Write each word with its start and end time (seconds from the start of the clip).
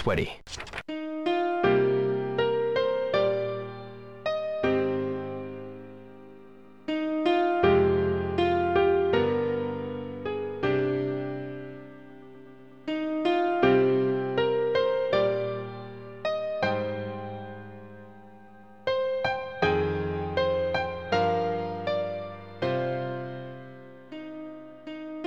sweaty. 0.00 0.32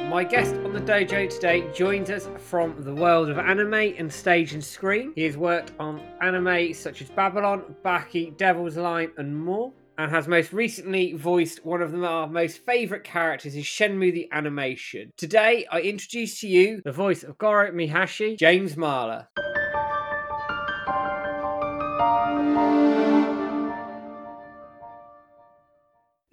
My 0.09 0.23
guest 0.23 0.55
dojo 0.85 1.29
today 1.29 1.63
joins 1.73 2.09
us 2.09 2.27
from 2.37 2.75
the 2.83 2.93
world 2.93 3.29
of 3.29 3.37
anime 3.37 3.73
and 3.73 4.11
stage 4.11 4.51
and 4.51 4.61
screen. 4.61 5.13
He 5.15 5.23
has 5.23 5.37
worked 5.37 5.71
on 5.79 6.01
anime 6.21 6.73
such 6.73 7.01
as 7.01 7.09
Babylon, 7.09 7.73
Baki, 7.85 8.35
Devil's 8.35 8.75
Line, 8.75 9.11
and 9.17 9.33
more, 9.33 9.71
and 9.97 10.11
has 10.11 10.27
most 10.27 10.51
recently 10.51 11.13
voiced 11.13 11.63
one 11.63 11.81
of 11.81 11.93
our 12.03 12.27
most 12.27 12.65
favourite 12.65 13.05
characters 13.05 13.55
in 13.55 13.61
Shenmue 13.61 14.13
the 14.13 14.27
Animation. 14.33 15.13
Today, 15.15 15.65
I 15.71 15.79
introduce 15.79 16.41
to 16.41 16.49
you 16.49 16.81
the 16.83 16.91
voice 16.91 17.23
of 17.23 17.37
Goro 17.37 17.71
Mihashi, 17.71 18.37
James 18.37 18.75
Marler. 18.75 19.27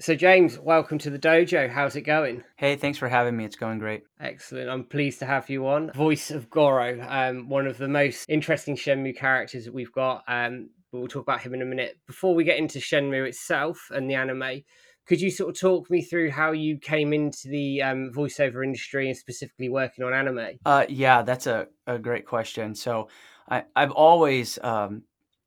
So, 0.00 0.14
James, 0.14 0.58
welcome 0.58 0.96
to 1.00 1.10
the 1.10 1.18
dojo. 1.18 1.68
How's 1.68 1.94
it 1.94 2.02
going? 2.02 2.42
Hey, 2.56 2.76
thanks 2.76 2.96
for 2.96 3.06
having 3.06 3.36
me. 3.36 3.44
It's 3.44 3.54
going 3.54 3.78
great. 3.78 4.04
Excellent. 4.18 4.70
I'm 4.70 4.84
pleased 4.84 5.18
to 5.18 5.26
have 5.26 5.50
you 5.50 5.66
on. 5.66 5.92
Voice 5.92 6.30
of 6.30 6.48
Goro, 6.48 7.06
um, 7.06 7.50
one 7.50 7.66
of 7.66 7.76
the 7.76 7.86
most 7.86 8.24
interesting 8.30 8.76
Shenmue 8.76 9.14
characters 9.14 9.66
that 9.66 9.74
we've 9.74 9.92
got. 9.92 10.24
Um, 10.26 10.70
but 10.90 11.00
we'll 11.00 11.08
talk 11.08 11.24
about 11.24 11.42
him 11.42 11.52
in 11.52 11.60
a 11.60 11.66
minute. 11.66 11.98
Before 12.06 12.34
we 12.34 12.44
get 12.44 12.56
into 12.56 12.78
Shenmue 12.78 13.28
itself 13.28 13.90
and 13.90 14.08
the 14.08 14.14
anime, 14.14 14.62
could 15.06 15.20
you 15.20 15.30
sort 15.30 15.50
of 15.50 15.60
talk 15.60 15.90
me 15.90 16.00
through 16.00 16.30
how 16.30 16.52
you 16.52 16.78
came 16.78 17.12
into 17.12 17.48
the 17.48 17.82
um, 17.82 18.10
voiceover 18.10 18.64
industry 18.64 19.06
and 19.06 19.16
specifically 19.18 19.68
working 19.68 20.02
on 20.02 20.14
anime? 20.14 20.56
Uh, 20.64 20.86
yeah, 20.88 21.20
that's 21.20 21.46
a, 21.46 21.66
a 21.86 21.98
great 21.98 22.24
question. 22.24 22.74
So 22.74 23.10
I, 23.50 23.64
I've 23.76 23.92
always, 23.92 24.58
um, 24.62 25.02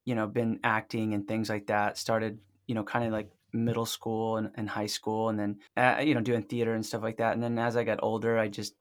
you 0.05 0.13
know, 0.13 0.27
been 0.27 0.59
acting 0.63 1.15
and 1.15 1.27
things 1.27 1.49
like 1.49 1.65
that. 1.67 1.97
Started, 1.97 2.37
you 2.67 2.75
know, 2.75 2.83
kind 2.83 3.05
of 3.05 3.11
like 3.11 3.31
middle 3.53 3.85
school 3.85 4.37
and, 4.37 4.51
and 4.55 4.69
high 4.69 4.85
school 4.87 5.29
and 5.29 5.39
then 5.39 5.59
uh, 5.77 6.01
you 6.01 6.13
know 6.15 6.21
doing 6.21 6.43
theater 6.43 6.73
and 6.73 6.85
stuff 6.85 7.03
like 7.03 7.17
that 7.17 7.33
and 7.33 7.43
then 7.43 7.57
as 7.59 7.77
i 7.77 7.83
got 7.83 7.99
older 8.01 8.37
i 8.37 8.47
just 8.47 8.75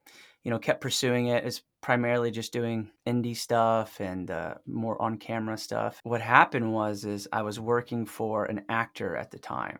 you 0.44 0.50
know 0.50 0.58
kept 0.58 0.80
pursuing 0.80 1.26
it 1.28 1.44
it's 1.44 1.62
primarily 1.82 2.30
just 2.30 2.52
doing 2.52 2.90
indie 3.06 3.36
stuff 3.36 4.00
and 4.00 4.30
uh, 4.30 4.54
more 4.66 5.00
on 5.02 5.18
camera 5.18 5.56
stuff 5.58 6.00
what 6.04 6.20
happened 6.20 6.72
was 6.72 7.04
is 7.04 7.28
i 7.32 7.42
was 7.42 7.60
working 7.60 8.06
for 8.06 8.44
an 8.46 8.64
actor 8.68 9.16
at 9.16 9.30
the 9.30 9.38
time 9.38 9.78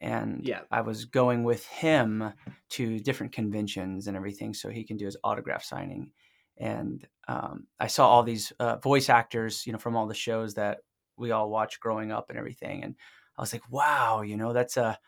and 0.00 0.46
Yeah. 0.46 0.62
i 0.70 0.80
was 0.80 1.04
going 1.04 1.44
with 1.44 1.66
him 1.66 2.32
to 2.70 2.98
different 3.00 3.32
conventions 3.32 4.06
and 4.06 4.16
everything 4.16 4.54
so 4.54 4.68
he 4.70 4.84
can 4.84 4.96
do 4.96 5.04
his 5.06 5.16
autograph 5.24 5.62
signing 5.64 6.12
and 6.58 7.06
um, 7.28 7.66
i 7.80 7.86
saw 7.86 8.08
all 8.08 8.22
these 8.22 8.52
uh, 8.60 8.76
voice 8.76 9.08
actors 9.08 9.66
you 9.66 9.72
know 9.72 9.78
from 9.78 9.96
all 9.96 10.06
the 10.06 10.14
shows 10.14 10.54
that 10.54 10.78
we 11.16 11.30
all 11.30 11.48
watched 11.50 11.80
growing 11.80 12.10
up 12.10 12.28
and 12.30 12.38
everything 12.38 12.82
and 12.82 12.96
I 13.36 13.42
was 13.42 13.52
like, 13.52 13.62
wow, 13.70 14.22
you 14.22 14.36
know, 14.36 14.52
that's 14.52 14.76
a 14.76 14.98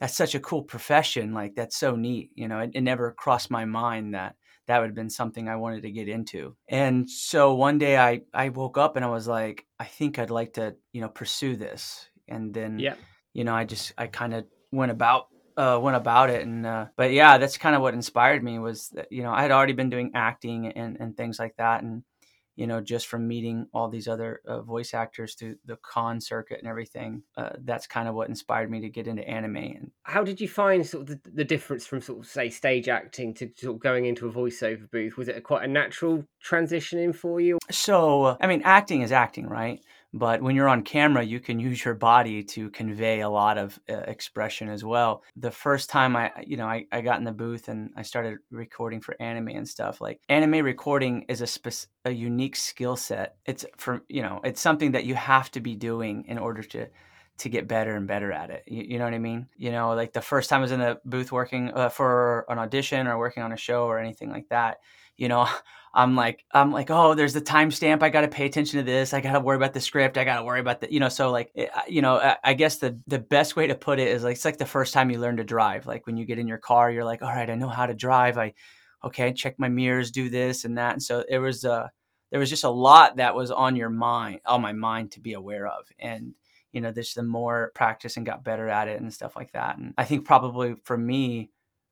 that's 0.00 0.16
such 0.16 0.34
a 0.34 0.40
cool 0.40 0.62
profession. 0.62 1.32
Like 1.32 1.54
that's 1.54 1.76
so 1.76 1.96
neat. 1.96 2.30
You 2.34 2.48
know, 2.48 2.60
it, 2.60 2.70
it 2.74 2.82
never 2.82 3.12
crossed 3.12 3.50
my 3.50 3.64
mind 3.64 4.14
that 4.14 4.36
that 4.66 4.78
would 4.80 4.88
have 4.88 4.94
been 4.96 5.10
something 5.10 5.48
I 5.48 5.56
wanted 5.56 5.82
to 5.82 5.90
get 5.92 6.08
into. 6.08 6.56
And 6.68 7.08
so 7.08 7.54
one 7.54 7.78
day 7.78 7.96
I 7.96 8.22
I 8.34 8.50
woke 8.50 8.78
up 8.78 8.96
and 8.96 9.04
I 9.04 9.08
was 9.08 9.26
like, 9.28 9.66
I 9.78 9.84
think 9.84 10.18
I'd 10.18 10.30
like 10.30 10.54
to, 10.54 10.76
you 10.92 11.00
know, 11.00 11.08
pursue 11.08 11.56
this. 11.56 12.08
And 12.28 12.52
then 12.52 12.78
Yeah. 12.80 12.94
you 13.32 13.44
know, 13.44 13.54
I 13.54 13.64
just 13.64 13.92
I 13.98 14.06
kind 14.06 14.34
of 14.34 14.44
went 14.72 14.92
about 14.92 15.28
uh, 15.56 15.78
went 15.80 15.96
about 15.96 16.28
it 16.28 16.42
and 16.42 16.66
uh, 16.66 16.86
but 16.96 17.12
yeah 17.12 17.38
that's 17.38 17.56
kind 17.56 17.74
of 17.74 17.80
what 17.80 17.94
inspired 17.94 18.44
me 18.44 18.58
was 18.58 18.90
that 18.90 19.10
you 19.10 19.22
know 19.22 19.32
i 19.32 19.40
had 19.40 19.50
already 19.50 19.72
been 19.72 19.88
doing 19.88 20.10
acting 20.14 20.66
and, 20.66 20.98
and 21.00 21.16
things 21.16 21.38
like 21.38 21.56
that 21.56 21.82
and 21.82 22.02
you 22.56 22.66
know, 22.66 22.80
just 22.80 23.06
from 23.06 23.28
meeting 23.28 23.66
all 23.72 23.88
these 23.88 24.08
other 24.08 24.40
uh, 24.46 24.62
voice 24.62 24.94
actors 24.94 25.34
through 25.34 25.56
the 25.66 25.76
con 25.76 26.20
circuit 26.20 26.58
and 26.58 26.68
everything, 26.68 27.22
uh, 27.36 27.50
that's 27.64 27.86
kind 27.86 28.08
of 28.08 28.14
what 28.14 28.28
inspired 28.28 28.70
me 28.70 28.80
to 28.80 28.88
get 28.88 29.06
into 29.06 29.26
anime. 29.28 29.56
And 29.56 29.90
How 30.02 30.24
did 30.24 30.40
you 30.40 30.48
find 30.48 30.84
sort 30.86 31.02
of 31.02 31.08
the, 31.08 31.30
the 31.30 31.44
difference 31.44 31.86
from 31.86 32.00
sort 32.00 32.20
of 32.20 32.26
say 32.26 32.48
stage 32.48 32.88
acting 32.88 33.34
to 33.34 33.50
sort 33.56 33.76
of 33.76 33.80
going 33.80 34.06
into 34.06 34.26
a 34.26 34.32
voiceover 34.32 34.90
booth? 34.90 35.16
Was 35.16 35.28
it 35.28 35.36
a, 35.36 35.40
quite 35.40 35.64
a 35.64 35.68
natural 35.68 36.24
transitioning 36.44 37.14
for 37.14 37.40
you? 37.40 37.58
so, 37.70 38.36
I 38.40 38.46
mean, 38.46 38.62
acting 38.64 39.02
is 39.02 39.12
acting, 39.12 39.46
right? 39.46 39.80
But 40.12 40.40
when 40.40 40.56
you're 40.56 40.68
on 40.68 40.82
camera, 40.82 41.22
you 41.22 41.40
can 41.40 41.60
use 41.60 41.84
your 41.84 41.94
body 41.94 42.42
to 42.44 42.70
convey 42.70 43.20
a 43.20 43.28
lot 43.28 43.58
of 43.58 43.78
uh, 43.88 43.94
expression 44.06 44.68
as 44.68 44.84
well. 44.84 45.22
The 45.36 45.50
first 45.50 45.90
time 45.90 46.16
I, 46.16 46.32
you 46.46 46.56
know, 46.56 46.66
I, 46.66 46.86
I 46.90 47.00
got 47.02 47.18
in 47.18 47.24
the 47.24 47.32
booth 47.32 47.68
and 47.68 47.90
I 47.96 48.02
started 48.02 48.38
recording 48.50 49.00
for 49.00 49.20
anime 49.20 49.48
and 49.48 49.68
stuff, 49.68 50.00
like 50.00 50.20
anime 50.28 50.64
recording 50.64 51.26
is 51.28 51.40
a 51.42 51.46
spec- 51.46 51.90
a 52.04 52.10
unique 52.10 52.56
skill 52.56 52.96
set. 52.96 53.36
It's 53.44 53.66
for, 53.76 54.02
you 54.08 54.22
know, 54.22 54.40
it's 54.44 54.60
something 54.60 54.92
that 54.92 55.04
you 55.04 55.14
have 55.16 55.50
to 55.52 55.60
be 55.60 55.74
doing 55.74 56.24
in 56.26 56.38
order 56.38 56.62
to 56.62 56.88
to 57.38 57.48
get 57.50 57.68
better 57.68 57.94
and 57.94 58.06
better 58.06 58.32
at 58.32 58.50
it. 58.50 58.62
You, 58.66 58.82
you 58.82 58.98
know 58.98 59.04
what 59.04 59.14
I 59.14 59.18
mean? 59.18 59.46
You 59.56 59.70
know, 59.70 59.94
like 59.94 60.12
the 60.12 60.22
first 60.22 60.48
time 60.48 60.60
I 60.60 60.62
was 60.62 60.72
in 60.72 60.80
the 60.80 60.98
booth 61.04 61.32
working 61.32 61.70
uh, 61.74 61.90
for 61.90 62.46
an 62.48 62.58
audition 62.58 63.06
or 63.06 63.18
working 63.18 63.42
on 63.42 63.52
a 63.52 63.56
show 63.56 63.84
or 63.84 63.98
anything 63.98 64.30
like 64.30 64.48
that, 64.48 64.78
you 65.16 65.28
know, 65.28 65.46
I'm 65.96 66.14
like, 66.14 66.44
I'm 66.52 66.72
like, 66.72 66.90
oh, 66.90 67.14
there's 67.14 67.32
the 67.32 67.40
timestamp. 67.40 68.02
I 68.02 68.10
got 68.10 68.20
to 68.20 68.28
pay 68.28 68.44
attention 68.44 68.78
to 68.78 68.84
this. 68.84 69.14
I 69.14 69.22
got 69.22 69.32
to 69.32 69.40
worry 69.40 69.56
about 69.56 69.72
the 69.72 69.80
script. 69.80 70.18
I 70.18 70.24
got 70.24 70.36
to 70.36 70.44
worry 70.44 70.60
about 70.60 70.82
the, 70.82 70.92
you 70.92 71.00
know, 71.00 71.08
so 71.08 71.30
like, 71.30 71.50
you 71.88 72.02
know, 72.02 72.34
I, 72.44 72.52
guess 72.52 72.76
the 72.76 73.00
the 73.06 73.18
best 73.18 73.56
way 73.56 73.66
to 73.66 73.74
put 73.74 73.98
it 73.98 74.08
is 74.08 74.22
like 74.22 74.36
it's 74.36 74.44
like 74.44 74.58
the 74.58 74.66
first 74.66 74.92
time 74.92 75.10
you 75.10 75.18
learn 75.18 75.38
to 75.38 75.44
drive. 75.44 75.86
Like 75.86 76.06
when 76.06 76.18
you 76.18 76.26
get 76.26 76.38
in 76.38 76.46
your 76.46 76.58
car, 76.58 76.90
you're 76.90 77.04
like, 77.04 77.22
all 77.22 77.30
right, 77.30 77.48
I 77.48 77.54
know 77.54 77.70
how 77.70 77.86
to 77.86 77.94
drive. 77.94 78.36
I, 78.36 78.52
okay, 79.04 79.32
check 79.32 79.58
my 79.58 79.70
mirrors, 79.70 80.10
do 80.10 80.28
this 80.28 80.66
and 80.66 80.76
that. 80.76 80.92
And 80.92 81.02
so 81.02 81.24
it 81.30 81.38
was, 81.38 81.64
uh, 81.64 81.88
there 82.30 82.40
was 82.40 82.50
just 82.50 82.64
a 82.64 82.70
lot 82.70 83.16
that 83.16 83.34
was 83.34 83.50
on 83.50 83.74
your 83.74 83.88
mind, 83.88 84.40
on 84.44 84.60
my 84.60 84.72
mind 84.72 85.12
to 85.12 85.20
be 85.20 85.32
aware 85.32 85.66
of, 85.66 85.86
and 85.98 86.34
you 86.72 86.82
know, 86.82 86.92
there's 86.92 87.14
the 87.14 87.22
more 87.22 87.72
practice 87.74 88.18
and 88.18 88.26
got 88.26 88.44
better 88.44 88.68
at 88.68 88.88
it 88.88 89.00
and 89.00 89.14
stuff 89.14 89.34
like 89.34 89.52
that. 89.52 89.78
And 89.78 89.94
I 89.96 90.04
think 90.04 90.26
probably 90.26 90.74
for 90.84 90.98
me, 90.98 91.48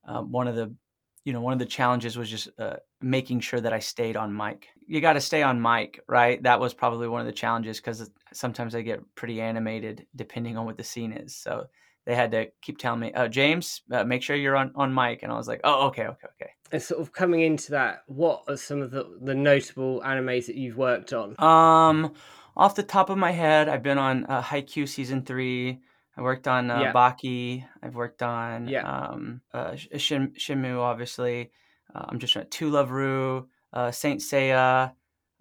uh, 0.06 0.20
one 0.20 0.46
of 0.46 0.56
the 0.56 0.74
you 1.24 1.32
know, 1.32 1.40
one 1.40 1.54
of 1.54 1.58
the 1.58 1.66
challenges 1.66 2.18
was 2.18 2.30
just 2.30 2.48
uh, 2.58 2.76
making 3.00 3.40
sure 3.40 3.60
that 3.60 3.72
I 3.72 3.78
stayed 3.78 4.16
on 4.16 4.36
mic. 4.36 4.68
You 4.86 5.00
got 5.00 5.14
to 5.14 5.20
stay 5.20 5.42
on 5.42 5.60
mic, 5.60 6.00
right? 6.06 6.42
That 6.42 6.60
was 6.60 6.74
probably 6.74 7.08
one 7.08 7.20
of 7.20 7.26
the 7.26 7.32
challenges 7.32 7.80
because 7.80 8.10
sometimes 8.32 8.74
I 8.74 8.82
get 8.82 9.02
pretty 9.14 9.40
animated 9.40 10.06
depending 10.14 10.58
on 10.58 10.66
what 10.66 10.76
the 10.76 10.84
scene 10.84 11.12
is. 11.12 11.34
So 11.34 11.64
they 12.04 12.14
had 12.14 12.30
to 12.32 12.48
keep 12.60 12.76
telling 12.76 13.00
me, 13.00 13.12
"Oh, 13.16 13.26
James, 13.26 13.82
uh, 13.90 14.04
make 14.04 14.22
sure 14.22 14.36
you're 14.36 14.56
on 14.56 14.72
on 14.74 14.92
mic." 14.92 15.22
And 15.22 15.32
I 15.32 15.36
was 15.36 15.48
like, 15.48 15.62
"Oh, 15.64 15.86
okay, 15.86 16.04
okay, 16.04 16.28
okay." 16.38 16.50
And 16.70 16.82
sort 16.82 17.00
of 17.00 17.12
coming 17.12 17.40
into 17.40 17.70
that, 17.70 18.02
what 18.06 18.44
are 18.48 18.56
some 18.56 18.82
of 18.82 18.90
the, 18.90 19.18
the 19.22 19.34
notable 19.34 20.02
animes 20.04 20.46
that 20.46 20.56
you've 20.56 20.76
worked 20.76 21.14
on? 21.14 21.40
Um, 21.40 22.12
off 22.56 22.74
the 22.74 22.82
top 22.82 23.08
of 23.08 23.16
my 23.16 23.30
head, 23.30 23.68
I've 23.68 23.82
been 23.82 23.98
on 23.98 24.26
uh, 24.26 24.42
Haikyuu 24.42 24.88
season 24.88 25.22
three. 25.22 25.80
I 26.16 26.22
worked 26.22 26.46
on 26.48 26.70
uh, 26.70 26.80
Yeah. 26.80 26.92
Baki. 26.92 27.64
I've 27.82 27.94
worked 27.94 28.22
on 28.22 28.68
Yeah. 28.68 28.82
um, 28.82 29.40
uh, 29.52 29.76
Shin- 29.76 30.32
Shenmue, 30.38 30.78
obviously. 30.80 31.50
Uh, 31.94 32.04
I'm 32.08 32.18
just 32.18 32.32
trying 32.32 32.48
to 32.50 32.70
Love 32.70 32.90
Ru, 32.90 33.48
uh, 33.72 33.90
Saint 33.90 34.20
Seiya. 34.20 34.92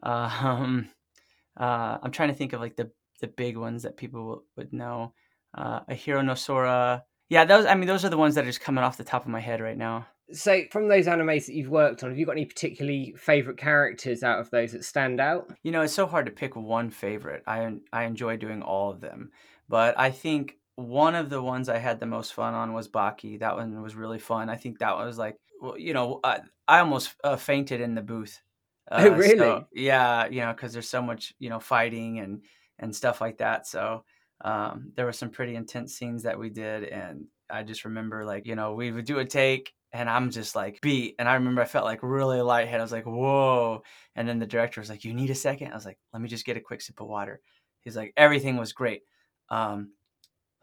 Uh, 0.01 0.39
um, 0.41 0.89
uh, 1.59 1.97
I'm 2.01 2.11
trying 2.11 2.29
to 2.29 2.35
think 2.35 2.53
of 2.53 2.61
like 2.61 2.75
the 2.75 2.91
the 3.21 3.27
big 3.27 3.55
ones 3.55 3.83
that 3.83 3.95
people 3.95 4.25
will, 4.25 4.43
would 4.57 4.73
know. 4.73 5.13
Uh, 5.53 5.79
Ahiru 5.89 6.25
no 6.25 6.33
Sora. 6.35 7.05
Yeah, 7.29 7.45
those. 7.45 7.65
I 7.65 7.75
mean, 7.75 7.87
those 7.87 8.03
are 8.03 8.09
the 8.09 8.17
ones 8.17 8.35
that 8.35 8.43
are 8.43 8.47
just 8.47 8.59
coming 8.59 8.83
off 8.83 8.97
the 8.97 9.03
top 9.03 9.23
of 9.23 9.29
my 9.31 9.39
head 9.39 9.61
right 9.61 9.77
now. 9.77 10.07
So, 10.33 10.63
from 10.71 10.87
those 10.89 11.05
animes 11.05 11.45
that 11.45 11.53
you've 11.53 11.69
worked 11.69 12.03
on, 12.03 12.09
have 12.09 12.17
you 12.19 12.25
got 12.25 12.33
any 12.33 12.45
particularly 12.45 13.13
favourite 13.17 13.57
characters 13.59 14.23
out 14.23 14.39
of 14.39 14.49
those 14.49 14.71
that 14.73 14.83
stand 14.83 15.21
out? 15.21 15.51
You 15.63 15.71
know, 15.71 15.81
it's 15.81 15.93
so 15.93 16.05
hard 16.07 16.25
to 16.25 16.31
pick 16.31 16.55
one 16.55 16.89
favorite. 16.89 17.43
I 17.47 17.75
I 17.93 18.03
enjoy 18.03 18.35
doing 18.37 18.61
all 18.61 18.89
of 18.91 18.99
them, 18.99 19.31
but 19.69 19.97
I 19.97 20.11
think 20.11 20.57
one 20.75 21.15
of 21.15 21.29
the 21.29 21.41
ones 21.41 21.69
I 21.69 21.77
had 21.77 21.99
the 21.99 22.05
most 22.05 22.33
fun 22.33 22.53
on 22.53 22.73
was 22.73 22.87
Baki. 22.89 23.39
That 23.39 23.55
one 23.55 23.81
was 23.81 23.95
really 23.95 24.19
fun. 24.19 24.49
I 24.49 24.55
think 24.57 24.79
that 24.79 24.95
was 24.97 25.17
like, 25.17 25.37
well, 25.61 25.77
you 25.77 25.93
know, 25.93 26.19
I, 26.23 26.41
I 26.67 26.79
almost 26.79 27.15
uh, 27.23 27.35
fainted 27.35 27.81
in 27.81 27.95
the 27.95 28.01
booth. 28.01 28.41
Oh, 28.95 29.09
Uh, 29.11 29.15
really? 29.15 29.37
so- 29.37 29.67
yeah, 29.73 30.27
you 30.27 30.41
know, 30.41 30.51
because 30.51 30.73
there's 30.73 30.89
so 30.89 31.01
much, 31.01 31.33
you 31.39 31.49
know, 31.49 31.59
fighting 31.59 32.19
and 32.19 32.43
and 32.79 32.93
stuff 32.93 33.21
like 33.21 33.37
that. 33.37 33.65
So 33.65 34.03
um, 34.43 34.91
there 34.95 35.05
were 35.05 35.13
some 35.13 35.29
pretty 35.29 35.55
intense 35.55 35.95
scenes 35.95 36.23
that 36.23 36.37
we 36.37 36.49
did, 36.49 36.83
and 36.83 37.25
I 37.49 37.63
just 37.63 37.85
remember 37.85 38.25
like, 38.25 38.45
you 38.45 38.55
know, 38.55 38.73
we 38.73 38.91
would 38.91 39.05
do 39.05 39.19
a 39.19 39.25
take. 39.25 39.73
And 39.93 40.09
I'm 40.09 40.31
just 40.31 40.55
like 40.55 40.81
beat, 40.81 41.15
and 41.19 41.29
I 41.29 41.35
remember 41.35 41.61
I 41.61 41.65
felt 41.65 41.85
like 41.85 41.99
really 42.01 42.41
lightheaded. 42.41 42.79
I 42.79 42.83
was 42.83 42.91
like, 42.91 43.05
"Whoa!" 43.05 43.83
And 44.15 44.27
then 44.27 44.39
the 44.39 44.47
director 44.47 44.81
was 44.81 44.89
like, 44.89 45.05
"You 45.05 45.13
need 45.13 45.29
a 45.29 45.35
second? 45.35 45.71
I 45.71 45.75
was 45.75 45.85
like, 45.85 45.99
"Let 46.11 46.21
me 46.21 46.27
just 46.29 46.45
get 46.45 46.57
a 46.57 46.61
quick 46.61 46.81
sip 46.81 46.99
of 46.99 47.07
water." 47.07 47.41
He's 47.81 47.95
like, 47.95 48.11
"Everything 48.17 48.57
was 48.57 48.73
great. 48.73 49.03
Um, 49.49 49.91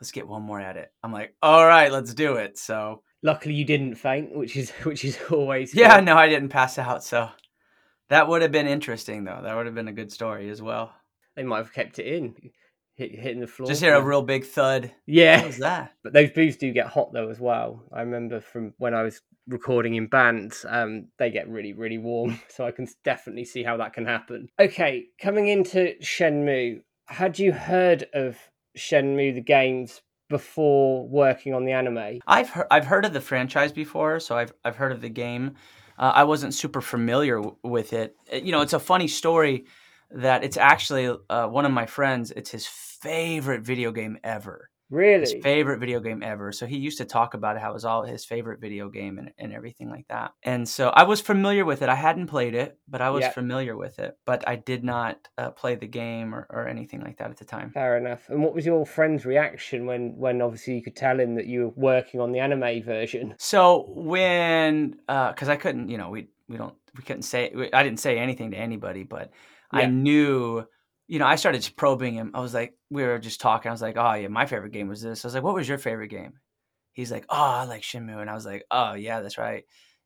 let's 0.00 0.10
get 0.12 0.26
one 0.28 0.42
more 0.42 0.60
at 0.60 0.76
it." 0.76 0.90
I'm 1.02 1.12
like, 1.12 1.34
"All 1.42 1.66
right, 1.66 1.90
let's 1.92 2.14
do 2.14 2.36
it." 2.36 2.58
So 2.58 3.02
Luckily, 3.22 3.54
you 3.54 3.66
didn't 3.66 3.96
faint, 3.96 4.34
which 4.34 4.56
is 4.56 4.70
which 4.84 5.04
is 5.04 5.18
always 5.30 5.74
yeah, 5.74 5.96
good. 5.96 6.06
no, 6.06 6.16
I 6.16 6.28
didn't 6.28 6.48
pass 6.48 6.78
out. 6.78 7.04
So 7.04 7.28
That 8.08 8.28
would 8.28 8.42
have 8.42 8.52
been 8.52 8.66
interesting, 8.66 9.24
though. 9.24 9.40
That 9.42 9.54
would 9.56 9.66
have 9.66 9.74
been 9.74 9.88
a 9.88 9.92
good 9.92 10.10
story 10.10 10.50
as 10.50 10.60
well. 10.62 10.92
They 11.36 11.42
might 11.44 11.58
have 11.58 11.72
kept 11.72 11.98
it 11.98 12.06
in, 12.06 12.34
hit, 12.96 13.12
hitting 13.18 13.40
the 13.40 13.46
floor. 13.46 13.68
Just 13.68 13.82
hear 13.82 13.94
a 13.94 14.02
real 14.02 14.22
big 14.22 14.44
thud. 14.44 14.90
yeah. 15.06 15.36
What 15.38 15.46
was 15.46 15.58
that? 15.58 15.92
But 16.02 16.12
those 16.12 16.30
booths 16.30 16.56
do 16.56 16.72
get 16.72 16.86
hot 16.88 17.12
though 17.12 17.28
as 17.30 17.38
well. 17.38 17.84
I 17.92 18.00
remember 18.00 18.40
from 18.40 18.74
when 18.78 18.94
I 18.94 19.02
was 19.02 19.20
recording 19.46 19.94
in 19.94 20.06
bands, 20.08 20.64
um, 20.68 21.08
they 21.18 21.30
get 21.30 21.48
really, 21.48 21.72
really 21.72 21.98
warm. 21.98 22.40
So 22.48 22.66
I 22.66 22.72
can 22.72 22.88
definitely 23.04 23.44
see 23.44 23.62
how 23.62 23.76
that 23.76 23.92
can 23.92 24.06
happen. 24.06 24.48
Okay, 24.58 25.06
coming 25.20 25.48
into 25.48 25.94
Shenmue, 26.02 26.80
had 27.06 27.38
you 27.38 27.52
heard 27.52 28.06
of 28.12 28.36
Shenmue 28.76 29.34
the 29.34 29.40
games 29.40 30.02
before 30.28 31.06
working 31.08 31.54
on 31.54 31.64
the 31.64 31.72
anime? 31.72 32.20
I've 32.26 32.50
heard 32.50 32.66
I've 32.70 32.86
heard 32.86 33.04
of 33.04 33.12
the 33.12 33.20
franchise 33.20 33.72
before, 33.72 34.20
so 34.20 34.36
I've 34.36 34.52
I've 34.64 34.76
heard 34.76 34.92
of 34.92 35.00
the 35.00 35.08
game. 35.08 35.54
Uh, 35.98 36.12
I 36.14 36.24
wasn't 36.24 36.54
super 36.54 36.80
familiar 36.80 37.36
w- 37.36 37.56
with 37.62 37.92
it. 37.92 38.16
Uh, 38.32 38.36
You 38.36 38.52
know, 38.52 38.60
it's 38.62 38.72
a 38.72 38.78
funny 38.80 39.08
story 39.08 39.66
that 40.10 40.42
it's 40.44 40.56
actually 40.56 41.14
uh, 41.28 41.46
one 41.48 41.66
of 41.66 41.72
my 41.72 41.86
friends. 41.86 42.30
It's 42.30 42.50
his 42.50 42.66
favorite 42.66 43.62
video 43.62 43.92
game 43.92 44.18
ever. 44.24 44.69
His 44.90 45.34
favorite 45.42 45.78
video 45.78 46.00
game 46.00 46.22
ever. 46.22 46.50
So 46.52 46.66
he 46.66 46.76
used 46.76 46.98
to 46.98 47.04
talk 47.04 47.34
about 47.34 47.56
it, 47.56 47.62
how 47.62 47.70
it 47.70 47.74
was 47.74 47.84
all 47.84 48.02
his 48.02 48.24
favorite 48.24 48.60
video 48.60 48.88
game 48.88 49.18
and, 49.18 49.30
and 49.38 49.52
everything 49.52 49.88
like 49.88 50.08
that. 50.08 50.32
And 50.42 50.68
so 50.68 50.88
I 50.88 51.04
was 51.04 51.20
familiar 51.20 51.64
with 51.64 51.82
it. 51.82 51.88
I 51.88 51.94
hadn't 51.94 52.26
played 52.26 52.54
it, 52.54 52.78
but 52.88 53.00
I 53.00 53.10
was 53.10 53.22
Yeah. 53.22 53.30
familiar 53.30 53.76
with 53.76 53.98
it. 53.98 54.18
But 54.26 54.46
I 54.48 54.56
did 54.56 54.82
not 54.82 55.28
uh, 55.38 55.50
play 55.50 55.76
the 55.76 55.86
game 55.86 56.34
or, 56.34 56.46
or 56.50 56.66
anything 56.66 57.00
like 57.00 57.18
that 57.18 57.30
at 57.30 57.36
the 57.36 57.44
time. 57.44 57.70
Fair 57.70 57.96
enough. 57.96 58.28
And 58.28 58.42
what 58.42 58.54
was 58.54 58.66
your 58.66 58.84
friend's 58.84 59.24
reaction 59.24 59.86
when, 59.86 60.16
when 60.16 60.42
obviously 60.42 60.74
you 60.74 60.82
could 60.82 60.96
tell 60.96 61.20
him 61.20 61.36
that 61.36 61.46
you 61.46 61.60
were 61.62 61.72
working 61.76 62.20
on 62.20 62.32
the 62.32 62.40
anime 62.40 62.82
version? 62.82 63.34
So 63.38 63.86
when, 63.88 64.96
because 65.06 65.48
I 65.48 65.56
couldn't, 65.56 65.88
you 65.88 65.98
know, 65.98 66.10
we 66.10 66.28
we 66.48 66.56
don't 66.56 66.74
we 66.96 67.04
couldn't 67.04 67.22
say 67.22 67.52
I 67.72 67.82
didn't 67.84 68.00
say 68.00 68.18
anything 68.18 68.50
to 68.50 68.56
anybody, 68.56 69.04
but 69.04 69.30
I 69.70 69.86
knew, 69.86 70.66
you 71.10 71.18
know, 71.18 71.26
I 71.26 71.34
started 71.34 71.68
probing 71.74 72.14
him. 72.14 72.30
I 72.34 72.40
was 72.40 72.54
like, 72.54 72.72
we 72.88 73.02
were 73.02 73.18
just 73.18 73.40
talking. 73.40 73.68
I 73.68 73.72
was 73.72 73.82
like, 73.82 73.96
oh 73.96 74.14
yeah, 74.14 74.28
my 74.28 74.46
favorite 74.46 74.70
game 74.70 74.86
was 74.86 75.02
this. 75.02 75.24
I 75.24 75.26
was 75.26 75.34
like, 75.34 75.42
what 75.42 75.56
was 75.56 75.68
your 75.68 75.76
favorite 75.76 76.06
game? 76.06 76.34
He's 76.92 77.10
like, 77.10 77.26
oh, 77.28 77.36
I 77.36 77.64
like 77.64 77.82
Shenmue, 77.82 78.20
and 78.20 78.30
I 78.30 78.34
was 78.34 78.46
like, 78.46 78.64
oh 78.70 78.94
yeah, 78.94 79.20
that's 79.20 79.36
right. 79.36 79.64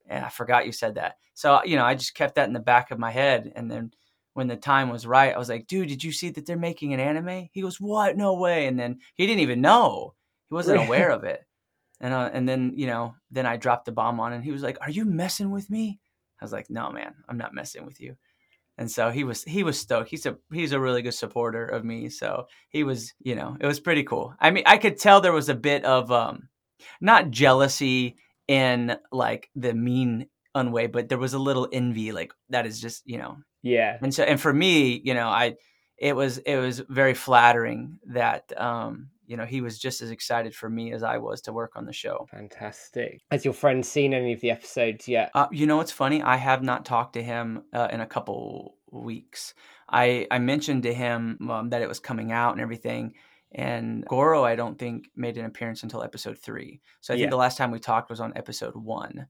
And 0.09 0.25
I 0.25 0.31
forgot 0.31 0.65
you 0.65 0.73
said 0.73 0.95
that. 0.95 1.17
So 1.35 1.63
you 1.63 1.77
know, 1.77 1.85
I 1.85 1.95
just 1.95 2.15
kept 2.15 2.37
that 2.37 2.49
in 2.49 2.55
the 2.55 2.61
back 2.61 2.91
of 2.91 2.99
my 2.99 3.11
head, 3.11 3.53
and 3.55 3.71
then 3.71 3.93
when 4.33 4.47
the 4.47 4.57
time 4.57 4.89
was 4.89 5.07
right, 5.07 5.35
I 5.35 5.39
was 5.39 5.51
like, 5.51 5.67
dude, 5.67 5.89
did 5.89 6.03
you 6.03 6.11
see 6.11 6.31
that 6.31 6.47
they're 6.47 6.57
making 6.57 6.95
an 6.95 7.01
anime? 7.01 7.51
He 7.53 7.61
goes, 7.61 7.79
what? 7.79 8.17
No 8.17 8.35
way. 8.35 8.67
And 8.67 8.81
then 8.81 8.99
he 9.15 9.27
didn't 9.27 9.43
even 9.43 9.61
know. 9.61 10.15
He 10.49 10.55
wasn't 10.55 10.83
aware 10.85 11.11
of 11.13 11.25
it. 11.25 11.45
And 12.01 12.15
uh, 12.15 12.31
and 12.33 12.49
then 12.49 12.73
you 12.77 12.87
know, 12.87 13.15
then 13.31 13.45
I 13.45 13.59
dropped 13.59 13.85
the 13.85 13.93
bomb 13.93 14.21
on, 14.21 14.33
him, 14.33 14.37
and 14.37 14.45
he 14.45 14.53
was 14.53 14.63
like, 14.63 14.79
"Are 14.81 14.91
you 14.91 15.05
messing 15.05 15.51
with 15.51 15.69
me?" 15.69 16.01
I 16.41 16.45
was 16.45 16.53
like, 16.53 16.71
"No, 16.71 16.91
man, 16.91 17.15
I'm 17.29 17.39
not 17.39 17.55
messing 17.55 17.85
with 17.85 18.01
you." 18.01 18.17
And 18.77 18.91
so 18.91 19.11
he 19.11 19.25
was 19.25 19.45
he 19.45 19.63
was 19.63 19.79
stoked. 19.79 20.11
He's 20.11 20.27
a 20.27 20.37
he's 20.53 20.73
a 20.73 20.81
really 20.81 21.03
good 21.03 21.15
supporter 21.15 21.65
of 21.65 21.85
me. 21.85 22.09
So 22.09 22.47
he 22.71 22.83
was, 22.85 23.13
you 23.21 23.35
know, 23.37 23.57
it 23.61 23.67
was 23.67 23.79
pretty 23.81 24.03
cool. 24.05 24.35
I 24.41 24.51
mean, 24.51 24.65
I 24.67 24.79
could 24.79 24.99
tell 24.99 25.21
there 25.21 25.33
was 25.33 25.49
a 25.49 25.55
bit 25.55 25.85
of 25.85 26.11
um, 26.11 26.49
not 27.01 27.31
jealousy 27.31 28.17
in 28.49 28.97
like 29.13 29.49
the 29.55 29.75
mean 29.75 30.27
unway, 30.55 30.89
but 30.89 31.09
there 31.09 31.19
was 31.19 31.35
a 31.35 31.39
little 31.39 31.69
envy. 31.73 32.11
Like 32.13 32.33
that 32.51 32.67
is 32.67 32.81
just 32.81 33.03
you 33.07 33.19
know 33.19 33.39
Yeah. 33.63 33.97
and 34.03 34.13
so 34.15 34.25
and 34.25 34.41
for 34.41 34.53
me 34.53 35.01
you 35.05 35.15
know 35.15 35.29
i 35.29 35.55
it 35.97 36.15
was 36.17 36.39
it 36.39 36.57
was 36.57 36.81
very 36.89 37.15
flattering 37.15 37.99
that 38.09 38.53
um 38.61 39.11
you 39.27 39.37
know 39.37 39.45
he 39.45 39.61
was 39.61 39.79
just 39.79 40.03
as 40.03 40.11
excited 40.11 40.55
for 40.55 40.69
me 40.69 40.93
as 40.93 41.03
i 41.03 41.17
was 41.19 41.41
to 41.41 41.53
work 41.53 41.73
on 41.77 41.85
the 41.87 41.93
show 41.93 42.27
Fantastic. 42.31 43.23
Has 43.31 43.45
your 43.45 43.55
friend 43.55 43.85
seen 43.85 44.13
any 44.15 44.33
of 44.33 44.41
the 44.41 44.51
episodes 44.51 45.09
yet? 45.09 45.31
uh, 45.35 45.47
you 45.51 45.67
know 45.67 45.77
what's 45.77 45.93
funny 45.93 46.23
i 46.23 46.37
have 46.37 46.63
not 46.63 46.85
talked 46.85 47.15
to 47.15 47.23
him 47.23 47.63
uh, 47.73 47.89
in 47.91 48.01
a 48.01 48.07
couple 48.07 48.77
weeks 48.91 49.55
i 49.89 50.27
i 50.31 50.39
mentioned 50.39 50.83
to 50.85 50.95
him 50.95 51.39
um, 51.51 51.71
that 51.71 51.83
it 51.83 51.89
was 51.89 52.01
coming 52.01 52.33
out 52.33 52.53
and 52.53 52.61
everything 52.61 53.15
and 53.53 54.05
goro 54.07 54.45
i 54.45 54.55
don't 54.57 54.79
think 54.79 55.07
made 55.17 55.37
an 55.39 55.45
appearance 55.47 55.83
until 55.83 56.03
episode 56.03 56.39
three 56.39 56.81
so 57.01 57.13
i 57.13 57.17
think 57.17 57.25
Yeah. 57.27 57.31
the 57.31 57.37
last 57.37 57.57
time 57.59 57.71
we 57.71 57.79
talked 57.81 58.11
was 58.11 58.21
on 58.21 58.33
episode 58.37 58.75
one 58.77 59.27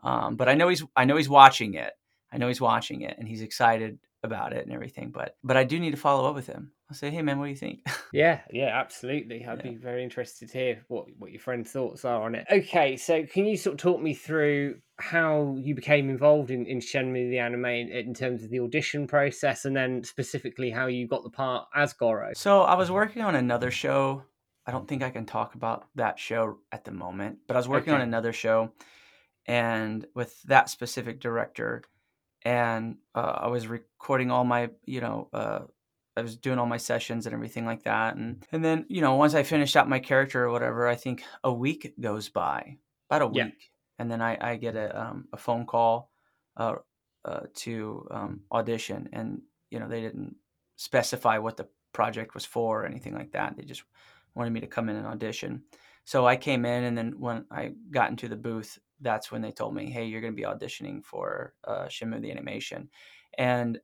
um, 0.00 0.36
but 0.36 0.48
i 0.48 0.54
know 0.54 0.68
he's 0.68 0.84
i 0.96 1.04
know 1.04 1.16
he's 1.16 1.28
watching 1.28 1.74
it 1.74 1.92
i 2.32 2.38
know 2.38 2.48
he's 2.48 2.60
watching 2.60 3.02
it 3.02 3.16
and 3.18 3.28
he's 3.28 3.42
excited 3.42 3.98
about 4.24 4.52
it 4.52 4.64
and 4.64 4.72
everything 4.72 5.10
but 5.10 5.36
but 5.42 5.56
i 5.56 5.64
do 5.64 5.78
need 5.80 5.90
to 5.90 5.96
follow 5.96 6.28
up 6.28 6.34
with 6.34 6.46
him 6.46 6.70
i'll 6.90 6.96
say 6.96 7.10
hey 7.10 7.22
man 7.22 7.38
what 7.38 7.46
do 7.46 7.50
you 7.50 7.56
think 7.56 7.80
Yeah, 8.14 8.40
yeah, 8.50 8.78
absolutely. 8.78 9.46
I'd 9.46 9.64
Yeah. 9.64 9.70
be 9.70 9.76
very 9.76 10.04
interested 10.04 10.50
to 10.50 10.58
hear 10.58 10.84
what 10.88 11.06
what 11.16 11.30
your 11.30 11.40
friend's 11.40 11.70
thoughts 11.70 12.04
are 12.04 12.24
on 12.24 12.34
it. 12.34 12.46
Okay, 12.52 12.98
so 12.98 13.24
can 13.24 13.46
you 13.46 13.56
sort 13.56 13.72
of 13.76 13.80
talk 13.80 14.02
me 14.02 14.12
through 14.12 14.80
how 14.98 15.56
you 15.58 15.74
became 15.74 16.10
involved 16.10 16.50
in, 16.50 16.66
in 16.66 16.80
Shenmue 16.80 17.30
the 17.30 17.38
anime 17.38 17.64
in, 17.64 17.88
in 17.88 18.12
terms 18.12 18.44
of 18.44 18.50
the 18.50 18.60
audition 18.60 19.06
process, 19.06 19.64
and 19.64 19.74
then 19.74 20.04
specifically 20.04 20.70
how 20.70 20.88
you 20.88 21.08
got 21.08 21.22
the 21.24 21.30
part 21.30 21.68
as 21.74 21.94
Goro? 21.94 22.32
So 22.34 22.60
I 22.60 22.74
was 22.74 22.90
working 22.90 23.22
on 23.22 23.34
another 23.34 23.70
show. 23.70 24.24
I 24.66 24.72
don't 24.72 24.86
think 24.86 25.02
I 25.02 25.08
can 25.08 25.24
talk 25.24 25.54
about 25.54 25.86
that 25.94 26.18
show 26.18 26.58
at 26.70 26.84
the 26.84 26.92
moment, 26.92 27.38
but 27.48 27.56
I 27.56 27.60
was 27.60 27.68
working 27.68 27.94
on 27.94 28.02
another 28.02 28.34
show, 28.34 28.72
and 29.46 30.06
with 30.14 30.40
that 30.42 30.68
specific 30.68 31.18
director, 31.18 31.82
and 32.44 32.98
uh, 33.14 33.38
I 33.42 33.46
was 33.48 33.66
recording 33.68 34.30
all 34.30 34.44
my, 34.44 34.70
you 34.84 35.00
know, 35.00 35.28
uh, 35.32 35.64
I 36.16 36.22
was 36.22 36.36
doing 36.36 36.58
all 36.58 36.66
my 36.66 36.76
sessions 36.76 37.26
and 37.26 37.34
everything 37.34 37.64
like 37.64 37.84
that, 37.84 38.16
and 38.16 38.46
and 38.52 38.64
then 38.64 38.86
you 38.90 39.00
know 39.00 39.14
once 39.16 39.34
I 39.34 39.42
finished 39.44 39.76
out 39.76 39.88
my 39.88 39.98
character 40.00 40.44
or 40.44 40.50
whatever, 40.50 40.86
I 40.86 40.94
think 40.96 41.24
a 41.44 41.52
week 41.52 41.94
goes 42.00 42.28
by, 42.28 42.78
about 43.08 43.22
a 43.22 43.26
Yeah. 43.30 43.46
week, 43.46 43.72
and 43.98 44.10
then 44.10 44.20
I 44.20 44.52
I 44.52 44.56
get 44.56 44.76
a 44.76 45.00
um, 45.00 45.28
a 45.32 45.38
phone 45.38 45.64
call, 45.66 46.10
uh, 46.56 46.76
uh, 47.24 47.46
to 47.54 48.06
um, 48.10 48.44
audition, 48.52 49.08
and 49.12 49.42
you 49.70 49.78
know 49.80 49.88
they 49.88 50.02
didn't 50.02 50.36
specify 50.76 51.38
what 51.38 51.56
the 51.56 51.68
project 51.92 52.34
was 52.34 52.44
for 52.44 52.82
or 52.82 52.86
anything 52.86 53.14
like 53.14 53.32
that. 53.32 53.56
They 53.56 53.64
just 53.64 53.84
wanted 54.34 54.50
me 54.50 54.60
to 54.60 54.66
come 54.66 54.88
in 54.88 54.96
and 54.96 55.06
audition. 55.06 55.64
So 56.04 56.26
I 56.26 56.36
came 56.36 56.64
in, 56.64 56.84
and 56.84 56.98
then 56.98 57.18
when 57.20 57.46
I 57.50 57.74
got 57.90 58.10
into 58.10 58.28
the 58.28 58.36
booth, 58.36 58.78
that's 59.02 59.30
when 59.30 59.42
they 59.42 59.52
told 59.52 59.74
me, 59.74 59.90
"Hey, 59.90 60.06
you're 60.06 60.20
going 60.20 60.32
to 60.32 60.36
be 60.36 60.46
auditioning 60.46 61.04
for 61.04 61.54
uh, 61.64 61.88
the 62.00 62.30
animation." 62.30 62.90
And 63.38 63.80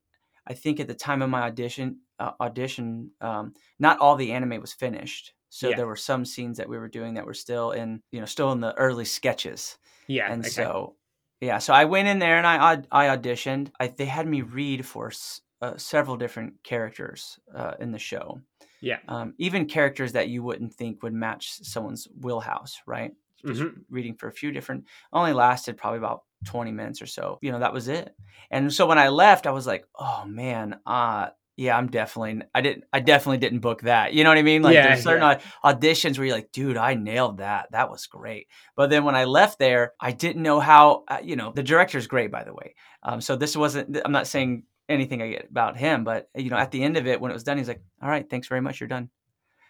I 0.47 0.55
think 0.55 0.81
at 0.81 0.89
the 0.89 0.95
time 0.95 1.23
of 1.23 1.31
my 1.31 1.43
audition, 1.43 2.01
uh, 2.19 2.33
audition, 2.41 3.13
um, 3.21 3.55
not 3.79 3.99
all 4.01 4.17
the 4.17 4.33
anime 4.33 4.61
was 4.61 4.73
finished. 4.73 5.35
So 5.51 5.69
Yeah. 5.69 5.77
there 5.77 5.87
were 5.87 5.97
some 5.97 6.25
scenes 6.25 6.59
that 6.59 6.69
we 6.69 6.79
were 6.79 6.89
doing 6.89 7.15
that 7.15 7.27
were 7.27 7.35
still 7.35 7.73
in, 7.73 8.03
you 8.13 8.21
know, 8.21 8.27
still 8.27 8.53
in 8.53 8.61
the 8.61 8.75
early 8.77 9.05
sketches 9.05 9.79
Yeah, 10.07 10.31
and 10.31 10.45
okay. 10.45 10.47
so 10.47 10.97
yeah 11.41 11.59
so 11.59 11.73
i 11.73 11.85
went 11.85 12.09
in 12.09 12.19
there 12.19 12.37
and 12.37 12.47
i 12.47 12.73
i 12.91 13.07
auditioned 13.17 13.71
I, 13.81 13.89
they 13.89 14.07
had 14.07 14.27
me 14.27 14.43
read 14.43 14.85
for 14.85 15.09
s- 15.09 15.41
uh, 15.61 15.77
several 15.77 16.17
different 16.17 16.63
characters 16.63 17.39
uh, 17.55 17.75
in 17.81 17.91
the 17.93 17.99
show 17.99 18.41
yeah, 18.81 19.01
um, 19.09 19.35
even 19.39 19.67
characters 19.67 20.13
that 20.13 20.29
you 20.29 20.43
wouldn't 20.43 20.75
think 20.75 21.03
would 21.03 21.15
match 21.15 21.53
someone's 21.63 22.09
wheelhouse 22.21 22.81
right 22.87 23.13
just 23.47 23.61
Mhm. 23.61 23.83
reading 23.91 24.15
for 24.17 24.29
a 24.29 24.33
few 24.33 24.53
different 24.53 24.85
only 25.13 25.33
lasted 25.33 25.77
probably 25.77 25.99
about 25.99 26.23
20 26.45 26.71
minutes 26.73 27.03
or 27.03 27.07
so. 27.07 27.39
You 27.43 27.53
know 27.53 27.59
that 27.61 27.73
was 27.73 27.89
it. 27.89 28.15
And 28.51 28.73
so 28.73 28.87
when 28.87 28.99
i 28.99 29.09
left 29.09 29.47
i 29.47 29.51
was 29.51 29.67
like 29.67 29.85
oh 29.99 30.25
man 30.27 30.79
uh 30.87 31.29
yeah 31.57 31.77
i'm 31.77 31.89
definitely 31.89 32.43
i 32.55 32.61
didn't 32.61 32.85
i 32.93 33.01
definitely 33.01 33.39
didn't 33.39 33.59
book 33.61 33.83
that. 33.83 34.13
You 34.15 34.23
know 34.25 34.31
what 34.31 34.39
i 34.39 34.43
mean? 34.43 34.63
Like 34.63 34.75
Yeah, 34.75 34.87
there's 34.89 35.03
certain 35.03 35.25
au- 35.65 35.71
auditions 35.73 36.17
where 36.17 36.27
you're 36.27 36.37
like 36.37 36.53
dude 36.53 36.77
i 36.77 36.95
nailed 36.95 37.39
that. 37.39 37.69
That 37.73 37.91
was 37.91 38.07
great. 38.07 38.47
But 38.77 38.91
then 38.91 39.05
when 39.05 39.17
i 39.17 39.25
left 39.25 39.59
there 39.59 39.95
i 40.01 40.13
didn't 40.13 40.43
know 40.43 40.61
how 40.61 41.05
uh, 41.09 41.19
you 41.23 41.35
know 41.37 41.53
the 41.53 41.63
director's 41.65 42.07
great 42.07 42.31
by 42.31 42.45
the 42.45 42.55
way. 42.55 42.75
Um, 43.03 43.21
so 43.21 43.35
this 43.37 43.57
wasn't 43.57 43.99
i'm 44.05 44.13
not 44.13 44.27
saying 44.29 44.63
anything 44.89 45.21
I 45.21 45.29
get 45.31 45.51
about 45.51 45.77
him 45.77 46.05
but 46.05 46.31
you 46.35 46.49
know 46.51 46.57
at 46.57 46.71
the 46.71 46.83
end 46.83 46.97
of 46.97 47.07
it 47.07 47.21
when 47.21 47.31
it 47.31 47.35
was 47.35 47.45
done 47.45 47.59
he's 47.59 47.69
like 47.69 47.83
all 48.01 48.09
right 48.09 48.29
thanks 48.31 48.47
very 48.49 48.61
much 48.63 48.81
you're 48.81 48.89
done. 48.89 49.11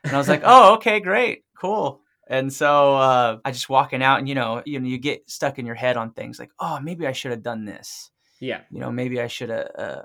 And 0.05 0.13
I 0.15 0.19
was 0.19 0.29
like, 0.29 0.43
"Oh, 0.45 0.75
okay, 0.75 1.01
great, 1.01 1.45
cool." 1.59 2.03
And 2.31 2.53
so 2.53 2.95
uh, 2.97 3.39
I 3.45 3.51
just 3.53 3.71
walking 3.71 4.03
out, 4.03 4.19
and 4.19 4.29
you 4.29 4.35
know, 4.35 4.63
you 4.67 4.79
know, 4.79 4.87
you 4.87 4.99
get 4.99 5.29
stuck 5.31 5.59
in 5.59 5.65
your 5.67 5.75
head 5.75 5.97
on 5.97 6.13
things 6.13 6.39
like, 6.39 6.51
"Oh, 6.61 6.79
maybe 6.81 7.07
I 7.07 7.13
should 7.13 7.31
have 7.31 7.43
done 7.43 7.65
this." 7.65 8.11
yeah, 8.41 8.61
You 8.71 8.81
know, 8.81 8.93
maybe 8.93 9.21
I 9.21 9.27
should 9.27 9.49
have. 9.49 9.71
Uh, 9.77 10.03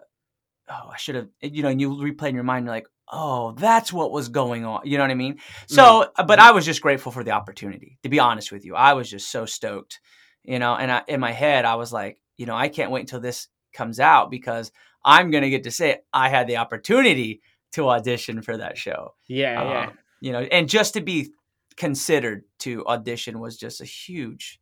oh, 0.69 0.89
I 0.93 0.97
should 0.97 1.15
have. 1.15 1.27
You 1.41 1.63
know, 1.63 1.69
and 1.69 1.81
you 1.81 1.89
replay 1.91 2.29
in 2.29 2.35
your 2.35 2.45
mind, 2.45 2.65
you're 2.65 2.73
like, 2.73 2.87
"Oh, 3.11 3.51
that's 3.57 3.91
what 3.91 4.11
was 4.11 4.29
going 4.29 4.63
on." 4.65 4.81
You 4.85 4.97
know 4.97 5.03
what 5.03 5.11
I 5.11 5.15
mean? 5.15 5.39
So, 5.67 6.09
uh, 6.15 6.23
but 6.23 6.39
I 6.39 6.51
was 6.51 6.65
just 6.65 6.81
grateful 6.81 7.11
for 7.11 7.23
the 7.25 7.31
opportunity. 7.31 7.99
To 8.03 8.09
be 8.09 8.19
honest 8.19 8.51
with 8.51 8.63
you, 8.65 8.73
I 8.75 8.93
was 8.93 9.09
just 9.09 9.29
so 9.29 9.45
stoked. 9.45 9.99
You 10.43 10.59
know, 10.59 10.75
and 10.75 10.91
I, 10.91 11.01
in 11.07 11.19
my 11.19 11.31
head, 11.31 11.65
I 11.65 11.75
was 11.75 11.91
like, 11.91 12.21
you 12.37 12.45
know, 12.45 12.55
I 12.55 12.69
can't 12.69 12.91
wait 12.91 13.01
until 13.01 13.19
this 13.19 13.47
comes 13.73 13.99
out 13.99 14.31
because 14.31 14.71
I'm 15.03 15.29
gonna 15.29 15.49
get 15.49 15.63
to 15.63 15.71
say 15.71 15.99
I 16.13 16.29
had 16.29 16.47
the 16.47 16.57
opportunity 16.57 17.41
to 17.73 17.89
audition 17.89 18.41
for 18.41 18.57
that 18.57 18.77
show. 18.77 19.15
yeah, 19.27 19.61
yeah. 19.61 19.87
Um, 19.87 19.97
you 20.21 20.31
know, 20.31 20.39
and 20.39 20.69
just 20.69 20.93
to 20.93 21.01
be 21.01 21.31
considered 21.77 22.43
to 22.59 22.85
audition 22.87 23.39
was 23.39 23.57
just 23.57 23.81
a 23.81 23.85
huge, 23.85 24.59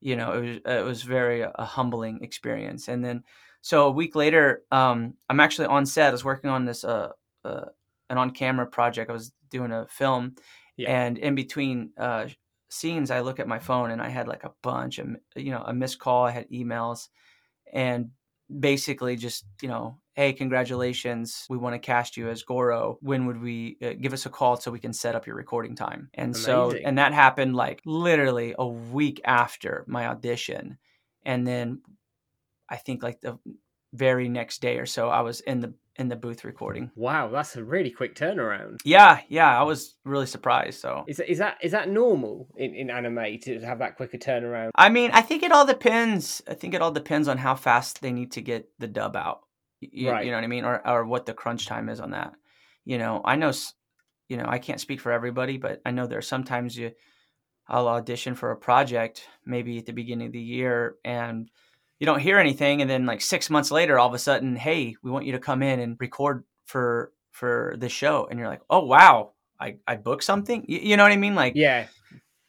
you 0.00 0.16
know, 0.16 0.32
it 0.32 0.40
was 0.40 0.78
it 0.78 0.84
was 0.84 1.02
very 1.02 1.42
uh, 1.44 1.52
a 1.56 1.64
humbling 1.64 2.22
experience. 2.22 2.88
And 2.88 3.04
then, 3.04 3.24
so 3.60 3.86
a 3.88 3.90
week 3.90 4.14
later, 4.16 4.62
um, 4.70 5.14
I'm 5.28 5.40
actually 5.40 5.66
on 5.66 5.86
set. 5.86 6.08
I 6.08 6.12
was 6.12 6.24
working 6.24 6.50
on 6.50 6.64
this 6.64 6.84
uh, 6.84 7.10
uh 7.44 7.66
an 8.10 8.18
on 8.18 8.30
camera 8.30 8.66
project. 8.66 9.10
I 9.10 9.14
was 9.14 9.32
doing 9.50 9.72
a 9.72 9.86
film, 9.88 10.36
Yeah. 10.76 10.90
and 10.90 11.18
in 11.18 11.34
between 11.34 11.90
uh 11.98 12.28
scenes, 12.70 13.10
I 13.10 13.20
look 13.20 13.40
at 13.40 13.48
my 13.48 13.58
phone 13.58 13.90
and 13.90 14.02
I 14.02 14.08
had 14.08 14.28
like 14.28 14.44
a 14.44 14.52
bunch 14.62 14.98
of 14.98 15.08
you 15.36 15.50
know 15.50 15.62
a 15.66 15.72
missed 15.72 15.98
call. 15.98 16.26
I 16.26 16.30
had 16.32 16.50
emails, 16.50 17.08
and 17.72 18.10
basically 18.60 19.16
just 19.16 19.44
you 19.62 19.68
know 19.68 19.98
hey 20.18 20.32
congratulations 20.32 21.46
we 21.48 21.56
want 21.56 21.74
to 21.74 21.78
cast 21.78 22.16
you 22.16 22.28
as 22.28 22.42
goro 22.42 22.98
when 23.02 23.24
would 23.26 23.40
we 23.40 23.76
uh, 23.80 23.92
give 24.00 24.12
us 24.12 24.26
a 24.26 24.28
call 24.28 24.56
so 24.56 24.68
we 24.68 24.80
can 24.80 24.92
set 24.92 25.14
up 25.14 25.28
your 25.28 25.36
recording 25.36 25.76
time 25.76 26.10
and 26.14 26.36
so 26.36 26.72
and 26.84 26.98
that 26.98 27.12
happened 27.14 27.54
like 27.54 27.80
literally 27.84 28.52
a 28.58 28.66
week 28.66 29.20
after 29.24 29.84
my 29.86 30.08
audition 30.08 30.76
and 31.24 31.46
then 31.46 31.80
i 32.68 32.74
think 32.74 33.00
like 33.00 33.20
the 33.20 33.38
very 33.92 34.28
next 34.28 34.60
day 34.60 34.78
or 34.78 34.86
so 34.86 35.08
i 35.08 35.20
was 35.20 35.40
in 35.42 35.60
the 35.60 35.72
in 35.94 36.08
the 36.08 36.16
booth 36.16 36.44
recording 36.44 36.90
Wow, 36.96 37.28
that's 37.28 37.54
a 37.56 37.62
really 37.62 37.90
quick 37.90 38.16
turnaround. 38.16 38.78
yeah 38.84 39.20
yeah 39.28 39.56
i 39.56 39.62
was 39.62 39.94
really 40.04 40.26
surprised 40.26 40.80
so 40.80 41.04
Is 41.06 41.18
that, 41.18 41.30
is 41.30 41.38
that 41.38 41.58
is 41.62 41.72
that 41.72 41.88
normal 41.88 42.48
in, 42.56 42.74
in 42.74 42.90
anime 42.90 43.38
to 43.42 43.60
have 43.60 43.78
that 43.78 43.96
quicker 43.96 44.18
turnaround? 44.18 44.70
I 44.74 44.88
mean, 44.88 45.10
I 45.12 45.22
think 45.22 45.42
it 45.42 45.50
all 45.50 45.66
depends. 45.66 46.42
I 46.48 46.54
think 46.54 46.74
it 46.74 46.82
all 46.82 46.92
depends 46.92 47.26
on 47.28 47.38
how 47.38 47.54
fast 47.56 48.00
they 48.00 48.12
need 48.12 48.30
to 48.32 48.40
get 48.42 48.68
the 48.78 48.86
dub 48.86 49.16
out. 49.16 49.40
Y- 49.82 49.88
y- 50.04 50.10
Right. 50.10 50.24
You 50.24 50.30
know 50.30 50.36
what 50.38 50.44
I 50.44 50.48
mean, 50.48 50.64
or 50.64 50.86
or 50.86 51.04
what 51.04 51.26
the 51.26 51.34
crunch 51.34 51.66
time 51.66 51.88
is 51.88 52.00
on 52.00 52.10
that. 52.12 52.32
You 52.84 52.98
know, 52.98 53.20
I 53.24 53.36
know. 53.36 53.52
You 54.28 54.36
know, 54.36 54.44
I 54.46 54.58
can't 54.58 54.80
speak 54.80 55.00
for 55.00 55.10
everybody, 55.10 55.56
but 55.56 55.80
I 55.86 55.90
know 55.90 56.06
there 56.06 56.18
are 56.18 56.22
sometimes 56.22 56.76
you, 56.76 56.92
I'll 57.66 57.88
audition 57.88 58.34
for 58.34 58.50
a 58.50 58.56
project 58.56 59.26
maybe 59.46 59.78
at 59.78 59.86
the 59.86 59.92
beginning 59.92 60.26
of 60.26 60.32
the 60.32 60.40
year, 60.40 60.96
and 61.04 61.50
you 61.98 62.04
don't 62.06 62.20
hear 62.20 62.38
anything, 62.38 62.82
and 62.82 62.90
then 62.90 63.06
like 63.06 63.20
six 63.22 63.48
months 63.50 63.70
later, 63.70 63.98
all 63.98 64.08
of 64.08 64.14
a 64.14 64.18
sudden, 64.18 64.54
hey, 64.56 64.96
we 65.02 65.10
want 65.10 65.24
you 65.26 65.32
to 65.32 65.38
come 65.38 65.62
in 65.62 65.80
and 65.80 65.96
record 65.98 66.44
for 66.66 67.12
for 67.32 67.74
the 67.78 67.88
show, 67.88 68.26
and 68.30 68.38
you're 68.38 68.48
like, 68.48 68.62
oh 68.68 68.84
wow, 68.84 69.32
I 69.58 69.78
I 69.86 69.96
booked 69.96 70.24
something. 70.24 70.64
You, 70.68 70.78
you 70.80 70.96
know 70.96 71.04
what 71.04 71.12
I 71.12 71.16
mean? 71.16 71.34
Like, 71.34 71.54
Yeah, 71.56 71.86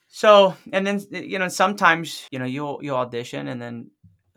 so, 0.09 0.55
and 0.73 0.85
then 0.85 0.99
you 1.11 1.39
know, 1.39 1.47
sometimes 1.47 2.27
you 2.31 2.39
know 2.39 2.45
you'll 2.45 2.79
you'll 2.81 2.97
audition, 2.97 3.47
and 3.47 3.61
then 3.61 3.91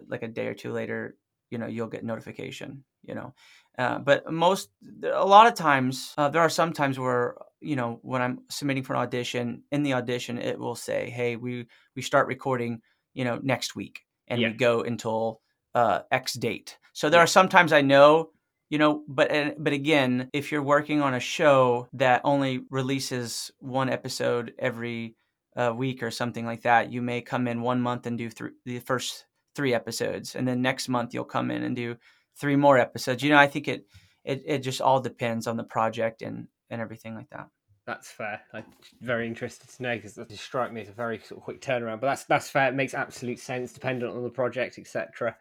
like 0.09 0.23
a 0.23 0.29
day 0.29 0.47
or 0.47 0.55
two 0.55 0.73
later, 0.73 1.17
you 1.53 1.59
know, 1.59 1.67
you'll 1.67 1.89
get 1.89 2.05
notification. 2.05 2.85
You 3.05 3.15
know, 3.17 3.35
uh, 3.79 3.99
but 3.99 4.33
most 4.33 4.71
a 5.05 5.27
lot 5.27 5.47
of 5.49 5.55
times 5.55 6.15
uh, 6.19 6.29
there 6.29 6.43
are 6.43 6.49
some 6.49 6.73
times 6.73 6.99
where 6.99 7.37
you 7.61 7.77
know 7.77 7.99
when 8.03 8.23
I'm 8.23 8.41
submitting 8.49 8.85
for 8.85 8.95
an 8.95 9.01
audition, 9.03 9.65
in 9.73 9.83
the 9.83 9.95
audition 9.95 10.39
it 10.39 10.59
will 10.59 10.77
say, 10.77 11.11
"Hey, 11.11 11.37
we 11.37 11.67
we 11.97 12.03
start 12.03 12.29
recording, 12.29 12.81
you 13.15 13.25
know, 13.25 13.39
next 13.43 13.75
week, 13.77 14.01
and 14.29 14.41
Yeah. 14.41 14.49
we 14.49 14.55
go 14.55 14.83
until 14.83 15.41
uh, 15.75 16.01
X 16.11 16.35
date." 16.35 16.79
So 16.93 17.11
there 17.11 17.21
are 17.21 17.27
sometimes 17.27 17.73
I 17.73 17.83
know 17.83 18.31
you 18.71 18.79
know 18.79 19.03
but 19.09 19.31
and- 19.31 19.55
but 19.59 19.73
again 19.75 20.31
if 20.33 20.51
you're 20.53 20.63
working 20.63 21.03
on 21.03 21.15
a 21.15 21.21
show 21.21 21.89
that 21.93 22.21
only 22.25 22.61
releases 22.71 23.51
one 23.59 23.91
episode 23.91 24.55
every 24.59 25.17
uh, 25.57 25.73
week 25.77 26.03
or 26.03 26.11
something 26.11 26.47
like 26.47 26.63
that 26.63 26.91
you 26.93 27.03
may 27.03 27.21
come 27.21 27.47
in 27.49 27.61
one 27.61 27.81
month 27.81 28.07
and 28.07 28.17
do 28.19 28.31
three, 28.31 28.53
the 28.65 28.79
first 28.79 29.27
three 29.55 29.75
episodes 29.75 30.35
and 30.35 30.47
then 30.47 30.63
next 30.63 30.89
month 30.89 31.13
you'll 31.13 31.25
come 31.25 31.51
in 31.51 31.63
and 31.63 31.77
do 31.77 31.97
three 32.37 32.57
more 32.57 32.79
episodes 32.79 33.23
you 33.23 33.31
know 33.31 33.39
i 33.39 33.47
think 33.47 33.69
it 33.69 33.87
it, 34.25 34.43
it 34.47 34.59
just 34.59 34.81
all 34.81 35.01
depends 35.01 35.47
on 35.47 35.57
the 35.57 35.65
project 35.65 36.23
and 36.23 36.49
and 36.71 36.81
everything 36.81 37.15
like 37.15 37.29
that 37.31 37.49
that's 37.87 38.11
fair. 38.11 38.41
I'm 38.53 38.65
very 39.01 39.27
interested 39.27 39.69
to 39.69 39.83
know 39.83 39.97
because 39.97 40.15
that 40.15 40.29
just 40.29 40.45
strike 40.45 40.73
me 40.73 40.83
as 40.83 40.89
a 40.89 40.93
very 40.93 41.19
sort 41.19 41.39
of 41.39 41.45
quick 41.45 41.61
turnaround. 41.61 42.01
But 42.01 42.09
that's 42.09 42.25
that's 42.25 42.49
fair. 42.49 42.69
It 42.69 42.75
makes 42.75 42.95
absolute 42.95 43.41
sense, 43.41 43.73
dependent 43.73 44.15
on 44.15 44.23
the 44.23 44.31
project, 44.31 44.79
etc. 44.79 45.37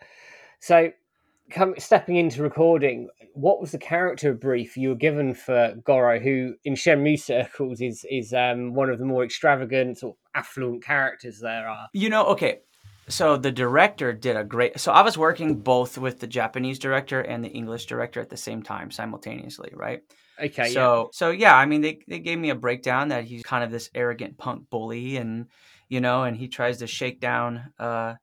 So, 0.60 0.92
come 1.52 1.76
stepping 1.78 2.16
into 2.16 2.42
recording, 2.42 3.10
what 3.34 3.62
was 3.62 3.72
the 3.72 3.78
character 3.78 4.34
brief 4.34 4.76
you 4.76 4.90
were 4.90 4.96
given 4.96 5.36
for 5.36 5.76
Goro, 5.86 6.20
who 6.20 6.56
in 6.66 6.74
Shenmue 6.74 7.20
circles 7.20 7.80
is 7.80 8.06
is 8.10 8.34
um, 8.34 8.74
one 8.74 8.90
of 8.90 8.98
the 8.98 9.06
more 9.06 9.24
extravagant 9.24 10.04
or 10.04 10.16
affluent 10.34 10.84
characters 10.84 11.40
there 11.40 11.70
are? 11.70 11.90
You 11.94 12.10
know, 12.10 12.26
okay. 12.28 12.62
So 13.12 13.38
the 13.38 13.52
director 13.52 14.14
did 14.14 14.38
a 14.38 14.44
great. 14.44 14.80
So 14.80 14.92
I 14.92 15.02
was 15.02 15.18
working 15.18 15.60
both 15.62 15.98
with 15.98 16.20
the 16.20 16.28
Japanese 16.28 16.80
director 16.80 17.22
and 17.22 17.44
the 17.44 17.50
English 17.50 17.86
director 17.86 18.22
at 18.22 18.30
the 18.30 18.38
same 18.38 18.64
time, 18.64 18.92
simultaneously, 18.92 19.72
right? 19.76 20.02
Okay, 20.42 20.70
yeah. 20.72 20.74
so 20.74 21.10
so 21.14 21.30
yeah, 21.32 21.56
I 21.56 21.66
mean 21.66 21.82
they 21.82 22.00
they 22.08 22.20
gave 22.20 22.40
me 22.40 22.50
a 22.52 22.56
breakdown 22.56 23.10
that 23.10 23.26
he's 23.26 23.44
kind 23.44 23.64
of 23.64 23.72
this 23.72 23.90
arrogant 23.94 24.38
punk 24.38 24.70
bully, 24.70 25.18
and 25.18 25.48
you 25.90 26.02
know, 26.02 26.24
and 26.24 26.38
he 26.38 26.48
tries 26.48 26.80
to 26.80 26.88
shake 26.88 27.20
down, 27.20 27.74
uh, 27.80 28.16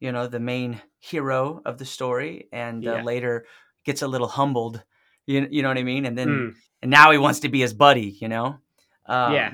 you 0.00 0.12
know, 0.12 0.26
the 0.28 0.40
main 0.40 0.80
hero 1.00 1.60
of 1.66 1.78
the 1.78 1.86
story, 1.86 2.48
and 2.52 2.86
uh, 2.86 2.98
Yeah. 2.98 3.02
later 3.02 3.46
gets 3.84 4.02
a 4.02 4.08
little 4.08 4.28
humbled. 4.28 4.82
You 5.26 5.48
you 5.50 5.62
know 5.62 5.68
what 5.68 5.78
I 5.78 5.84
mean? 5.84 6.06
And 6.06 6.16
then 6.18 6.28
Mm, 6.28 6.54
and 6.82 6.90
now 6.90 7.10
he 7.12 7.18
wants 7.18 7.40
to 7.40 7.50
be 7.50 7.60
his 7.60 7.74
buddy, 7.74 8.16
you 8.20 8.28
know? 8.28 8.58
Um, 9.06 9.32
Yeah. 9.32 9.50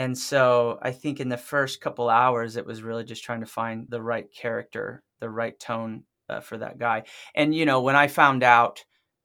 And 0.00 0.16
so 0.16 0.78
I 0.80 0.92
think 0.92 1.20
in 1.20 1.28
the 1.28 1.36
first 1.36 1.82
couple 1.82 2.08
hours, 2.08 2.56
it 2.56 2.64
was 2.64 2.82
really 2.82 3.04
just 3.04 3.22
trying 3.22 3.40
to 3.40 3.46
find 3.46 3.86
the 3.90 4.00
right 4.00 4.32
character, 4.32 5.02
the 5.20 5.28
right 5.28 5.58
tone 5.60 6.04
uh, 6.30 6.40
for 6.40 6.56
that 6.56 6.78
guy. 6.78 7.04
And, 7.34 7.54
you 7.54 7.66
know, 7.66 7.82
when 7.82 7.96
I 7.96 8.06
found 8.06 8.42
out 8.42 8.82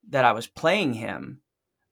that 0.10 0.25
I 0.25 0.34
was 0.34 0.48
playing 0.48 0.94
him, 0.94 1.41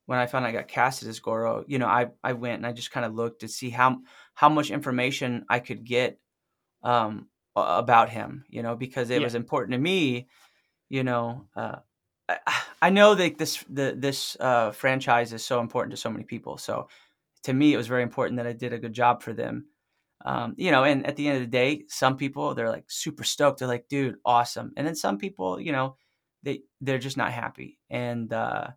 when 0.05 0.19
I 0.19 0.27
found 0.27 0.45
I 0.45 0.51
got 0.51 0.67
casted 0.67 1.07
as 1.07 1.21
Goro, 1.21 1.63
you 1.67 1.79
know, 1.79 1.87
I, 1.87 2.09
I 2.23 2.33
went 2.33 2.57
and 2.57 2.67
I 2.67 2.73
just 2.73 2.91
kind 2.91 3.05
of 3.05 3.15
looked 3.15 3.41
to 3.41 3.47
see 3.47 3.69
how, 3.69 3.99
how 4.33 4.49
much 4.49 4.69
information 4.69 5.45
I 5.49 5.59
could 5.59 5.85
get 5.85 6.19
um, 6.83 7.29
about 7.55 8.09
him, 8.09 8.45
you 8.49 8.63
know, 8.63 8.75
because 8.75 9.09
it 9.11 9.21
Yeah. 9.21 9.25
was 9.25 9.35
important 9.35 9.73
to 9.73 9.79
me, 9.79 10.27
you 10.89 11.03
know, 11.03 11.47
uh, 11.55 11.77
I, 12.29 12.39
I 12.81 12.89
know 12.89 13.15
that 13.15 13.37
this 13.37 13.63
the 13.69 13.95
this 13.97 14.35
uh, 14.39 14.71
franchise 14.71 15.33
is 15.33 15.45
so 15.45 15.61
important 15.61 15.91
to 15.91 15.97
so 15.97 16.09
many 16.09 16.25
people. 16.25 16.57
So 16.57 16.89
to 17.43 17.53
me, 17.53 17.73
it 17.73 17.77
was 17.77 17.87
very 17.87 18.03
important 18.03 18.37
that 18.37 18.47
I 18.47 18.53
did 18.53 18.73
a 18.73 18.79
good 18.79 18.93
job 18.93 19.21
for 19.21 19.33
them. 19.33 19.65
Um, 20.25 20.55
you 20.57 20.71
know, 20.71 20.83
and 20.83 21.05
at 21.05 21.17
the 21.17 21.27
end 21.27 21.37
of 21.37 21.43
the 21.43 21.47
day, 21.47 21.83
some 21.89 22.15
people 22.15 22.55
they're 22.55 22.69
like 22.69 22.85
super 22.87 23.23
stoked. 23.23 23.59
They're 23.59 23.67
like, 23.67 23.89
"Dude, 23.89 24.15
awesome!" 24.25 24.71
And 24.77 24.87
then 24.87 24.95
some 24.95 25.17
people, 25.17 25.59
you 25.59 25.73
know, 25.73 25.97
they 26.43 26.61
they're 26.79 26.97
just 26.97 27.17
not 27.17 27.33
happy, 27.33 27.79
and 27.89 28.31
uh, 28.31 28.67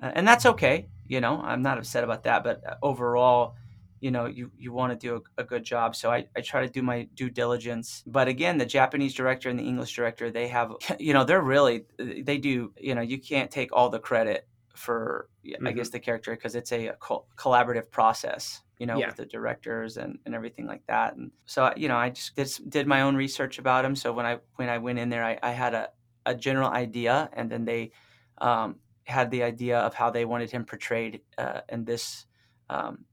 and 0.00 0.26
that's 0.26 0.46
okay. 0.46 0.88
You 1.06 1.20
know, 1.20 1.40
I'm 1.42 1.62
not 1.62 1.78
upset 1.78 2.04
about 2.04 2.22
that. 2.24 2.44
But 2.44 2.62
uh, 2.64 2.76
overall, 2.80 3.56
you 4.00 4.12
know, 4.12 4.26
you 4.26 4.52
you 4.56 4.72
want 4.72 4.92
to 4.92 5.06
do 5.06 5.16
a, 5.16 5.42
a 5.42 5.44
good 5.44 5.64
job. 5.64 5.96
So 5.96 6.12
I 6.12 6.26
I 6.36 6.42
try 6.42 6.64
to 6.64 6.72
do 6.72 6.82
my 6.82 7.08
due 7.14 7.30
diligence. 7.30 8.04
But 8.06 8.28
again, 8.28 8.58
the 8.58 8.66
Japanese 8.66 9.14
director 9.14 9.48
and 9.48 9.58
the 9.58 9.64
English 9.64 9.96
director, 9.96 10.30
they 10.30 10.46
have, 10.46 10.72
you 11.00 11.12
know, 11.12 11.24
they're 11.24 11.42
really 11.42 11.86
they 11.98 12.38
do. 12.38 12.72
You 12.78 12.94
know, 12.94 13.02
you 13.02 13.18
can't 13.18 13.50
take 13.50 13.70
all 13.72 13.88
the 13.88 13.98
credit 13.98 14.46
for 14.74 15.30
I 15.64 15.72
Mhm. 15.72 15.72
guess 15.72 15.90
the 15.90 16.00
character 16.00 16.32
because 16.34 16.54
it's 16.54 16.72
a, 16.72 16.92
co- 16.98 17.26
collaborative 17.36 17.90
process 17.90 18.62
you 18.78 18.86
know 18.86 19.00
Yeah. 19.00 19.06
with 19.06 19.16
the 19.16 19.26
directors 19.26 19.96
and, 19.96 20.18
and 20.26 20.34
everything 20.34 20.66
like 20.66 20.84
that 20.86 21.14
and 21.16 21.30
so 21.46 21.72
you 21.76 21.86
know 21.86 21.96
i 21.96 22.10
just 22.10 22.34
did, 22.34 22.50
did 22.68 22.86
my 22.88 23.02
own 23.02 23.14
research 23.14 23.58
about 23.60 23.84
him 23.84 23.94
so 23.94 24.12
when 24.12 24.26
i 24.26 24.38
when 24.56 24.68
i 24.68 24.78
went 24.78 24.98
in 24.98 25.08
there 25.10 25.24
i, 25.24 25.38
I 25.44 25.52
had 25.52 25.74
a, 25.74 25.90
a 26.26 26.34
general 26.34 26.68
idea 26.70 27.30
and 27.34 27.48
then 27.50 27.64
they 27.64 27.92
um, 28.38 28.80
had 29.04 29.30
the 29.30 29.44
idea 29.44 29.78
of 29.78 29.94
how 29.94 30.10
they 30.10 30.24
wanted 30.24 30.50
him 30.50 30.64
portrayed 30.64 31.22
uh, 31.38 31.60
in 31.68 31.84
this 31.84 32.26
um, 32.68 33.04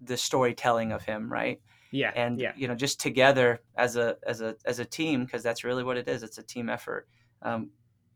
the 0.00 0.16
storytelling 0.16 0.92
of 0.92 1.04
him 1.04 1.30
right 1.32 1.62
yeah, 1.90 2.14
and 2.14 2.42
yeah, 2.42 2.52
you 2.54 2.68
know 2.68 2.74
just 2.74 3.00
together 3.00 3.62
as 3.76 3.96
a 3.96 4.18
as 4.26 4.40
a 4.40 4.56
as 4.64 4.78
a 4.78 4.84
team 4.84 5.24
because 5.24 5.42
that's 5.42 5.64
really 5.64 5.84
what 5.84 5.96
it 5.96 6.08
is 6.08 6.22
it's 6.22 6.38
a 6.38 6.42
team 6.42 6.68
effort 6.68 7.08
um, 7.42 7.70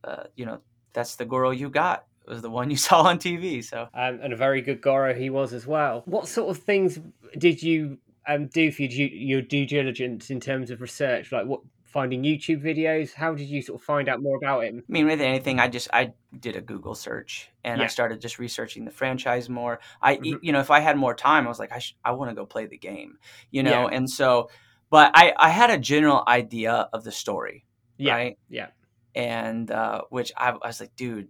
uh, 0.04 0.24
you 0.36 0.44
know 0.44 0.62
that's 0.92 1.16
the 1.16 1.24
goro 1.24 1.50
you 1.50 1.70
got 1.70 2.06
was 2.30 2.42
the 2.42 2.50
one 2.50 2.70
you 2.70 2.76
saw 2.88 3.02
on 3.02 3.18
tv 3.18 3.62
so 3.64 3.82
um, 3.94 4.20
and 4.22 4.32
a 4.32 4.36
very 4.36 4.62
good 4.62 4.80
Goro 4.80 5.12
he 5.14 5.28
was 5.30 5.52
as 5.52 5.66
well. 5.66 6.02
What 6.06 6.26
sort 6.28 6.48
of 6.56 6.62
things 6.62 6.98
did 7.38 7.62
you 7.62 7.98
um, 8.28 8.46
do 8.48 8.70
for 8.70 8.82
your 8.82 8.90
due, 8.90 9.16
your 9.16 9.42
due 9.42 9.66
diligence 9.66 10.30
in 10.30 10.40
terms 10.40 10.70
of 10.70 10.80
research? 10.80 11.32
Like 11.32 11.46
what 11.46 11.60
finding 11.84 12.22
YouTube 12.22 12.62
videos? 12.62 13.12
How 13.12 13.34
did 13.34 13.48
you 13.48 13.60
sort 13.62 13.80
of 13.80 13.84
find 13.84 14.08
out 14.08 14.22
more 14.22 14.36
about 14.36 14.62
him? 14.64 14.84
I 14.88 14.92
mean, 14.92 15.06
with 15.06 15.20
anything, 15.20 15.58
I 15.58 15.66
just 15.68 15.88
I 15.92 16.12
did 16.38 16.54
a 16.54 16.60
Google 16.60 16.94
search 16.94 17.50
and 17.64 17.82
I 17.82 17.88
started 17.88 18.20
just 18.20 18.38
researching 18.38 18.84
the 18.84 18.92
franchise 18.92 19.48
more. 19.48 19.80
I, 20.00 20.16
Mhm. 20.16 20.38
you 20.42 20.52
know, 20.52 20.60
if 20.60 20.70
I 20.70 20.78
had 20.80 20.96
more 20.96 21.14
time, 21.14 21.46
I 21.46 21.48
was 21.48 21.58
like, 21.58 21.72
I 21.72 21.80
sh- 21.80 21.96
I 22.04 22.12
want 22.12 22.30
to 22.30 22.34
go 22.36 22.46
play 22.46 22.66
the 22.66 22.78
game, 22.78 23.18
you 23.50 23.62
know. 23.64 23.88
Yeah. 23.90 23.96
And 23.96 24.08
so, 24.08 24.50
but 24.90 25.10
I 25.14 25.32
I 25.36 25.48
had 25.48 25.70
a 25.70 25.78
general 25.78 26.22
idea 26.28 26.88
of 26.92 27.02
the 27.02 27.12
story, 27.12 27.66
Yeah, 27.98 28.14
right? 28.14 28.38
yeah, 28.48 28.68
And 29.16 29.70
uh, 29.70 30.02
which 30.10 30.30
I, 30.36 30.50
I 30.50 30.66
was 30.68 30.78
like, 30.80 30.94
dude, 30.94 31.28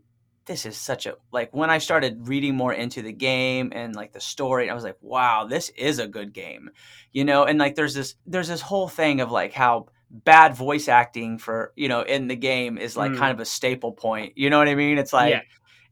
this 0.50 0.66
is 0.66 0.76
such 0.76 1.06
a 1.06 1.14
like 1.30 1.54
when 1.54 1.70
I 1.70 1.78
started 1.78 2.26
reading 2.26 2.56
more 2.56 2.72
into 2.74 3.02
the 3.02 3.12
game 3.12 3.72
and 3.72 3.94
like 3.94 4.12
the 4.12 4.20
story, 4.20 4.68
I 4.68 4.74
was 4.74 4.82
like, 4.82 4.96
wow, 5.00 5.46
this 5.46 5.68
is 5.76 6.00
a 6.00 6.08
good 6.08 6.32
game, 6.32 6.70
you 7.12 7.24
know. 7.24 7.44
And 7.44 7.56
like 7.58 7.76
there's 7.76 7.94
this 7.94 8.16
there's 8.26 8.48
this 8.48 8.60
whole 8.60 8.88
thing 8.88 9.20
of 9.20 9.30
like 9.30 9.52
how 9.52 9.86
bad 10.10 10.56
voice 10.56 10.88
acting 10.88 11.38
for 11.38 11.72
you 11.76 11.86
know 11.88 12.00
in 12.02 12.26
the 12.26 12.34
game 12.34 12.78
is 12.78 12.96
like 12.96 13.12
Mm. 13.12 13.18
kind 13.18 13.32
of 13.32 13.38
a 13.38 13.44
staple 13.44 13.92
point. 13.92 14.32
You 14.36 14.50
know 14.50 14.58
what 14.58 14.68
I 14.68 14.74
mean? 14.74 14.98
It's 14.98 15.12
like 15.12 15.30
Yeah. 15.34 15.42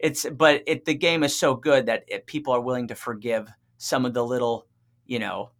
it's 0.00 0.26
but 0.28 0.64
it 0.66 0.84
the 0.86 0.94
game 0.94 1.22
is 1.22 1.38
so 1.38 1.54
good 1.54 1.86
that 1.86 2.02
it, 2.08 2.26
people 2.26 2.52
are 2.52 2.60
willing 2.60 2.88
to 2.88 2.96
forgive 2.96 3.48
some 3.76 4.04
of 4.04 4.12
the 4.12 4.24
little 4.24 4.66
you 5.06 5.20
know 5.20 5.50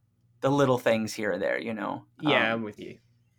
the 0.40 0.50
little 0.50 0.78
things 0.78 1.14
here 1.14 1.32
or 1.34 1.38
there. 1.38 1.60
You 1.60 1.72
know? 1.74 2.04
yeah. 2.20 2.48
Um, 2.52 2.58
I'm 2.58 2.62
with 2.64 2.80
you. 2.80 2.98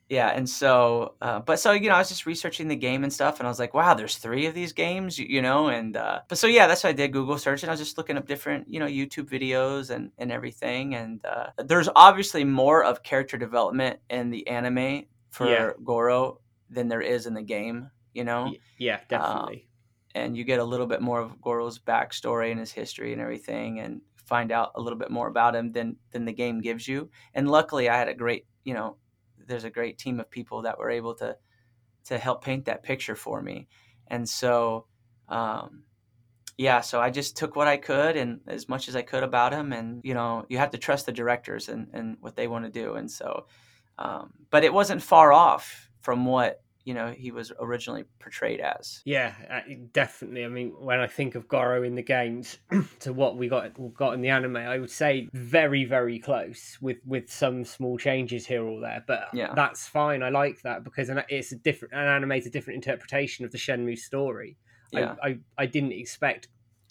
Yeah 0.09 0.29
and 0.29 0.49
so 0.49 1.13
uh, 1.21 1.39
but 1.39 1.59
so 1.59 1.71
you 1.71 1.87
know 1.89 1.95
i 1.95 1.99
was 1.99 2.09
just 2.09 2.25
researching 2.25 2.67
the 2.67 2.75
game 2.75 3.03
and 3.03 3.13
stuff 3.13 3.39
and 3.39 3.47
i 3.47 3.49
was 3.49 3.59
like 3.59 3.73
wow 3.73 3.93
there's 3.93 4.17
three 4.17 4.45
of 4.47 4.53
these 4.55 4.73
games 4.73 5.17
you, 5.19 5.25
you 5.29 5.41
know 5.41 5.67
and 5.67 5.95
uh, 5.95 6.19
but 6.27 6.37
so 6.37 6.47
yeah 6.47 6.65
that's 6.67 6.83
what 6.83 6.89
i 6.89 6.93
did 6.93 7.13
google 7.13 7.37
search 7.37 7.63
and 7.63 7.69
i 7.69 7.73
was 7.73 7.79
just 7.79 7.97
looking 7.97 8.17
up 8.17 8.27
different 8.27 8.67
you 8.67 8.79
know 8.79 8.87
youtube 8.87 9.29
videos 9.29 9.89
and 9.91 10.11
and 10.17 10.31
everything 10.31 10.95
and 10.95 11.23
uh, 11.25 11.47
there's 11.65 11.89
obviously 11.95 12.43
more 12.43 12.83
of 12.83 13.03
character 13.03 13.37
development 13.37 13.99
in 14.09 14.29
the 14.31 14.47
anime 14.47 15.03
for 15.29 15.47
Yeah. 15.47 15.71
goro 15.83 16.39
than 16.69 16.87
there 16.87 17.01
is 17.01 17.25
in 17.27 17.33
the 17.33 17.41
game 17.43 17.89
you 18.13 18.23
know. 18.23 18.51
Yeah, 18.79 18.99
definitely. 19.07 19.67
and 20.15 20.35
you 20.35 20.43
get 20.43 20.59
a 20.59 20.63
little 20.63 20.87
bit 20.87 20.99
more 20.99 21.19
of 21.21 21.39
Goro's 21.41 21.77
backstory 21.77 22.49
and 22.49 22.59
his 22.59 22.71
history 22.71 23.13
and 23.13 23.21
everything, 23.21 23.79
and 23.81 24.01
find 24.25 24.51
out 24.51 24.71
a 24.75 24.81
little 24.81 24.97
bit 24.97 25.11
more 25.11 25.27
about 25.27 25.55
him 25.55 25.71
than 25.71 25.95
than 26.11 26.25
the 26.25 26.33
game 26.33 26.59
gives 26.59 26.87
you. 26.87 27.09
And 27.35 27.47
luckily, 27.49 27.87
I 27.87 27.95
had 27.97 28.07
a 28.07 28.13
great, 28.15 28.47
you 28.63 28.73
know, 28.73 28.97
there's 29.49 29.65
a 29.65 29.69
great 29.69 29.97
team 29.97 30.19
of 30.19 30.29
people 30.31 30.61
that 30.61 30.79
were 30.79 30.89
able 30.89 31.15
to 31.15 31.35
to 32.05 32.17
help 32.17 32.43
paint 32.43 32.65
that 32.65 32.83
picture 32.83 33.15
for 33.15 33.41
me. 33.41 33.67
And 34.07 34.27
so, 34.27 34.85
um, 35.27 35.83
yeah, 36.57 36.81
so 36.81 36.99
I 36.99 37.09
just 37.09 37.37
took 37.37 37.55
what 37.55 37.67
I 37.67 37.77
could 37.77 38.15
and 38.15 38.39
as 38.47 38.67
much 38.67 38.87
as 38.87 38.95
I 38.95 39.01
could 39.01 39.23
about 39.23 39.53
him, 39.53 39.73
and 39.73 40.01
you 40.03 40.13
know, 40.13 40.45
you 40.49 40.57
have 40.57 40.71
to 40.71 40.77
trust 40.77 41.05
the 41.05 41.11
directors 41.11 41.69
and 41.69 41.87
and 41.93 42.17
what 42.21 42.35
they 42.35 42.47
want 42.47 42.65
to 42.65 42.71
do. 42.71 42.95
And 42.95 43.11
so, 43.11 43.47
um, 43.97 44.33
but 44.49 44.63
it 44.63 44.73
wasn't 44.73 45.03
far 45.03 45.33
off 45.33 45.89
from 46.01 46.25
what 46.25 46.61
you 46.89 46.95
know 46.95 47.13
he 47.15 47.29
was 47.29 47.51
originally 47.59 48.03
portrayed 48.19 48.59
as. 48.59 49.03
Yeah, 49.05 49.35
uh, 49.47 49.59
definitely. 49.93 50.43
I 50.43 50.47
mean, 50.47 50.73
when 50.79 50.99
I 50.99 51.05
think 51.05 51.35
of 51.35 51.47
Goro 51.47 51.83
in 51.83 51.93
the 51.93 52.01
games 52.01 52.57
to 53.01 53.13
what 53.13 53.37
we 53.37 53.47
got 53.47 53.73
got 53.93 54.15
in 54.15 54.21
the 54.21 54.29
anime, 54.29 54.57
I 54.57 54.79
would 54.79 54.89
say 54.89 55.29
very, 55.31 55.85
very 55.85 56.17
close 56.17 56.79
with 56.81 56.97
with 57.05 57.29
some 57.29 57.63
small 57.63 57.99
changes 57.99 58.47
here 58.47 58.63
or 58.63 58.81
there. 58.81 59.03
But 59.05 59.27
Yeah. 59.33 59.53
that's 59.53 59.87
fine. 59.87 60.23
I 60.23 60.29
like 60.29 60.63
that 60.63 60.83
because 60.83 61.11
it's 61.29 61.51
a 61.51 61.57
different 61.57 61.93
an 61.93 62.07
anime 62.07 62.31
is 62.31 62.47
a 62.47 62.49
different 62.49 62.83
interpretation 62.83 63.45
of 63.45 63.51
the 63.51 63.59
Shenmue 63.59 63.99
story. 63.99 64.57
Yeah. 64.91 65.13
I, 65.21 65.27
I 65.27 65.37
I 65.59 65.65
didn't 65.67 65.91
expect 65.91 66.47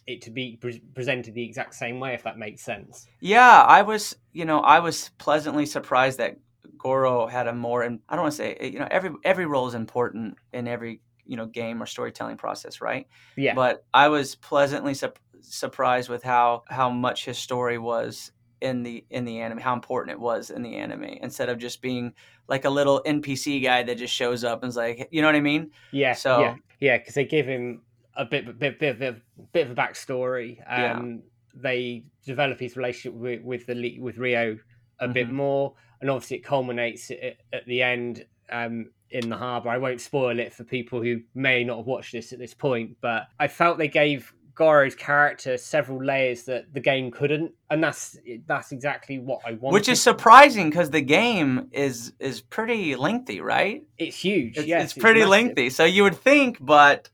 it 0.07 0.23
to 0.23 0.31
be 0.31 0.59
pre- 0.61 0.83
presented 0.95 1.35
the 1.35 1.45
exact 1.45 1.75
same 1.75 1.99
way, 1.99 2.15
if 2.15 2.23
that 2.23 2.39
makes 2.39 2.63
sense. 2.63 3.05
Yeah, 3.21 3.63
I 3.63 3.83
was, 3.83 4.15
you 4.33 4.45
know, 4.45 4.61
I 4.61 4.79
was 4.79 5.11
pleasantly 5.19 5.67
surprised 5.67 6.19
that 6.19 6.37
Goro 6.79 7.27
had 7.27 7.47
a 7.47 7.53
more, 7.55 7.83
and 7.83 8.01
I 8.09 8.15
don't 8.17 8.23
want 8.25 8.33
to 8.33 8.37
say, 8.37 8.71
you 8.73 8.79
know, 8.79 8.89
every 8.91 9.11
every 9.25 9.47
role 9.47 9.67
is 9.69 9.75
important 9.75 10.37
in 10.53 10.69
every 10.69 11.01
you 11.27 11.37
know 11.37 11.47
game 11.47 11.83
or 11.83 11.87
storytelling 11.87 12.37
process, 12.39 12.81
right? 12.81 13.07
Yeah, 13.37 13.55
But 13.55 13.85
I 13.93 14.09
was 14.09 14.35
pleasantly 14.35 14.95
sup- 14.95 15.19
surprised 15.41 16.09
with 16.09 16.23
how 16.23 16.65
how 16.69 16.91
much 16.91 17.25
his 17.27 17.39
story 17.39 17.79
was 17.79 18.33
in 18.61 18.83
the 18.83 19.05
in 19.11 19.25
the 19.25 19.41
anime, 19.41 19.59
how 19.59 19.75
important 19.75 20.13
it 20.13 20.21
was 20.21 20.51
in 20.51 20.63
the 20.63 20.77
anime, 20.77 21.05
instead 21.05 21.49
of 21.49 21.59
just 21.59 21.83
being 21.83 22.15
like 22.49 22.65
a 22.65 22.71
little 22.71 23.03
NPC 23.07 23.63
guy 23.63 23.83
that 23.83 23.99
just 23.99 24.15
shows 24.15 24.43
up 24.43 24.63
and 24.63 24.71
is 24.71 24.77
like, 24.77 25.09
you 25.11 25.21
know 25.21 25.29
what 25.29 25.37
I 25.37 25.41
mean? 25.41 25.71
yeah, 25.93 26.15
so- 26.15 26.41
yeah, 26.41 26.55
yeah, 26.81 26.99
because 26.99 27.15
they 27.15 27.25
give 27.27 27.47
him 27.47 27.83
a 28.17 28.25
bit, 28.25 28.59
bit, 28.59 28.79
bit, 28.81 28.99
bit, 28.99 29.23
bit 29.53 29.67
of 29.67 29.73
a 29.73 29.75
backstory. 29.81 30.57
Yeah. 30.59 30.95
Um, 30.95 31.23
they 31.55 32.05
develop 32.25 32.59
his 32.59 32.77
relationship 32.77 33.15
with 33.19 33.43
with 33.43 33.67
the 33.67 33.99
with 34.01 34.17
Ryo 34.19 34.59
a 35.01 35.09
bit 35.09 35.29
Mhm. 35.29 35.33
more, 35.33 35.75
and 36.01 36.11
obviously 36.11 36.39
it 36.39 36.45
culminates 36.45 37.11
at, 37.11 37.37
at 37.53 37.67
the 37.67 37.83
end 37.83 38.25
um, 38.51 38.91
in 39.11 39.29
the 39.29 39.37
harbour. 39.37 39.69
I 39.69 39.79
won't 39.79 40.01
spoil 40.01 40.39
it 40.39 40.53
for 40.53 40.65
people 40.65 41.03
who 41.03 41.21
may 41.35 41.65
not 41.65 41.79
have 41.79 41.87
watched 41.87 42.13
this 42.13 42.33
at 42.33 42.39
this 42.39 42.55
point, 42.55 42.97
but 43.01 43.29
I 43.39 43.49
felt 43.49 43.79
they 43.79 43.89
gave 43.89 44.33
Goro's 44.59 44.97
character 44.97 45.57
several 45.57 46.05
layers 46.05 46.43
that 46.45 46.75
the 46.75 46.81
game 46.81 47.13
couldn't, 47.13 47.53
and 47.71 47.83
that's 47.83 48.19
that's 48.47 48.73
exactly 48.73 49.21
what 49.21 49.41
I 49.47 49.53
wanted. 49.53 49.73
Which 49.75 49.89
is 49.89 50.03
surprising 50.03 50.69
because 50.69 50.91
the 50.91 51.01
game 51.01 51.69
is 51.71 52.13
is 52.19 52.41
pretty 52.41 52.97
lengthy, 52.97 53.41
right? 53.41 53.85
it's 53.97 54.17
huge. 54.17 54.59
It's, 54.59 54.67
yes, 54.67 54.85
it's 54.85 54.93
pretty 54.95 55.21
massive. 55.21 55.31
lengthy. 55.31 55.71
So 55.71 55.85
you 55.85 56.03
would 56.03 56.17
think, 56.17 56.59
but 56.61 57.09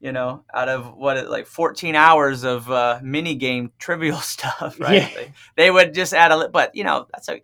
you 0.00 0.10
know, 0.10 0.44
out 0.52 0.68
of 0.68 0.94
what 0.94 1.30
like 1.30 1.46
14 1.46 1.94
hours 1.94 2.42
of 2.42 2.68
uh, 2.68 2.98
mini 3.02 3.36
game 3.36 3.70
trivial 3.78 4.16
stuff, 4.20 4.80
right? 4.80 4.94
Yeah. 4.94 5.08
They, 5.14 5.32
they 5.56 5.70
would 5.70 5.94
just 5.94 6.12
add 6.12 6.32
a 6.32 6.36
little, 6.36 6.50
but 6.50 6.74
you 6.74 6.82
know, 6.82 7.06
that's 7.12 7.28
a 7.28 7.40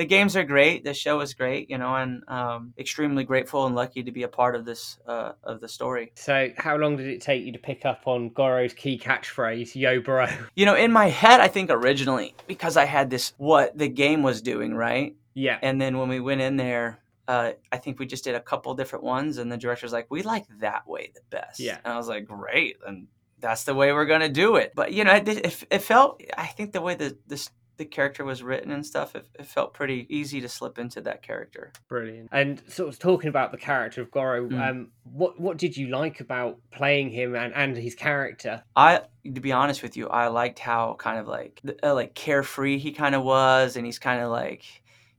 the 0.00 0.06
games 0.06 0.34
are 0.34 0.44
great. 0.44 0.82
The 0.82 0.94
show 0.94 1.20
is 1.20 1.34
great, 1.34 1.68
you 1.68 1.76
know, 1.76 1.94
and 1.94 2.22
um, 2.26 2.72
extremely 2.78 3.22
grateful 3.22 3.66
and 3.66 3.74
lucky 3.74 4.02
to 4.02 4.10
be 4.10 4.22
a 4.22 4.28
part 4.28 4.56
of 4.56 4.64
this 4.64 4.98
uh, 5.06 5.32
of 5.44 5.60
the 5.60 5.68
story. 5.68 6.10
So, 6.14 6.48
how 6.56 6.76
long 6.76 6.96
did 6.96 7.06
it 7.06 7.20
take 7.20 7.44
you 7.44 7.52
to 7.52 7.58
pick 7.58 7.84
up 7.84 8.00
on 8.06 8.30
Goro's 8.30 8.72
key 8.72 8.98
catchphrase, 8.98 9.74
"Yo, 9.74 10.00
bro"? 10.00 10.26
You 10.54 10.64
know, 10.64 10.74
in 10.74 10.90
my 10.90 11.08
head, 11.10 11.40
I 11.40 11.48
think 11.48 11.68
originally 11.68 12.34
because 12.46 12.78
I 12.78 12.86
had 12.86 13.10
this 13.10 13.34
what 13.36 13.76
the 13.76 13.88
game 13.88 14.22
was 14.22 14.40
doing, 14.40 14.74
right? 14.74 15.14
Yeah, 15.34 15.58
And 15.62 15.78
then 15.78 15.98
when 15.98 16.08
we 16.08 16.18
went 16.18 16.40
in 16.40 16.56
there, 16.56 16.98
uh, 17.28 17.52
I 17.70 17.76
think 17.76 17.98
we 17.98 18.06
just 18.06 18.24
did 18.24 18.34
a 18.34 18.40
couple 18.40 18.74
different 18.74 19.04
ones, 19.04 19.36
and 19.36 19.52
the 19.52 19.58
director's 19.58 19.92
like, 19.92 20.06
"We 20.10 20.22
like 20.22 20.46
that 20.60 20.88
way 20.88 21.12
the 21.14 21.20
best." 21.28 21.60
Yeah. 21.60 21.76
and 21.84 21.92
I 21.92 21.98
was 21.98 22.08
like, 22.08 22.24
"Great, 22.26 22.78
and 22.86 23.06
that's 23.38 23.64
the 23.64 23.74
way 23.74 23.92
we're 23.92 24.06
gonna 24.06 24.30
do 24.30 24.56
it." 24.56 24.72
But 24.74 24.94
you 24.94 25.04
know, 25.04 25.12
it, 25.14 25.28
it, 25.28 25.64
it 25.70 25.82
felt. 25.82 26.22
I 26.38 26.46
think 26.46 26.72
the 26.72 26.80
way 26.80 26.94
the 26.94 27.18
this 27.26 27.50
the 27.80 27.86
character 27.86 28.24
was 28.24 28.42
written 28.42 28.70
and 28.70 28.84
stuff, 28.84 29.16
it, 29.16 29.26
it 29.38 29.46
felt 29.46 29.72
pretty 29.74 30.06
easy 30.08 30.38
to 30.42 30.48
slip 30.48 30.78
into 30.78 31.00
that 31.00 31.22
character. 31.22 31.72
brilliant. 31.88 32.28
And 32.30 32.62
sort 32.68 32.88
of 32.90 32.98
talking 32.98 33.28
about 33.28 33.52
the 33.52 33.56
character 33.58 34.02
of 34.02 34.10
Goro, 34.10 34.48
Mm. 34.48 34.60
um, 34.70 34.88
what 35.04 35.40
what 35.40 35.56
did 35.56 35.76
you 35.76 35.86
like 35.88 36.20
about 36.20 36.58
playing 36.70 37.10
him 37.10 37.34
and, 37.34 37.54
and 37.54 37.76
his 37.76 37.94
character? 37.94 38.62
I, 38.76 39.00
to 39.24 39.40
be 39.40 39.52
honest 39.52 39.82
with 39.82 39.96
you, 39.96 40.08
I 40.08 40.28
liked 40.28 40.58
how 40.58 40.94
kind 40.98 41.18
of 41.18 41.26
like 41.26 41.60
uh, 41.82 41.94
like 41.94 42.14
carefree 42.14 42.78
he 42.78 42.92
kind 42.92 43.14
of 43.14 43.22
was, 43.24 43.76
and 43.76 43.86
he's 43.86 43.98
kind 43.98 44.20
of 44.22 44.30
like, 44.30 44.62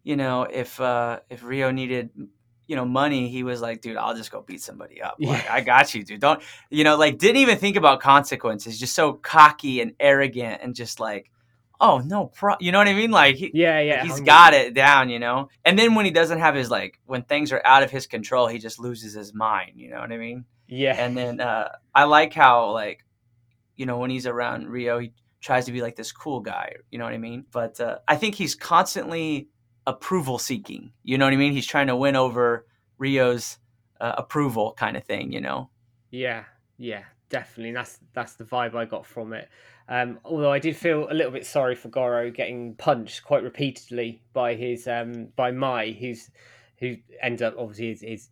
you 0.04 0.16
know, 0.16 0.44
if 0.44 0.80
uh 0.80 1.20
if 1.30 1.44
Ryo 1.44 1.72
needed 1.72 2.10
you 2.68 2.76
know 2.78 2.86
money, 2.86 3.28
he 3.28 3.42
was 3.44 3.60
like, 3.60 3.82
dude, 3.82 3.98
I'll 3.98 4.16
just 4.16 4.32
go 4.32 4.42
beat 4.42 4.62
somebody 4.62 5.02
up. 5.02 5.16
Like, 5.20 5.44
Yeah. 5.44 5.54
I 5.54 5.62
got 5.62 5.94
you, 5.96 6.04
dude. 6.04 6.22
Don't 6.22 6.42
you 6.70 6.84
know? 6.86 6.96
Like, 6.96 7.18
didn't 7.18 7.38
even 7.38 7.58
think 7.58 7.76
about 7.76 8.00
consequences. 8.02 8.80
Just 8.80 8.94
so 8.96 9.14
cocky 9.14 9.82
and 9.82 9.94
arrogant, 10.00 10.62
and 10.64 10.74
just 10.76 11.00
like, 11.00 11.32
oh 11.82 11.98
no, 11.98 12.28
pro. 12.28 12.56
You 12.60 12.72
know 12.72 12.78
what 12.78 12.88
I 12.88 12.94
mean? 12.94 13.12
Like, 13.12 13.36
he, 13.36 13.52
Yeah, 13.54 13.80
yeah, 13.82 14.04
he's 14.04 14.22
got 14.22 14.54
it 14.54 14.74
down, 14.74 15.10
you 15.10 15.20
know. 15.20 15.50
And 15.66 15.78
then 15.78 15.96
when 15.96 16.06
he 16.06 16.12
doesn't 16.12 16.40
have 16.40 16.56
his 16.56 16.70
like, 16.70 17.00
when 17.06 17.24
things 17.24 17.52
are 17.52 17.62
out 17.66 17.84
of 17.84 17.92
his 17.92 18.08
control, 18.08 18.48
he 18.48 18.60
just 18.60 18.80
loses 18.80 19.14
his 19.14 19.34
mind. 19.34 19.72
You 19.76 19.90
know 19.90 20.00
what 20.00 20.12
I 20.12 20.18
mean? 20.18 20.46
Yeah, 20.68 20.96
and 20.98 21.18
then 21.18 21.42
uh, 21.42 21.70
I 21.94 22.06
like 22.06 22.34
how 22.34 22.72
like 22.72 23.04
you 23.76 23.86
know 23.86 23.98
when 23.98 24.12
he's 24.12 24.28
around 24.28 24.70
Ryo, 24.70 25.00
he 25.00 25.12
tries 25.42 25.66
to 25.66 25.72
be 25.72 25.82
like 25.82 25.96
this 25.96 26.12
cool 26.12 26.40
guy. 26.40 26.76
You 26.92 27.00
know 27.00 27.06
what 27.06 27.14
I 27.14 27.18
mean? 27.18 27.46
But 27.52 27.82
uh, 27.82 27.98
I 28.08 28.16
think 28.16 28.36
he's 28.36 28.56
constantly 28.56 29.50
approval 29.86 30.38
seeking. 30.38 30.94
You 31.04 31.18
know 31.18 31.26
what 31.26 31.34
I 31.34 31.38
mean? 31.38 31.52
He's 31.52 31.68
trying 31.68 31.88
to 31.88 31.96
win 31.96 32.16
over 32.16 32.68
Ryo's 33.00 33.58
uh, 34.00 34.14
approval, 34.18 34.74
kind 34.78 34.96
of 34.96 35.04
thing. 35.04 35.34
You 35.34 35.42
know? 35.42 35.70
yeah, 36.12 36.44
yeah, 36.78 37.04
definitely. 37.30 37.74
That's 37.74 38.00
that's 38.14 38.36
the 38.36 38.46
vibe 38.46 38.76
I 38.76 38.86
got 38.86 39.06
from 39.06 39.34
it. 39.34 39.50
Um, 39.90 40.20
although 40.24 40.52
I 40.52 40.60
did 40.60 40.76
feel 40.76 41.08
a 41.10 41.14
little 41.14 41.32
bit 41.32 41.46
sorry 41.46 41.76
for 41.76 41.90
Goro 41.90 42.32
getting 42.32 42.76
punched 42.76 43.24
quite 43.24 43.44
repeatedly 43.44 44.22
by 44.34 44.56
his 44.56 44.88
um, 44.88 45.30
by 45.36 45.52
Mai, 45.52 45.92
who's 45.92 46.30
who 46.80 46.96
ends 47.22 47.42
up 47.42 47.56
obviously 47.58 47.90
his, 47.90 48.02
his 48.02 48.30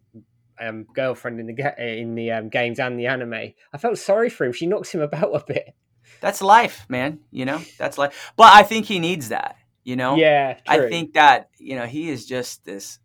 um, 0.60 0.86
girlfriend 0.94 1.40
in 1.40 1.48
the 1.48 1.76
in 1.78 2.16
the 2.16 2.32
um, 2.32 2.50
games 2.50 2.80
and 2.80 3.00
the 3.00 3.08
anime. 3.08 3.54
I 3.74 3.78
felt 3.78 3.98
sorry 3.98 4.30
for 4.30 4.46
him. 4.46 4.54
She 4.54 4.68
knocks 4.68 4.94
him 4.94 5.02
about 5.10 5.36
a 5.36 5.44
bit. 5.46 5.76
That's 6.22 6.42
life, 6.42 6.86
man. 6.90 7.20
You 7.32 7.46
know, 7.46 7.62
that's 7.78 7.98
life. 7.98 8.34
But 8.36 8.54
I 8.54 8.64
think 8.64 8.86
he 8.86 9.00
needs 9.00 9.30
that. 9.30 9.56
You 9.84 9.96
know? 9.96 10.18
Yeah, 10.18 10.54
true. 10.54 10.86
I 10.86 10.90
think 10.90 11.14
that 11.14 11.50
you 11.58 11.76
know 11.76 11.86
he 11.86 12.10
is 12.10 12.26
just 12.26 12.66
this. 12.66 13.00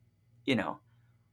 You 0.45 0.57
know, 0.57 0.79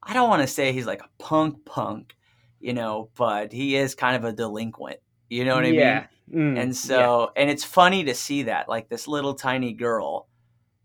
I 0.01 0.13
don't 0.13 0.29
want 0.29 0.41
to 0.41 0.47
say 0.47 0.71
he's 0.71 0.85
like 0.87 1.01
a 1.01 1.09
punk 1.19 1.65
punk. 1.65 2.15
You 2.59 2.73
know, 2.73 3.09
but 3.17 3.51
he 3.51 3.75
is 3.75 3.95
kind 3.95 4.15
of 4.15 4.23
a 4.23 4.33
delinquent. 4.33 4.99
You 5.31 5.45
know 5.45 5.55
what 5.55 5.63
I 5.65 5.71
mean? 5.71 6.07
Mm, 6.33 6.61
and 6.61 6.67
yeah. 6.69 6.71
so 6.71 7.31
and 7.35 7.49
it's 7.49 7.63
funny 7.63 8.03
to 8.05 8.13
see 8.13 8.43
that 8.43 8.69
like 8.69 8.89
this 8.89 9.07
little 9.07 9.33
tiny 9.33 9.73
girl 9.73 10.27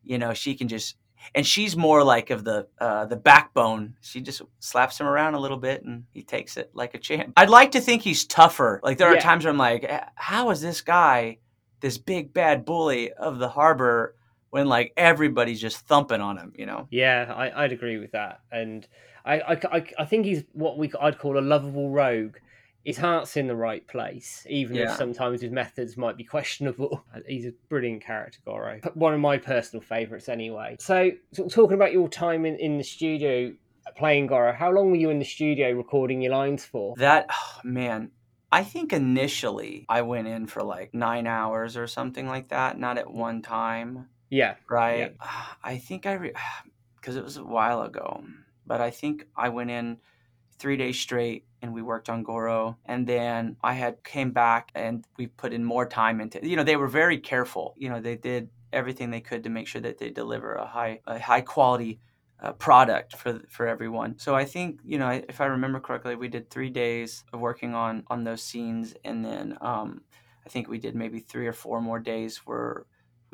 you 0.03 0.19
know 0.19 0.35
she 0.35 0.55
can 0.55 0.67
just 0.67 0.97
and 1.37 1.47
she's 1.47 1.77
more 1.77 2.03
like 2.03 2.31
of 2.31 2.43
the 2.43 2.67
uh 2.81 3.05
the 3.07 3.17
backbone 3.17 3.95
she 4.01 4.21
just 4.21 4.43
slaps 4.59 4.99
him 4.99 5.07
around 5.07 5.35
a 5.35 5.39
little 5.41 5.57
bit 5.57 5.85
and 5.85 6.05
he 6.13 6.23
takes 6.23 6.57
it 6.57 6.71
like 6.75 6.95
a 6.95 6.99
champ 6.99 7.33
i'd 7.37 7.49
like 7.51 7.71
to 7.73 7.81
think 7.81 8.03
he's 8.03 8.25
tougher 8.25 8.81
like 8.83 8.99
there 8.99 9.09
are 9.09 9.15
Yeah. 9.15 9.21
times 9.21 9.45
where 9.45 9.53
i'm 9.53 9.59
like 9.59 9.85
"Eh, 9.85 10.01
how 10.17 10.51
is 10.51 10.61
this 10.61 10.81
guy 10.81 11.39
this 11.81 11.97
big 11.99 12.33
bad 12.33 12.65
bully 12.65 13.13
of 13.13 13.39
the 13.39 13.49
harbor 13.49 14.17
when 14.51 14.67
like 14.67 14.93
everybody's 14.97 15.61
just 15.61 15.79
thumping 15.87 16.21
on 16.21 16.39
him 16.39 16.53
you 16.57 16.67
know 16.67 16.89
Yeah, 16.91 17.33
I, 17.37 17.65
I'd 17.65 17.73
agree 17.73 17.99
with 17.99 18.13
that, 18.13 18.41
and 18.51 18.87
I, 19.25 19.41
I, 19.41 19.53
I, 19.77 19.87
I 20.01 20.05
think 20.07 20.25
he's 20.27 20.43
what 20.53 20.77
we 20.79 20.91
I'd 21.01 21.19
call 21.19 21.39
a 21.39 21.41
lovable 21.55 21.91
rogue. 21.91 22.37
His 22.87 22.97
heart's 22.97 23.37
in 23.37 23.49
the 23.49 23.57
right 23.57 23.87
place, 23.87 24.47
even 24.49 24.77
if 24.77 24.93
sometimes 24.93 25.43
his 25.43 25.51
methods 25.51 25.97
might 25.97 26.17
be 26.17 26.25
questionable. 26.25 27.05
He's 27.27 27.45
a 27.45 27.53
brilliant 27.69 28.03
character, 28.03 28.39
Goro. 28.45 28.81
One 28.95 29.13
of 29.13 29.21
my 29.21 29.39
personal 29.39 29.83
favourites, 29.83 30.29
anyway. 30.29 30.77
So, 30.79 31.11
of 31.37 31.53
talking 31.53 31.75
about 31.75 31.93
your 31.93 32.09
time 32.09 32.47
in, 32.47 32.57
in 32.57 32.79
the 32.79 32.85
studio 32.85 33.53
uh, 33.87 33.91
playing 33.97 34.29
Goro, 34.29 34.53
how 34.53 34.71
long 34.71 34.91
were 34.91 34.97
you 34.97 35.11
in 35.11 35.19
the 35.19 35.25
studio 35.25 35.73
recording 35.73 36.23
your 36.23 36.33
lines 36.33 36.65
for? 36.65 36.95
that 36.99 37.27
oh, 37.31 37.61
man 37.65 38.11
i 38.53 38.63
think 38.63 38.93
initially 38.93 39.85
i 39.89 40.03
went 40.03 40.29
in 40.29 40.47
for 40.47 40.63
like 40.63 40.95
nine 40.95 41.27
hours 41.27 41.77
or 41.77 41.87
something 41.89 42.29
like 42.29 42.49
that 42.49 42.79
not 42.79 42.97
at 42.97 43.11
one 43.11 43.43
time 43.43 44.07
Yeah, 44.31 44.55
right? 44.69 45.15
I 45.63 45.79
think 45.79 46.07
I 46.07 46.33
because 46.97 47.17
it 47.21 47.25
was 47.25 47.37
a 47.37 47.45
while 47.45 47.83
ago, 47.83 48.25
but 48.67 48.81
I 48.81 48.91
think 48.91 49.27
I 49.37 49.49
went 49.51 49.71
in 49.71 49.99
three 50.59 50.77
days 50.77 50.99
straight 50.99 51.45
and 51.67 51.75
we 51.75 51.83
worked 51.83 52.09
on 52.09 52.23
Goro, 52.23 52.79
and 52.87 53.07
then 53.07 53.57
I 53.63 53.75
had 53.75 54.03
came 54.05 54.31
back 54.31 54.71
and 54.75 55.05
we 55.17 55.27
put 55.27 55.53
in 55.53 55.65
more 55.65 55.87
time 55.87 56.21
into. 56.21 56.47
You 56.47 56.57
know, 56.57 56.65
they 56.65 56.77
were 56.77 56.89
very 56.89 57.19
careful. 57.19 57.75
You 57.77 57.91
know, 57.91 58.01
they 58.01 58.17
did 58.17 58.49
everything 58.73 59.11
they 59.11 59.21
could 59.21 59.43
to 59.45 59.51
make 59.51 59.67
sure 59.67 59.81
that 59.83 59.99
they 59.99 60.11
deliver 60.11 60.55
a 60.55 60.67
high 60.67 61.01
a 61.07 61.19
high 61.19 61.41
quality 61.43 62.01
uh, 62.41 62.53
product 62.53 63.17
for 63.17 63.41
for 63.51 63.67
everyone. 63.67 64.19
So 64.19 64.35
I 64.35 64.45
think 64.45 64.81
you 64.85 64.99
know 64.99 65.11
if 65.29 65.41
I 65.41 65.47
remember 65.47 65.81
correctly, 65.81 66.15
we 66.17 66.29
did 66.29 66.49
three 66.51 66.71
days 66.71 67.25
of 67.33 67.41
working 67.41 67.75
on 67.75 68.05
on 68.09 68.25
those 68.25 68.43
scenes, 68.43 68.95
and 69.05 69.25
then 69.25 69.59
um, 69.61 70.03
I 70.47 70.49
think 70.49 70.69
we 70.69 70.79
did 70.79 70.95
maybe 70.95 71.19
three 71.19 71.47
or 71.47 71.53
four 71.53 71.81
more 71.81 71.99
days 71.99 72.39
where 72.47 72.87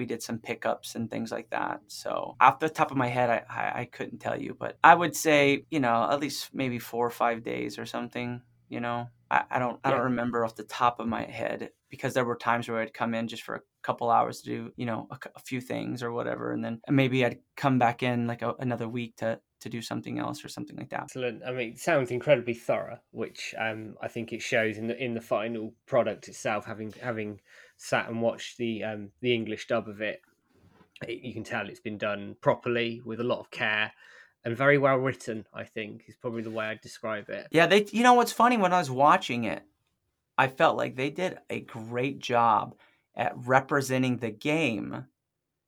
we 0.02 0.06
did 0.06 0.20
some 0.20 0.40
pickups 0.40 0.96
and 0.96 1.08
things 1.08 1.30
like 1.30 1.50
that. 1.50 1.80
So 1.86 2.34
off 2.40 2.58
the 2.58 2.68
top 2.68 2.90
of 2.90 2.96
my 2.96 3.06
head, 3.06 3.30
I, 3.30 3.44
I, 3.48 3.80
I 3.82 3.84
couldn't 3.84 4.18
tell 4.18 4.36
you, 4.36 4.56
but 4.58 4.76
I 4.82 4.96
would 4.96 5.14
say 5.14 5.64
you 5.70 5.78
know 5.78 6.08
at 6.10 6.18
least 6.18 6.50
maybe 6.52 6.80
four 6.80 7.06
or 7.06 7.10
five 7.10 7.44
days 7.44 7.78
or 7.78 7.86
something. 7.86 8.42
You 8.68 8.80
know, 8.80 9.08
I, 9.30 9.44
I 9.48 9.58
don't 9.60 9.78
I 9.84 9.90
don't 9.90 10.10
remember 10.10 10.44
off 10.44 10.56
the 10.56 10.64
top 10.64 10.98
of 10.98 11.06
my 11.06 11.22
head 11.22 11.70
because 11.88 12.14
there 12.14 12.24
were 12.24 12.36
times 12.36 12.68
where 12.68 12.80
I'd 12.80 12.92
come 12.92 13.14
in 13.14 13.28
just 13.28 13.44
for 13.44 13.54
a 13.54 13.60
couple 13.82 14.10
hours 14.10 14.40
to 14.40 14.46
do 14.46 14.72
you 14.76 14.86
know 14.86 15.06
a, 15.12 15.18
a 15.36 15.40
few 15.40 15.60
things 15.60 16.02
or 16.02 16.10
whatever, 16.10 16.52
and 16.52 16.64
then 16.64 16.80
maybe 16.90 17.24
I'd 17.24 17.38
come 17.56 17.78
back 17.78 18.02
in 18.02 18.26
like 18.26 18.42
a, 18.42 18.54
another 18.58 18.88
week 18.88 19.16
to 19.18 19.38
to 19.60 19.68
do 19.68 19.80
something 19.80 20.18
else 20.18 20.44
or 20.44 20.48
something 20.48 20.76
like 20.76 20.90
that. 20.90 21.04
Excellent. 21.04 21.42
I 21.46 21.52
mean, 21.52 21.72
it 21.74 21.78
sounds 21.78 22.10
incredibly 22.10 22.54
thorough, 22.54 22.98
which 23.12 23.54
um, 23.56 23.94
I 24.02 24.08
think 24.08 24.32
it 24.32 24.42
shows 24.42 24.78
in 24.78 24.88
the 24.88 24.96
in 25.00 25.14
the 25.14 25.20
final 25.20 25.74
product 25.86 26.26
itself. 26.26 26.66
Having 26.66 26.94
having 27.00 27.40
sat 27.82 28.08
and 28.08 28.22
watched 28.22 28.58
the 28.58 28.84
um, 28.84 29.10
the 29.20 29.34
English 29.34 29.66
dub 29.66 29.88
of 29.88 30.00
it, 30.00 30.22
it, 31.06 31.22
you 31.22 31.32
can 31.34 31.42
tell 31.42 31.68
it's 31.68 31.80
been 31.80 31.98
done 31.98 32.36
properly 32.40 33.02
with 33.04 33.20
a 33.20 33.24
lot 33.24 33.40
of 33.40 33.50
care 33.50 33.92
and 34.44 34.56
very 34.56 34.78
well 34.78 34.96
written. 34.96 35.46
I 35.52 35.64
think 35.64 36.04
is 36.06 36.16
probably 36.16 36.42
the 36.42 36.50
way 36.50 36.66
I'd 36.66 36.80
describe 36.80 37.28
it. 37.28 37.48
Yeah, 37.50 37.66
they. 37.66 37.86
You 37.90 38.04
know 38.04 38.14
what's 38.14 38.32
funny 38.32 38.56
when 38.56 38.72
I 38.72 38.78
was 38.78 38.90
watching 38.90 39.44
it, 39.44 39.64
I 40.38 40.46
felt 40.46 40.76
like 40.76 40.96
they 40.96 41.10
did 41.10 41.38
a 41.50 41.60
great 41.60 42.20
job 42.20 42.76
at 43.16 43.34
representing 43.36 44.18
the 44.18 44.30
game 44.30 45.06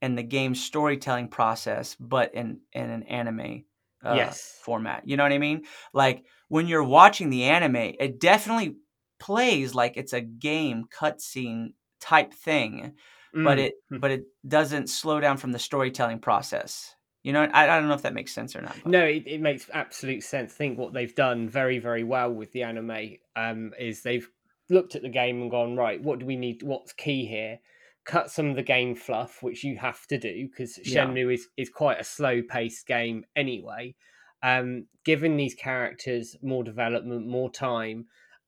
and 0.01 0.17
the 0.17 0.23
game 0.23 0.55
storytelling 0.55 1.29
process, 1.29 1.97
but 1.99 2.33
in 2.33 2.61
in 2.73 2.91
an 2.91 3.03
anime 3.05 3.65
uh, 4.05 4.15
yes. 4.15 4.61
format. 4.63 5.03
You 5.07 5.17
know 5.17 5.25
what 5.25 5.33
I 5.33 5.39
mean? 5.39 5.65
Like 5.93 6.25
when 6.47 6.69
you're 6.69 6.85
watching 6.85 7.31
the 7.31 7.45
anime, 7.45 7.95
it 7.99 8.21
definitely 8.21 8.77
plays 9.19 9.75
like 9.75 9.97
it's 9.97 10.13
a 10.13 10.21
game 10.21 10.85
cutscene 10.97 11.73
type 12.05 12.35
thing, 12.35 12.93
mm. 13.35 13.45
but 13.45 13.59
it 13.59 13.75
but 13.91 14.11
it 14.11 14.25
doesn't 14.47 14.91
slow 14.91 15.21
down 15.21 15.39
from 15.39 15.53
the 15.53 15.59
storytelling 15.59 16.19
process. 16.19 16.95
You 17.23 17.33
know, 17.33 17.43
I, 17.43 17.65
I 17.65 17.79
don't 17.79 17.89
know 17.89 17.95
if 17.95 18.03
that 18.03 18.13
makes 18.13 18.35
sense 18.35 18.55
or 18.55 18.61
not. 18.61 18.77
But. 18.83 18.93
No, 18.93 19.03
it, 19.03 19.23
it 19.27 19.41
makes 19.41 19.71
absolute 19.73 20.23
sense. 20.23 20.53
I 20.53 20.57
think 20.57 20.79
what 20.79 20.93
they've 20.93 21.15
done 21.15 21.49
very, 21.49 21.79
very 21.79 22.05
well 22.05 22.31
with 22.31 22.53
the 22.53 22.65
anime 22.65 23.17
um, 23.35 23.73
is 23.79 24.03
they've 24.03 24.29
looked 24.69 24.95
at 24.95 25.01
the 25.01 25.09
game 25.09 25.41
and 25.41 25.51
gone, 25.51 25.75
right, 25.75 26.03
what 26.03 26.19
do 26.19 26.27
we 26.27 26.37
need? 26.37 26.63
What's 26.63 26.93
key 26.93 27.25
here? 27.25 27.61
Cut 28.05 28.31
some 28.31 28.51
of 28.51 28.57
the 28.57 28.63
game 28.63 28.95
fluff, 28.95 29.43
which 29.43 29.65
you 29.65 29.79
have 29.79 30.07
to 30.09 30.19
do 30.19 30.49
because 30.51 30.79
Shenmue 30.85 31.29
yeah. 31.29 31.35
is, 31.35 31.49
is 31.57 31.71
quite 31.71 31.99
a 31.99 32.05
slow 32.05 32.43
paced 32.43 32.87
game 32.87 33.25
anyway. 33.35 33.95
Um, 34.43 34.89
given 35.07 35.39
these 35.39 35.55
characters 35.55 36.37
more 36.43 36.63
development, 36.63 37.27
more 37.27 37.51
time, 37.51 38.05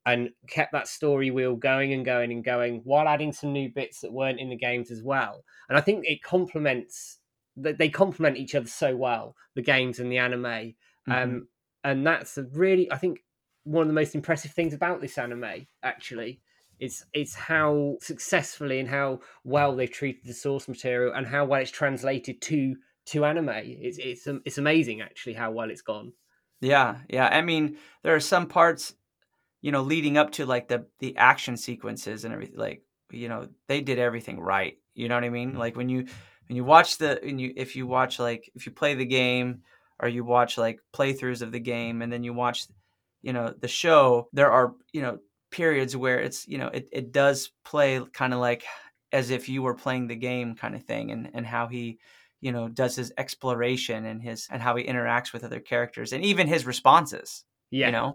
and 0.07 0.31
kept 0.49 0.73
that 0.73 0.89
story 0.89 1.31
wheel 1.31 1.57
going 1.57 1.93
and 1.93 2.05
going 2.05 2.33
and 2.33 2.45
going 2.45 2.81
while 2.85 3.09
adding 3.09 3.33
some 3.33 3.53
new 3.53 3.69
bits 3.69 4.01
that 4.01 4.13
weren't 4.13 4.41
in 4.41 4.49
the 4.49 4.57
games 4.57 4.91
as 4.91 5.03
well. 5.03 5.45
And 5.69 5.77
I 5.77 5.81
think 5.81 6.05
it 6.07 6.23
complements 6.23 7.19
they 7.57 7.89
complement 7.89 8.37
each 8.37 8.55
other 8.55 8.67
so 8.67 8.95
well, 8.95 9.35
the 9.55 9.63
games 9.63 9.99
and 9.99 10.13
the 10.13 10.19
anime. 10.19 10.43
Mm-hmm. 10.43 11.13
Um, 11.13 11.49
and 11.85 12.07
that's 12.07 12.39
really, 12.53 12.91
I 12.93 12.99
think, 12.99 13.21
one 13.65 13.83
of 13.83 13.89
the 13.89 13.95
most 13.95 14.15
impressive 14.15 14.53
things 14.53 14.75
about 14.75 15.01
this 15.01 15.19
anime. 15.19 15.67
Actually, 15.83 16.41
it's 16.79 17.05
it's 17.13 17.35
how 17.35 17.97
successfully 18.01 18.79
and 18.79 18.89
how 18.89 19.21
well 19.45 19.75
they've 19.75 19.91
treated 19.91 20.27
the 20.27 20.35
source 20.35 20.69
material 20.69 21.15
and 21.15 21.27
how 21.27 21.45
well 21.47 21.61
it's 21.61 21.71
translated 21.71 22.41
to 22.43 22.77
to 23.07 23.25
anime. 23.25 23.49
It's 23.49 23.99
it's 23.99 24.27
it's 24.45 24.59
amazing 24.59 25.01
actually 25.01 25.35
how 25.35 25.51
well 25.51 25.71
it's 25.71 25.83
gone. 25.83 26.13
Yeah, 26.61 26.99
yeah. 27.09 27.29
I 27.29 27.43
mean, 27.43 27.77
there 28.03 28.15
are 28.15 28.21
some 28.21 28.47
parts, 28.47 28.95
you 29.61 29.73
know, 29.73 29.83
leading 29.83 30.19
up 30.19 30.33
to 30.33 30.47
like 30.47 30.69
the 30.69 30.87
the 30.99 31.17
action 31.17 31.57
sequences 31.57 32.25
and 32.25 32.33
everything. 32.33 32.59
Like, 32.59 32.83
you 33.11 33.29
know, 33.29 33.49
they 33.69 33.81
did 33.81 33.99
everything 33.99 34.41
right. 34.41 34.79
You 34.95 35.09
know 35.09 35.15
what 35.15 35.25
I 35.25 35.31
mean? 35.31 35.51
Mm-hmm. 35.51 35.59
Like 35.59 35.77
when 35.77 35.89
you 35.89 36.07
when 36.49 36.57
you 36.57 36.65
watch 36.65 36.99
the 36.99 37.23
and 37.23 37.41
you 37.41 37.53
if 37.57 37.77
you 37.77 37.87
watch 37.87 38.19
like 38.19 38.51
if 38.55 38.67
you 38.67 38.73
play 38.73 38.95
the 38.95 39.05
game 39.05 39.63
or 40.01 40.09
you 40.09 40.25
watch 40.25 40.59
like 40.59 40.81
playthroughs 40.95 41.43
of 41.43 41.53
the 41.53 41.61
game 41.61 42.03
and 42.03 42.13
then 42.13 42.23
you 42.23 42.33
watch 42.33 42.67
you 43.23 43.33
know 43.33 43.53
the 43.59 43.69
show 43.69 44.29
there 44.33 44.51
are 44.51 44.75
you 44.93 45.03
know 45.03 45.19
periods 45.51 45.97
where 45.97 46.21
it's 46.21 46.47
you 46.47 46.59
know 46.59 46.69
it, 46.69 46.89
it 46.93 47.13
does 47.13 47.51
play 47.65 48.01
kind 48.13 48.33
of 48.35 48.41
like 48.41 48.65
as 49.13 49.31
if 49.31 49.49
you 49.49 49.63
were 49.63 49.75
playing 49.75 50.07
the 50.07 50.17
game 50.17 50.55
kind 50.55 50.75
of 50.75 50.85
thing 50.85 51.11
and 51.11 51.31
and 51.35 51.47
how 51.47 51.67
he 51.67 51.99
you 52.41 52.53
know 52.53 52.69
does 52.69 52.97
his 52.97 53.13
exploration 53.17 54.05
and 54.05 54.23
his 54.23 54.49
and 54.51 54.63
how 54.63 54.77
he 54.77 54.85
interacts 54.85 55.33
with 55.33 55.45
other 55.45 55.61
characters 55.61 56.13
and 56.13 56.25
even 56.25 56.47
his 56.47 56.67
responses 56.67 57.45
yeah 57.71 57.87
you 57.87 57.93
know 57.93 58.15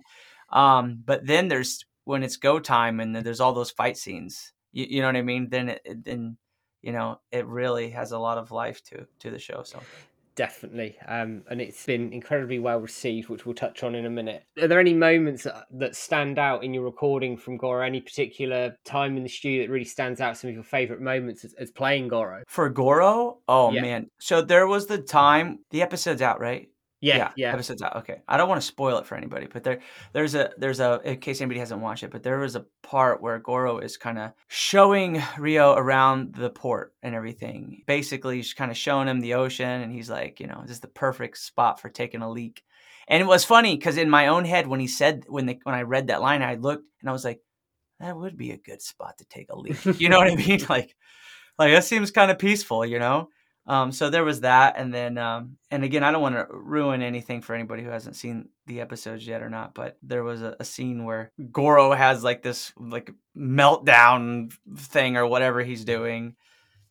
um 0.52 1.02
but 1.06 1.26
then 1.26 1.48
there's 1.48 1.86
when 2.06 2.24
it's 2.24 2.38
go 2.38 2.60
time 2.60 3.00
and 3.00 3.16
there's 3.16 3.40
all 3.40 3.54
those 3.54 3.72
fight 3.72 3.98
scenes 3.98 4.54
you, 4.72 4.86
you 4.90 5.02
know 5.02 5.08
what 5.08 5.16
i 5.16 5.22
mean? 5.22 5.50
Then 5.50 5.70
it, 5.70 6.06
then 6.06 6.38
you 6.82 6.92
know 6.92 7.20
it 7.32 7.46
really 7.46 7.90
has 7.92 8.12
a 8.12 8.20
lot 8.20 8.38
of 8.38 8.52
life 8.52 8.84
to 8.86 9.06
to 9.20 9.30
the 9.32 9.40
show 9.40 9.64
so. 9.64 9.80
Definitely 10.34 10.98
um, 11.08 11.44
and 11.50 11.60
it's 11.60 11.86
been 11.86 12.14
incredibly 12.14 12.58
well 12.58 12.80
received 12.80 13.28
which 13.28 13.46
we'll 13.46 13.54
touch 13.54 13.84
on 13.84 13.96
in 13.96 14.06
a 14.06 14.10
minute. 14.10 14.46
Are 14.62 14.68
there 14.68 14.80
any 14.80 14.94
moments 14.94 15.46
that 15.72 15.96
stand 15.96 16.40
out 16.40 16.64
in 16.64 16.74
your 16.74 16.84
recording 16.84 17.36
from 17.36 17.58
goro? 17.58 17.86
Any 17.86 18.00
particular 18.00 18.76
time 18.86 19.18
in 19.18 19.24
the 19.24 19.30
studio 19.30 19.64
that 19.64 19.72
really 19.72 19.86
stands 19.86 20.22
out 20.22 20.38
some 20.38 20.48
of 20.50 20.54
your 20.56 20.64
favorite 20.64 21.02
moments 21.02 21.44
as, 21.44 21.54
as 21.56 21.70
playing 21.70 22.08
goro? 22.08 22.44
For 22.48 22.70
goro? 22.70 23.40
Oh 23.50 23.72
yeah. 23.72 23.82
man. 23.82 24.08
So 24.20 24.42
there 24.42 24.68
was 24.68 24.88
the 24.88 25.00
time 25.00 25.60
the 25.70 25.82
episode's 25.82 26.22
out 26.22 26.40
right 26.40 26.70
yeah, 27.02 27.18
yeah, 27.18 27.32
yeah. 27.36 27.54
Episodes 27.54 27.82
out. 27.82 27.96
Okay, 27.98 28.22
I 28.28 28.38
don't 28.38 28.48
want 28.48 28.62
to 28.62 28.68
spoil 28.68 28.98
it 29.00 29.08
for 29.08 29.16
anybody, 29.16 29.48
but 29.52 29.64
there, 29.64 29.80
there's 30.14 30.36
a, 30.36 30.52
there's 30.58 30.80
a, 30.80 31.02
in 31.04 31.18
case 31.18 31.42
anybody 31.42 31.60
hasn't 31.60 31.82
watched 31.82 32.04
it, 32.04 32.12
but 32.12 32.22
there 32.22 32.38
was 32.38 32.56
a 32.56 32.66
part 32.84 33.22
where 33.22 33.40
Goro 33.40 33.80
is 33.80 33.98
kind 33.98 34.20
of 34.20 34.32
showing 34.48 35.22
Ryo 35.38 35.74
around 35.74 36.36
the 36.36 36.52
port 36.52 36.94
and 37.02 37.16
everything. 37.16 37.82
Basically, 37.88 38.38
he's 38.38 38.54
kind 38.54 38.70
of 38.70 38.78
showing 38.78 39.08
him 39.08 39.20
the 39.20 39.34
ocean, 39.34 39.82
and 39.82 39.92
he's 39.92 40.10
like, 40.10 40.40
you 40.40 40.48
know, 40.48 40.62
this 40.62 40.72
is 40.72 40.80
the 40.80 40.88
perfect 40.88 41.40
spot 41.40 41.82
for 41.82 41.90
taking 41.90 42.22
a 42.22 42.30
leak. 42.30 42.64
And 43.08 43.22
it 43.22 43.26
was 43.26 43.44
funny 43.44 43.76
because 43.76 43.98
in 43.98 44.10
my 44.10 44.28
own 44.28 44.46
head, 44.46 44.68
when 44.68 44.80
he 44.80 44.88
said, 44.88 45.26
when 45.28 45.46
they, 45.48 45.60
when 45.64 45.76
I 45.76 45.82
read 45.82 46.08
that 46.08 46.22
line, 46.22 46.44
I 46.44 46.56
looked 46.56 46.86
and 47.02 47.10
I 47.10 47.14
was 47.14 47.26
like, 47.26 47.42
that 48.00 48.16
would 48.16 48.38
be 48.38 48.52
a 48.52 48.58
good 48.58 48.82
spot 48.82 49.18
to 49.18 49.26
take 49.26 49.50
a 49.50 49.58
leak. 49.58 50.00
You 50.00 50.10
know 50.10 50.18
what 50.18 50.32
I 50.32 50.36
mean? 50.36 50.62
Like, 50.70 50.96
like 51.60 51.74
that 51.74 51.84
seems 51.84 52.12
kind 52.12 52.32
of 52.32 52.40
peaceful, 52.40 52.86
you 52.86 53.00
know. 53.00 53.30
Um, 53.72 53.94
so 53.94 54.10
there 54.10 54.26
was 54.26 54.42
that, 54.42 54.74
and 54.76 54.94
then 54.94 55.18
um, 55.18 55.56
and 55.72 55.86
again, 55.86 56.04
I 56.04 56.12
don't 56.12 56.22
want 56.22 56.36
to 56.36 56.46
ruin 56.52 57.02
anything 57.02 57.42
for 57.42 57.56
anybody 57.56 57.84
who 57.84 57.90
hasn't 57.90 58.18
seen 58.18 58.50
the 58.68 58.82
episodes 58.82 59.26
yet 59.26 59.42
or 59.42 59.50
not, 59.50 59.74
but 59.74 59.98
there 60.04 60.26
was 60.26 60.42
a, 60.42 60.58
a 60.60 60.66
scene 60.66 61.06
where 61.06 61.32
Goro 61.54 61.94
has 61.94 62.22
like 62.22 62.42
this 62.44 62.74
like 62.78 63.14
meltdown 63.34 64.52
thing 64.76 65.16
or 65.16 65.26
whatever 65.26 65.64
he's 65.64 65.86
doing. 65.86 66.36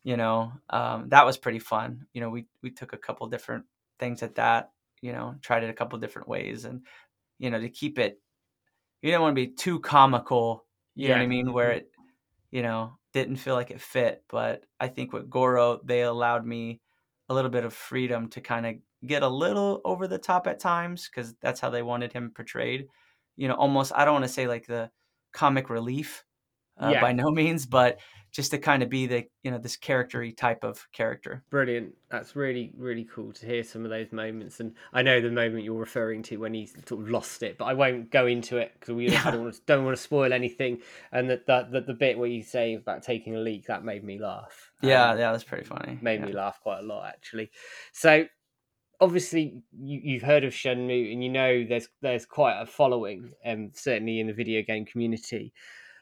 You 0.03 0.17
know, 0.17 0.53
um, 0.71 1.09
that 1.09 1.23
was 1.23 1.37
pretty 1.37 1.59
fun. 1.59 2.07
You 2.13 2.21
know, 2.21 2.31
we 2.31 2.47
we 2.63 2.71
took 2.71 2.93
a 2.93 2.97
couple 2.97 3.27
different 3.27 3.65
things 3.99 4.23
at 4.23 4.33
that. 4.35 4.71
You 5.03 5.11
know, 5.11 5.35
tried 5.39 5.63
it 5.63 5.69
a 5.69 5.73
couple 5.73 5.99
different 5.99 6.29
ways, 6.29 6.65
and 6.65 6.81
you 7.37 7.51
know, 7.51 7.61
to 7.61 7.69
keep 7.69 7.99
it, 7.99 8.19
you 9.03 9.11
don't 9.11 9.21
want 9.21 9.35
to 9.35 9.47
be 9.47 9.53
too 9.53 9.79
comical. 9.81 10.65
You 10.95 11.09
yeah. 11.09 11.13
know 11.13 11.19
what 11.19 11.25
I 11.25 11.27
mean? 11.27 11.53
Where 11.53 11.71
it, 11.73 11.91
you 12.49 12.63
know, 12.63 12.97
didn't 13.13 13.37
feel 13.37 13.55
like 13.55 13.71
it 13.71 13.81
fit. 13.81 14.23
But 14.29 14.63
I 14.79 14.87
think 14.87 15.13
with 15.13 15.29
Goro, 15.29 15.79
they 15.83 16.01
allowed 16.01 16.45
me 16.45 16.81
a 17.29 17.33
little 17.33 17.51
bit 17.51 17.65
of 17.65 17.73
freedom 17.73 18.29
to 18.29 18.41
kind 18.41 18.65
of 18.65 18.75
get 19.05 19.23
a 19.23 19.27
little 19.27 19.81
over 19.85 20.07
the 20.07 20.17
top 20.17 20.47
at 20.47 20.59
times 20.59 21.09
because 21.09 21.33
that's 21.41 21.59
how 21.59 21.69
they 21.69 21.81
wanted 21.81 22.13
him 22.13 22.31
portrayed. 22.35 22.87
You 23.37 23.47
know, 23.47 23.55
almost, 23.55 23.91
I 23.95 24.05
don't 24.05 24.13
want 24.13 24.25
to 24.25 24.31
say 24.31 24.47
like 24.47 24.67
the 24.67 24.89
comic 25.33 25.69
relief 25.69 26.25
uh, 26.81 26.91
yeah. 26.93 27.01
by 27.01 27.13
no 27.13 27.31
means, 27.31 27.65
but 27.65 27.99
just 28.31 28.51
to 28.51 28.57
kind 28.57 28.81
of 28.81 28.89
be 28.89 29.07
the 29.07 29.25
you 29.43 29.51
know 29.51 29.57
this 29.57 29.75
charactery 29.75 30.35
type 30.35 30.63
of 30.63 30.87
character. 30.93 31.43
Brilliant. 31.49 31.93
That's 32.09 32.35
really 32.35 32.71
really 32.77 33.07
cool 33.13 33.31
to 33.33 33.45
hear 33.45 33.63
some 33.63 33.83
of 33.83 33.91
those 33.91 34.11
moments. 34.11 34.59
And 34.59 34.73
I 34.93 35.01
know 35.01 35.19
the 35.19 35.29
moment 35.29 35.63
you're 35.63 35.75
referring 35.75 36.23
to 36.23 36.37
when 36.37 36.53
he 36.53 36.65
sort 36.87 37.01
of 37.01 37.09
lost 37.09 37.43
it, 37.43 37.57
but 37.57 37.65
I 37.65 37.73
won't 37.73 38.09
go 38.09 38.27
into 38.27 38.57
it 38.57 38.71
because 38.73 38.95
we 38.95 39.09
yeah. 39.09 39.23
don't, 39.31 39.43
want 39.43 39.53
to, 39.55 39.61
don't 39.65 39.85
want 39.85 39.97
to 39.97 40.01
spoil 40.01 40.31
anything. 40.31 40.79
And 41.11 41.29
that 41.29 41.45
the, 41.45 41.67
the, 41.69 41.81
the 41.81 41.93
bit 41.93 42.17
where 42.17 42.29
you 42.29 42.43
say 42.43 42.75
about 42.75 43.03
taking 43.03 43.35
a 43.35 43.39
leak 43.39 43.67
that 43.67 43.83
made 43.83 44.03
me 44.03 44.19
laugh. 44.19 44.71
Yeah, 44.81 45.11
um, 45.11 45.19
yeah, 45.19 45.31
that's 45.31 45.43
pretty 45.43 45.65
funny. 45.65 45.99
Made 46.01 46.21
yeah. 46.21 46.27
me 46.27 46.33
laugh 46.33 46.59
quite 46.61 46.79
a 46.79 46.83
lot 46.83 47.07
actually. 47.07 47.51
So 47.91 48.25
obviously 49.01 49.61
you, 49.77 50.19
have 50.19 50.27
heard 50.27 50.43
of 50.45 50.53
Shenmue 50.53 51.11
and 51.11 51.23
you 51.23 51.29
know 51.29 51.65
there's 51.67 51.89
there's 52.01 52.25
quite 52.25 52.61
a 52.61 52.65
following, 52.65 53.33
um, 53.45 53.71
certainly 53.73 54.21
in 54.21 54.27
the 54.27 54.33
video 54.33 54.61
game 54.61 54.85
community 54.85 55.53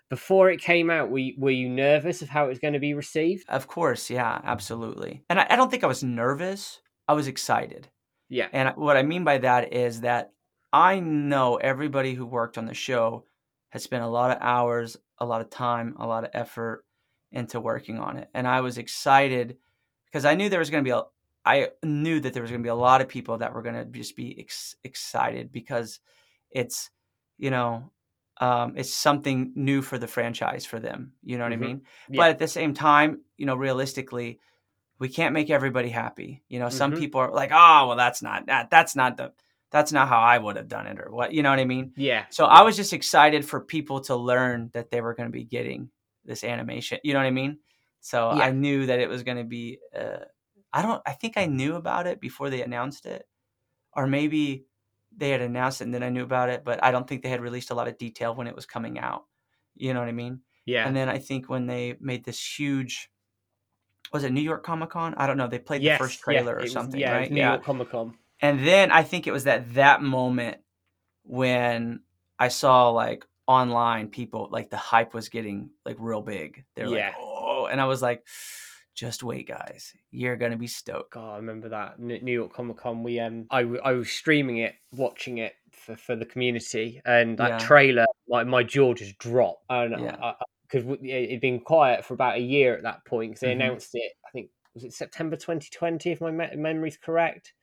before 0.09 0.49
it 0.49 0.61
came 0.61 0.89
out, 0.89 1.09
were 1.09 1.19
you, 1.19 1.33
were 1.37 1.51
you 1.51 1.69
nervous 1.69 2.21
of 2.21 2.29
how 2.29 2.45
it 2.45 2.49
was 2.49 2.59
going 2.59 2.73
to 2.73 2.79
be 2.79 2.93
received? 2.93 3.45
Of 3.47 3.67
course, 3.67 4.09
yeah, 4.09 4.41
absolutely. 4.43 5.23
And 5.29 5.39
I, 5.39 5.47
I 5.51 5.55
don't 5.55 5.69
think 5.69 5.83
I 5.83 5.87
was 5.87 6.03
nervous. 6.03 6.81
I 7.07 7.13
was 7.13 7.27
excited. 7.27 7.87
Yeah. 8.27 8.47
And 8.51 8.75
what 8.75 8.97
I 8.97 9.03
mean 9.03 9.23
by 9.23 9.39
that 9.39 9.73
is 9.73 10.01
that 10.01 10.31
I 10.71 10.99
know 10.99 11.55
everybody 11.57 12.13
who 12.13 12.25
worked 12.25 12.57
on 12.57 12.65
the 12.65 12.73
show 12.73 13.25
had 13.69 13.81
spent 13.81 14.03
a 14.03 14.07
lot 14.07 14.31
of 14.31 14.37
hours, 14.41 14.97
a 15.19 15.25
lot 15.25 15.41
of 15.41 15.49
time, 15.49 15.95
a 15.99 16.07
lot 16.07 16.23
of 16.23 16.31
effort 16.33 16.85
into 17.31 17.59
working 17.59 17.99
on 17.99 18.17
it. 18.17 18.29
And 18.33 18.47
I 18.47 18.61
was 18.61 18.77
excited 18.77 19.57
because 20.05 20.25
I 20.25 20.35
knew 20.35 20.49
there 20.49 20.59
was 20.59 20.71
going 20.71 20.83
to 20.83 20.87
be 20.87 20.95
a, 20.95 21.03
I 21.45 21.69
knew 21.83 22.19
that 22.19 22.33
there 22.33 22.41
was 22.41 22.51
going 22.51 22.61
to 22.61 22.67
be 22.67 22.69
a 22.69 22.75
lot 22.75 23.01
of 23.01 23.07
people 23.07 23.37
that 23.39 23.53
were 23.53 23.61
going 23.61 23.75
to 23.75 23.85
just 23.85 24.15
be 24.15 24.35
ex- 24.39 24.75
excited 24.83 25.51
because 25.51 25.99
it's, 26.51 26.89
you 27.37 27.51
know, 27.51 27.91
um, 28.39 28.73
it's 28.77 28.93
something 28.93 29.51
new 29.55 29.81
for 29.81 29.97
the 29.97 30.07
franchise 30.07 30.65
for 30.65 30.79
them. 30.79 31.13
You 31.23 31.37
know 31.37 31.43
what 31.43 31.51
Mhm. 31.53 31.63
I 31.63 31.67
mean? 31.67 31.81
Yeah. 32.09 32.17
But 32.17 32.29
at 32.31 32.39
the 32.39 32.47
same 32.47 32.73
time, 32.73 33.21
you 33.37 33.45
know, 33.45 33.55
realistically, 33.55 34.39
we 34.99 35.09
can't 35.09 35.33
make 35.33 35.49
everybody 35.49 35.89
happy. 35.89 36.43
You 36.49 36.59
know, 36.59 36.69
some 36.69 36.91
Mhm. 36.91 36.99
people 36.99 37.21
are 37.21 37.31
like, 37.31 37.51
"Oh, 37.53 37.87
well, 37.87 37.95
that's 37.97 38.21
not 38.21 38.45
that. 38.47 38.69
That's 38.69 38.95
not 38.95 39.17
the. 39.17 39.33
That's 39.71 39.91
not 39.91 40.07
how 40.07 40.19
I 40.19 40.37
would 40.39 40.55
have 40.55 40.67
done 40.67 40.87
it, 40.87 40.99
or 40.99 41.11
what. 41.11 41.31
You 41.31 41.43
know 41.43 41.51
what 41.51 41.59
I 41.59 41.65
mean? 41.65 41.93
Yeah. 41.95 42.25
So 42.29 42.45
I 42.45 42.63
was 42.63 42.75
just 42.75 42.91
excited 42.91 43.45
for 43.45 43.61
people 43.61 44.01
to 44.01 44.15
learn 44.15 44.71
that 44.73 44.89
they 44.89 44.99
were 44.99 45.13
going 45.13 45.29
to 45.29 45.33
be 45.33 45.43
getting 45.43 45.91
this 46.25 46.43
animation. 46.43 46.99
You 47.03 47.13
know 47.13 47.19
what 47.19 47.27
I 47.27 47.31
mean? 47.31 47.59
So 48.01 48.33
Yeah. 48.33 48.45
I 48.45 48.51
knew 48.51 48.87
that 48.87 48.99
it 48.99 49.07
was 49.09 49.21
going 49.23 49.37
to 49.37 49.43
be. 49.43 49.79
Uh, 49.95 50.25
I 50.73 50.81
don't. 50.81 51.01
I 51.05 51.13
think 51.13 51.37
I 51.37 51.45
knew 51.45 51.75
about 51.75 52.07
it 52.07 52.19
before 52.19 52.49
they 52.49 52.61
announced 52.63 53.05
it, 53.05 53.27
or 53.93 54.07
maybe 54.07 54.65
they 55.19 55.29
had 55.29 55.41
announced 55.41 55.81
it 55.81 55.85
and 55.85 55.93
then 55.93 56.03
I 56.03 56.09
knew 56.09 56.23
about 56.23 56.49
it. 56.49 56.63
But 56.63 56.83
I 56.83 56.91
don't 56.91 57.07
think 57.07 57.21
they 57.21 57.29
had 57.29 57.41
released 57.41 57.71
a 57.71 57.75
lot 57.75 57.87
of 57.87 57.97
detail 57.97 58.33
when 58.33 58.47
it 58.47 58.55
was 58.55 58.65
coming 58.65 58.97
out. 58.99 59.25
You 59.75 59.93
know 59.93 59.99
what 59.99 60.09
I 60.09 60.13
mean? 60.13 60.41
Yeah. 60.65 60.87
And 60.87 60.95
then 60.95 61.09
I 61.09 61.17
think 61.19 61.49
when 61.49 61.67
they 61.67 61.95
made 61.99 62.25
this 62.25 62.43
huge, 62.59 63.09
was 64.11 64.23
it 64.23 64.31
New 64.31 64.41
York 64.41 64.63
Comic 64.63 64.91
Con? 64.91 65.13
I 65.17 65.27
don't 65.27 65.37
know. 65.37 65.47
They 65.47 65.59
played 65.59 65.81
yes. 65.81 65.99
the 65.99 66.05
first 66.05 66.19
trailer 66.21 66.57
it 66.57 66.59
or 66.59 66.63
was- 66.63 66.71
something, 66.73 66.99
yeah, 66.99 67.13
right? 67.13 67.31
New 67.31 67.41
York 67.41 67.63
Comic 67.63 67.91
Con. 67.91 68.15
And 68.41 68.65
then 68.65 68.91
I 68.91 69.03
think 69.03 69.27
it 69.27 69.31
was 69.31 69.43
that 69.43 69.73
that 69.75 70.01
moment 70.01 70.57
when 71.23 72.01
I 72.37 72.47
saw 72.47 72.89
like 72.89 73.25
online 73.47 74.07
people 74.09 74.47
like 74.51 74.69
the 74.69 74.77
hype 74.77 75.13
was 75.13 75.29
getting 75.29 75.71
like 75.85 75.97
real 75.99 76.21
big. 76.21 76.63
They're 76.75 76.87
Yeah. 76.87 77.07
like, 77.07 77.15
oh, 77.19 77.67
and 77.69 77.81
I 77.81 77.85
was 77.85 78.01
like, 78.01 78.25
just 78.99 79.23
wait, 79.23 79.47
guys, 79.47 79.93
you're 80.11 80.35
gonna 80.35 80.57
be 80.57 80.67
stoked. 80.67 81.13
God, 81.13 81.33
I 81.33 81.37
remember 81.37 81.69
that 81.69 81.99
New 81.99 82.19
York 82.33 82.51
Comic 82.53 82.77
Con. 82.77 83.01
We 83.03 83.19
um, 83.19 83.45
I, 83.49 83.61
I 83.61 83.93
was 83.93 84.09
streaming 84.11 84.57
it, 84.57 84.75
watching 84.91 85.37
it 85.37 85.53
for, 85.71 85.95
for 85.95 86.15
the 86.17 86.25
community, 86.25 87.01
and 87.05 87.37
that 87.37 87.49
Yeah. 87.49 87.57
trailer, 87.59 88.05
my 88.27 88.43
my 88.43 88.63
jaw 88.63 88.93
just 88.93 89.17
dropped. 89.17 89.63
And 89.69 89.95
because 90.69 90.85
it'd 91.01 91.39
been 91.41 91.61
quiet 91.61 92.03
for 92.03 92.13
about 92.13 92.35
a 92.37 92.41
year 92.41 92.75
at 92.75 92.83
that 92.83 93.05
point, 93.05 93.31
because 93.31 93.41
they 93.41 93.49
Mhm. 93.49 93.53
announced 93.53 93.91
it. 93.93 94.11
I 94.27 94.31
think 94.31 94.49
was 94.73 94.83
it 94.83 94.93
September 94.93 95.35
2020, 95.37 96.11
if 96.11 96.19
my 96.21 96.31
me- 96.31 96.55
memory's 96.57 96.97
correct. 96.97 97.53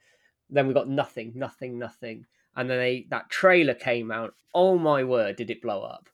Then 0.48 0.68
we 0.68 0.74
got 0.74 0.88
nothing, 0.88 1.32
nothing, 1.34 1.78
nothing, 1.78 2.24
and 2.56 2.70
then 2.70 2.78
they 2.78 3.06
that 3.10 3.28
trailer 3.30 3.74
came 3.74 4.10
out. 4.10 4.32
Oh 4.54 4.78
my 4.78 5.04
word, 5.04 5.36
did 5.36 5.50
it 5.50 5.60
blow 5.60 5.82
up? 5.82 6.08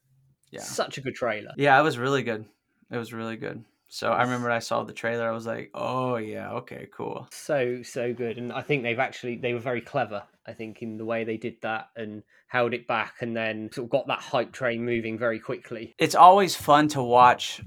Yeah, 0.50 0.62
Such 0.62 0.98
a 0.98 1.00
good 1.00 1.14
trailer. 1.14 1.52
yeah, 1.56 1.78
it 1.78 1.82
was 1.84 1.96
really 1.96 2.22
good. 2.24 2.44
It 2.90 2.96
was 2.98 3.12
really 3.12 3.36
good. 3.36 3.64
So 3.94 4.10
I 4.10 4.22
remember 4.22 4.50
I 4.50 4.60
saw 4.60 4.84
the 4.84 4.94
trailer. 4.94 5.28
I 5.28 5.32
was 5.32 5.46
like, 5.46 5.70
oh 5.74 6.16
yeah, 6.16 6.52
okay, 6.52 6.88
cool. 6.96 7.28
so 7.30 7.82
so 7.82 8.12
good 8.14 8.38
and 8.38 8.52
i 8.52 8.62
think 8.62 8.82
they've 8.82 8.98
actually 8.98 9.36
they 9.36 9.52
were 9.52 9.60
very 9.60 9.80
clever 9.80 10.22
i 10.46 10.52
think 10.52 10.80
in 10.82 10.96
the 10.96 11.04
way 11.04 11.24
they 11.24 11.36
did 11.36 11.56
that 11.62 11.88
and 11.96 12.22
held 12.48 12.72
it 12.74 12.86
back 12.86 13.14
and 13.20 13.36
then 13.36 13.68
sort 13.72 13.84
of 13.84 13.90
got 13.90 14.06
that 14.06 14.20
hype 14.20 14.52
train 14.52 14.84
moving 14.84 15.18
very 15.18 15.38
quickly 15.38 15.94
it's 15.98 16.14
always 16.14 16.54
fun 16.56 16.88
to 16.88 17.02
watch 17.02 17.60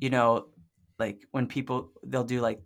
you 0.00 0.10
know 0.10 0.46
like 0.98 1.18
when 1.32 1.46
people 1.46 1.90
they'll 2.04 2.24
do 2.24 2.40
like 2.40 2.60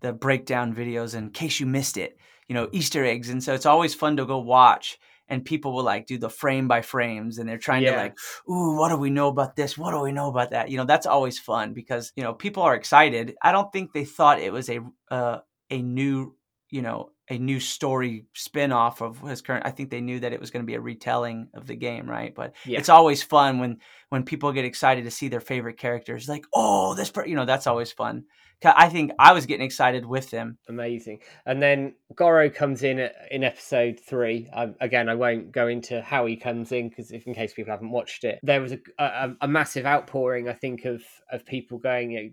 the 0.00 0.12
breakdown 0.12 0.74
videos 0.74 1.14
in 1.14 1.30
case 1.30 1.58
you 1.60 1.66
missed 1.66 1.96
it 1.96 2.18
you 2.48 2.54
know 2.54 2.68
easter 2.72 3.04
eggs 3.04 3.28
and 3.30 3.42
so 3.42 3.54
it's 3.54 3.66
always 3.66 3.94
fun 3.94 4.16
to 4.16 4.24
go 4.24 4.38
watch 4.38 4.98
and 5.28 5.44
people 5.44 5.74
will 5.74 5.84
like 5.84 6.06
do 6.06 6.18
the 6.18 6.30
frame 6.30 6.68
by 6.68 6.82
frames 6.82 7.38
and 7.38 7.48
they're 7.48 7.58
trying 7.58 7.82
to 7.84 7.92
like 7.92 8.16
ooh 8.48 8.76
what 8.76 8.88
do 8.88 8.96
we 8.96 9.10
know 9.10 9.28
about 9.28 9.56
this? 9.56 9.76
What 9.76 9.92
do 9.92 10.00
we 10.00 10.12
know 10.12 10.28
about 10.28 10.50
that? 10.50 10.70
You 10.70 10.76
know 10.76 10.84
that's 10.84 11.06
always 11.06 11.38
fun 11.38 11.72
because 11.72 12.12
you 12.16 12.22
know 12.22 12.34
people 12.34 12.62
are 12.62 12.74
excited. 12.74 13.36
I 13.42 13.52
don't 13.52 13.72
think 13.72 13.92
they 13.92 14.04
thought 14.04 14.40
it 14.40 14.52
was 14.52 14.68
a 14.70 14.80
uh, 15.10 15.38
a 15.70 15.82
new 15.82 16.34
you 16.70 16.82
know 16.82 17.10
a 17.30 17.38
new 17.38 17.60
story 17.60 18.24
spin-off 18.34 19.02
of 19.02 19.20
his 19.20 19.42
current 19.42 19.66
i 19.66 19.70
think 19.70 19.90
they 19.90 20.00
knew 20.00 20.18
that 20.20 20.32
it 20.32 20.40
was 20.40 20.50
going 20.50 20.62
to 20.62 20.66
be 20.66 20.74
a 20.74 20.80
retelling 20.80 21.48
of 21.54 21.66
the 21.66 21.76
game 21.76 22.08
right? 22.08 22.34
But 22.34 22.54
Yeah. 22.64 22.78
it's 22.78 22.88
always 22.88 23.22
fun 23.22 23.58
when 23.58 23.78
when 24.08 24.24
people 24.24 24.52
get 24.52 24.64
excited 24.64 25.04
to 25.04 25.10
see 25.10 25.28
their 25.28 25.40
favorite 25.40 25.78
characters 25.78 26.28
like 26.28 26.44
oh 26.54 26.94
this 26.94 27.10
per-, 27.10 27.26
you 27.26 27.36
know 27.36 27.44
that's 27.44 27.66
always 27.66 27.92
fun. 27.92 28.24
I 28.64 28.88
think 28.88 29.12
i 29.20 29.32
was 29.32 29.46
getting 29.46 29.64
excited 29.64 30.04
with 30.04 30.30
them. 30.30 30.58
Amazing. 30.68 31.20
And 31.46 31.62
then 31.62 31.94
goro 32.16 32.50
comes 32.50 32.82
in 32.82 32.98
at, 32.98 33.14
in 33.30 33.44
episode 33.44 34.00
three. 34.00 34.48
Um, 34.52 34.74
again 34.80 35.08
i 35.08 35.14
won't 35.14 35.52
go 35.52 35.68
into 35.68 36.00
how 36.02 36.26
he 36.26 36.36
comes 36.36 36.72
in 36.72 36.88
because 36.88 37.12
if 37.12 37.26
in 37.26 37.34
case 37.34 37.52
people 37.54 37.72
haven't 37.72 37.90
watched 37.90 38.24
it 38.24 38.40
there 38.42 38.60
was 38.60 38.72
a, 38.72 38.78
a, 38.98 39.34
a 39.42 39.48
massive 39.48 39.86
outpouring 39.86 40.48
i 40.48 40.52
think 40.54 40.84
of 40.84 41.02
of 41.30 41.44
people 41.46 41.78
going 41.78 42.10
you 42.10 42.22
know, 42.22 42.30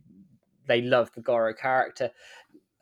they 0.67 0.81
love 0.81 1.11
the 1.13 1.21
goro 1.21 1.53
character 1.53 2.09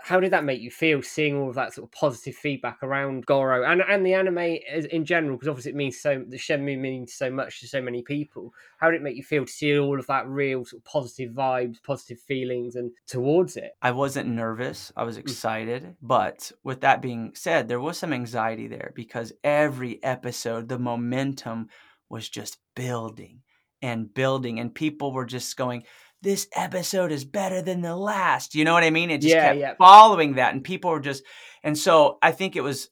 how 0.04 0.20
did 0.20 0.32
that 0.32 0.44
make 0.44 0.62
you 0.62 0.70
feel 0.70 1.02
seeing 1.02 1.38
all 1.38 1.50
of 1.50 1.56
that 1.56 1.74
sort 1.74 1.88
of 1.88 1.92
positive 1.92 2.36
feedback 2.36 2.84
around 2.84 3.26
Goro 3.26 3.64
and 3.64 3.82
and 3.82 4.06
the 4.06 4.14
anime 4.14 4.58
as, 4.70 4.86
in 4.86 5.06
general? 5.06 5.38
Because 5.38 5.48
obviously 5.48 5.72
it 5.72 5.76
means 5.76 6.00
so 6.00 6.24
the 6.28 6.38
Shenmue 6.38 6.78
means 6.78 7.14
so 7.14 7.30
much 7.30 7.62
to 7.62 7.68
so 7.68 7.82
many 7.82 8.02
people. 8.02 8.54
How 8.78 8.92
did 8.92 8.98
it 8.98 9.04
make 9.04 9.16
you 9.16 9.24
feel 9.24 9.46
to 9.46 9.52
see 9.52 9.80
all 9.80 10.00
of 10.00 10.08
that 10.08 10.28
real 10.28 10.66
sort 10.66 10.82
of 10.82 10.86
positive 10.86 11.32
vibes, 11.32 11.82
positive 11.82 12.20
feelings, 12.20 12.76
and 12.76 12.92
towards 13.08 13.58
it? 13.58 13.72
i 13.82 13.92
wasn't 13.92 14.28
nervous 14.28 14.92
i 14.96 15.04
was 15.04 15.18
mm. 15.18 15.22
excited 15.22 15.96
but 16.02 16.52
with 16.64 16.82
that 16.82 17.02
being 17.02 17.32
said 17.36 17.68
there 17.68 17.80
was 17.80 17.98
some 17.98 18.14
anxiety 18.14 18.68
there 18.68 18.92
because 18.96 19.32
every 19.44 20.04
episode 20.04 20.68
the 20.68 20.80
momentum 20.80 21.68
was 22.10 22.28
just 22.30 22.58
building 22.76 23.42
and 23.82 24.14
building 24.14 24.60
and 24.60 24.74
people 24.74 25.12
were 25.12 25.26
just 25.26 25.56
going 25.58 25.84
this 26.24 26.48
episode 26.56 27.12
is 27.12 27.26
better 27.26 27.62
than 27.62 27.82
the 27.82 27.96
last 27.96 28.56
you 28.56 28.64
know 28.66 28.74
what 28.74 28.84
i 28.84 28.90
mean 28.90 29.12
it 29.12 29.20
just 29.22 29.36
Yeah, 29.36 29.48
kept 29.50 29.60
yeah. 29.60 29.74
following 29.78 30.36
that 30.36 30.54
and 30.54 30.64
people 30.64 30.90
were 30.92 31.00
just 31.00 31.24
and 31.64 31.78
so 31.78 32.18
i 32.22 32.32
think 32.32 32.56
it 32.56 32.62
was 32.62 32.90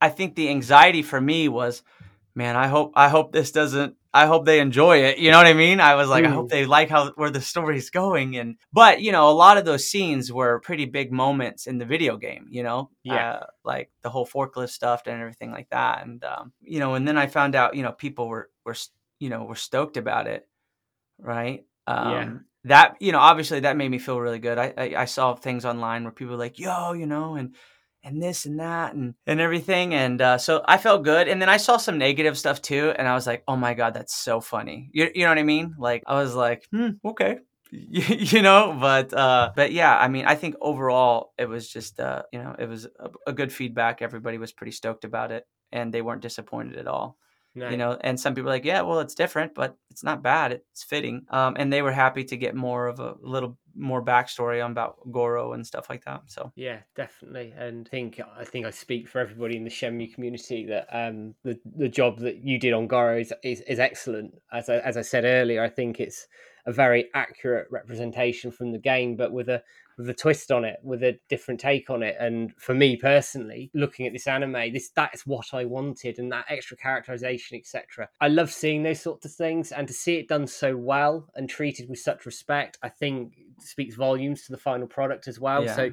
i 0.00 0.08
think 0.08 0.34
the 0.34 0.48
anxiety 0.48 1.02
for 1.02 1.20
me 1.20 1.48
was 1.48 1.82
man 2.34 2.56
i 2.56 2.66
hope 2.68 2.92
i 2.96 3.08
hope 3.08 3.32
this 3.32 3.52
doesn't 3.52 3.94
i 4.14 4.24
hope 4.26 4.46
they 4.46 4.58
enjoy 4.60 4.98
it 5.04 5.18
you 5.18 5.30
know 5.30 5.36
what 5.36 5.46
i 5.46 5.52
mean 5.52 5.80
i 5.80 5.94
was 5.94 6.08
like 6.08 6.24
i 6.24 6.28
hope 6.30 6.46
Mm. 6.46 6.50
they 6.50 6.64
like 6.66 6.88
how 6.88 7.10
where 7.16 7.30
the 7.30 7.42
story's 7.42 7.90
going 7.90 8.36
and 8.36 8.56
but 8.72 9.02
you 9.02 9.12
know 9.12 9.28
a 9.30 9.36
lot 9.44 9.58
of 9.58 9.64
those 9.66 9.88
scenes 9.88 10.32
were 10.32 10.60
pretty 10.60 10.86
big 10.86 11.12
moments 11.12 11.66
in 11.66 11.76
the 11.78 11.84
video 11.94 12.16
game 12.16 12.46
you 12.50 12.62
know 12.62 12.90
Yeah. 13.04 13.32
uh, 13.32 13.46
like 13.64 13.90
the 14.02 14.10
whole 14.10 14.26
forklift 14.26 14.70
stuff 14.70 15.02
and 15.06 15.20
everything 15.20 15.50
like 15.52 15.68
that 15.70 16.06
and 16.06 16.24
um, 16.24 16.52
you 16.62 16.78
know 16.80 16.94
and 16.94 17.06
then 17.06 17.18
i 17.18 17.26
found 17.26 17.54
out 17.54 17.76
you 17.76 17.82
know 17.82 17.92
people 17.92 18.28
were 18.28 18.48
were 18.64 18.76
you 19.20 19.28
know 19.28 19.44
were 19.44 19.56
stoked 19.68 19.96
about 19.98 20.26
it 20.26 20.48
right 21.18 21.64
um, 21.86 22.10
Yeah. 22.12 22.28
That 22.64 22.96
you 23.00 23.12
know 23.12 23.18
obviously 23.18 23.60
that 23.60 23.76
made 23.76 23.90
me 23.90 23.98
feel 23.98 24.20
really 24.20 24.38
good. 24.38 24.58
I, 24.58 24.72
I 24.76 24.94
i 24.98 25.04
saw 25.04 25.34
things 25.34 25.64
online 25.64 26.04
where 26.04 26.12
people 26.12 26.32
were 26.32 26.38
like 26.38 26.58
yo 26.58 26.92
you 26.92 27.06
know 27.06 27.34
and 27.34 27.54
and 28.04 28.22
this 28.22 28.46
and 28.46 28.58
that 28.60 28.94
and 28.94 29.14
and 29.26 29.40
everything 29.40 29.94
and 29.94 30.20
uh, 30.20 30.38
so 30.38 30.62
i 30.66 30.78
felt 30.78 31.04
good. 31.04 31.28
And 31.28 31.40
then 31.40 31.48
i 31.48 31.56
saw 31.56 31.76
some 31.76 31.98
negative 31.98 32.38
stuff 32.38 32.62
too 32.62 32.92
and 32.96 33.08
i 33.08 33.14
was 33.14 33.26
like 33.26 33.42
oh 33.48 33.56
my 33.56 33.74
god 33.74 33.94
that's 33.94 34.14
so 34.14 34.40
funny. 34.40 34.90
You, 34.92 35.10
you 35.14 35.22
know 35.24 35.30
what 35.30 35.38
i 35.38 35.42
mean? 35.44 35.74
Like 35.78 36.02
i 36.06 36.14
was 36.20 36.34
like 36.34 36.66
hmm 36.72 36.90
okay. 37.04 37.38
You 37.70 38.42
know? 38.42 38.76
But 38.80 39.12
uh 39.14 39.52
but 39.56 39.72
yeah 39.72 39.96
i 39.96 40.08
mean 40.08 40.26
i 40.26 40.34
think 40.34 40.56
overall 40.60 41.32
it 41.38 41.48
was 41.48 41.68
just 41.68 41.98
uh 42.00 42.22
you 42.32 42.38
know 42.38 42.54
it 42.58 42.68
was 42.68 42.86
a, 42.98 43.10
a 43.28 43.32
good 43.32 43.52
feedback. 43.52 44.02
Everybody 44.02 44.38
was 44.38 44.52
pretty 44.52 44.72
stoked 44.72 45.04
about 45.04 45.32
it 45.32 45.46
and 45.72 45.92
they 45.92 46.02
weren't 46.02 46.22
disappointed 46.22 46.76
at 46.78 46.86
all 46.86 47.16
No. 47.54 47.68
you 47.68 47.76
know 47.76 47.98
and 48.00 48.18
some 48.18 48.34
people 48.34 48.48
are 48.48 48.54
like 48.54 48.64
yeah 48.64 48.80
well 48.80 49.00
it's 49.00 49.14
different 49.14 49.54
but 49.54 49.76
it's 49.90 50.02
not 50.02 50.22
bad 50.22 50.52
it's 50.52 50.82
fitting 50.82 51.26
um, 51.28 51.54
and 51.58 51.70
they 51.70 51.82
were 51.82 51.92
happy 51.92 52.24
to 52.24 52.36
get 52.36 52.54
more 52.54 52.86
of 52.86 52.98
a 52.98 53.14
little 53.20 53.58
more 53.74 54.02
backstory 54.04 54.64
on 54.64 54.70
about 54.70 54.96
goro 55.10 55.52
and 55.52 55.66
stuff 55.66 55.88
like 55.90 56.04
that 56.04 56.22
so 56.26 56.52
Yeah, 56.56 56.80
definitely, 56.96 57.52
and 57.56 57.88
I 57.88 57.90
think 57.90 58.20
I 58.38 58.44
think 58.44 58.66
I 58.66 58.70
speak 58.70 59.08
for 59.08 59.18
everybody 59.20 59.56
in 59.56 59.64
the 59.64 59.70
Shenmue 59.70 60.14
community 60.14 60.66
that 60.66 60.86
um, 60.92 61.34
the 61.44 61.58
the 61.76 61.88
job 61.88 62.18
that 62.20 62.36
you 62.42 62.58
did 62.58 62.72
on 62.72 62.86
Goro 62.86 63.18
is 63.18 63.32
is, 63.42 63.60
is 63.62 63.78
excellent. 63.78 64.34
As 64.52 64.68
I, 64.68 64.76
as 64.78 64.96
I 64.96 65.02
said 65.02 65.24
earlier, 65.24 65.62
I 65.62 65.68
think 65.68 66.00
it's 66.00 66.26
a 66.66 66.72
very 66.72 67.08
accurate 67.14 67.66
representation 67.70 68.50
from 68.50 68.72
the 68.72 68.78
game, 68.78 69.16
but 69.16 69.32
with 69.32 69.48
a 69.48 69.62
with 69.98 70.08
a 70.08 70.14
twist 70.14 70.50
on 70.50 70.64
it, 70.64 70.78
with 70.82 71.02
a 71.02 71.18
different 71.28 71.60
take 71.60 71.90
on 71.90 72.02
it. 72.02 72.16
And 72.18 72.52
for 72.58 72.74
me 72.74 72.96
personally, 72.96 73.70
looking 73.74 74.06
at 74.06 74.12
this 74.12 74.26
anime, 74.26 74.72
this 74.72 74.90
that's 74.94 75.26
what 75.26 75.46
I 75.52 75.64
wanted, 75.64 76.18
and 76.18 76.30
that 76.32 76.46
extra 76.48 76.76
characterization, 76.76 77.58
etc. 77.58 78.08
I 78.20 78.28
love 78.28 78.50
seeing 78.50 78.82
those 78.82 79.00
sorts 79.00 79.26
of 79.26 79.32
things, 79.32 79.72
and 79.72 79.86
to 79.88 79.94
see 79.94 80.16
it 80.16 80.28
done 80.28 80.46
so 80.46 80.76
well 80.76 81.28
and 81.34 81.48
treated 81.48 81.88
with 81.88 81.98
such 81.98 82.26
respect, 82.26 82.78
I 82.82 82.88
think 82.88 83.34
speaks 83.58 83.94
volumes 83.94 84.44
to 84.46 84.52
the 84.52 84.58
final 84.58 84.86
product 84.86 85.28
as 85.28 85.38
well. 85.38 85.64
Yeah. 85.64 85.76
So 85.76 85.90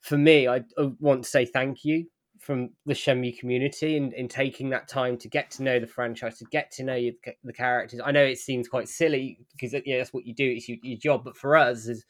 for 0.00 0.18
me, 0.18 0.48
I, 0.48 0.64
I 0.78 0.90
want 1.00 1.24
to 1.24 1.30
say 1.30 1.44
thank 1.44 1.84
you 1.84 2.06
from 2.38 2.70
the 2.84 2.94
Shenmue 2.94 3.38
community 3.38 3.96
in, 3.96 4.12
in 4.12 4.28
taking 4.28 4.70
that 4.70 4.88
time 4.88 5.16
to 5.18 5.28
get 5.28 5.50
to 5.52 5.62
know 5.62 5.80
the 5.80 5.86
franchise, 5.86 6.38
to 6.38 6.44
get 6.52 6.70
to 6.72 6.84
know 6.84 7.10
the 7.42 7.52
characters. 7.52 8.00
I 8.04 8.12
know 8.12 8.24
it 8.24 8.38
seems 8.38 8.68
quite 8.68 8.88
silly 8.88 9.40
because 9.52 9.74
yeah, 9.84 9.98
that's 9.98 10.12
what 10.12 10.26
you 10.26 10.34
do; 10.34 10.48
it's 10.48 10.68
your, 10.68 10.78
your 10.82 10.98
job. 10.98 11.24
But 11.24 11.36
for 11.36 11.56
us, 11.56 11.88
is 11.88 12.04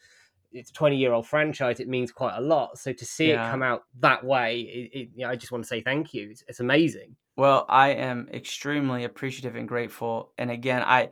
it's 0.51 0.69
a 0.69 0.73
twenty-year-old 0.73 1.27
franchise. 1.27 1.79
It 1.79 1.87
means 1.87 2.11
quite 2.11 2.35
a 2.37 2.41
lot. 2.41 2.77
So 2.77 2.93
to 2.93 3.05
see 3.05 3.29
Yeah. 3.29 3.47
it 3.47 3.51
come 3.51 3.63
out 3.63 3.83
that 3.99 4.23
way, 4.23 4.59
it, 4.61 4.99
it, 4.99 5.09
yeah, 5.15 5.29
I 5.29 5.35
just 5.35 5.51
want 5.51 5.63
to 5.63 5.67
say 5.67 5.81
thank 5.81 6.13
you. 6.13 6.29
It's, 6.31 6.43
it's 6.47 6.59
amazing. 6.59 7.15
well 7.35 7.65
i 7.69 7.89
am 7.89 8.27
extremely 8.33 9.03
appreciative 9.03 9.55
and 9.55 9.67
grateful 9.67 10.31
and 10.39 10.49
again 10.49 10.81
i 10.81 11.09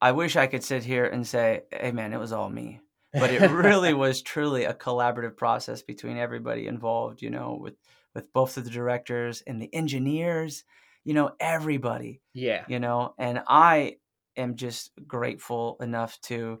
i 0.00 0.10
wish 0.12 0.34
i 0.36 0.46
could 0.48 0.64
sit 0.64 0.82
here 0.82 1.04
and 1.06 1.24
say 1.24 1.60
hey 1.70 1.92
man 1.92 2.12
it 2.12 2.18
was 2.18 2.32
all 2.32 2.50
me 2.50 2.80
but 3.12 3.30
it 3.30 3.48
really 3.50 3.94
was 4.04 4.20
truly 4.22 4.64
a 4.64 4.74
collaborative 4.74 5.36
process 5.36 5.80
between 5.82 6.16
everybody 6.18 6.66
involved. 6.66 7.22
You 7.22 7.30
know, 7.30 7.58
with 7.60 7.74
with 8.14 8.32
both 8.32 8.56
of 8.56 8.64
the 8.64 8.70
directors 8.70 9.42
and 9.46 9.60
the 9.62 9.72
engineers. 9.74 10.64
You 11.04 11.14
know, 11.14 11.30
everybody. 11.40 12.20
Yeah. 12.34 12.64
You 12.68 12.80
know, 12.80 13.14
and 13.18 13.40
I 13.48 13.96
am 14.36 14.56
just 14.56 14.90
grateful 15.06 15.78
enough 15.80 16.20
to 16.22 16.60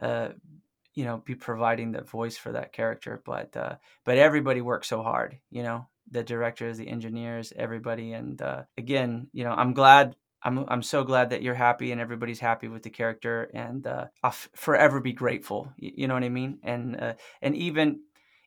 uh, 0.00 0.28
you 0.98 1.04
know 1.04 1.22
be 1.24 1.36
providing 1.36 1.92
the 1.92 2.02
voice 2.02 2.36
for 2.36 2.50
that 2.52 2.72
character 2.72 3.22
but 3.24 3.56
uh 3.56 3.76
but 4.04 4.18
everybody 4.18 4.60
works 4.60 4.88
so 4.88 5.00
hard 5.02 5.38
you 5.50 5.62
know? 5.62 5.86
The 6.10 6.24
directors 6.24 6.78
the 6.78 6.88
engineers 6.88 7.52
everybody 7.54 8.14
and 8.14 8.40
uh 8.42 8.62
again 8.76 9.28
you 9.32 9.44
know 9.44 9.52
i'm 9.52 9.74
glad 9.74 10.16
i'm 10.42 10.64
i'm 10.68 10.82
so 10.82 11.04
glad 11.04 11.30
that 11.30 11.42
you're 11.42 11.54
happy 11.68 11.92
and 11.92 12.00
everybody's 12.00 12.40
happy 12.40 12.66
with 12.66 12.82
the 12.82 12.90
character 12.90 13.50
and 13.54 13.86
uh 13.86 14.06
i'll 14.24 14.30
f- 14.30 14.48
forever 14.56 15.00
be 15.00 15.12
grateful 15.12 15.70
you, 15.76 15.92
you 15.98 16.08
know 16.08 16.14
what 16.14 16.24
i 16.24 16.30
mean? 16.30 16.58
And 16.62 17.00
uh 17.00 17.14
and 17.42 17.54
even 17.56 18.00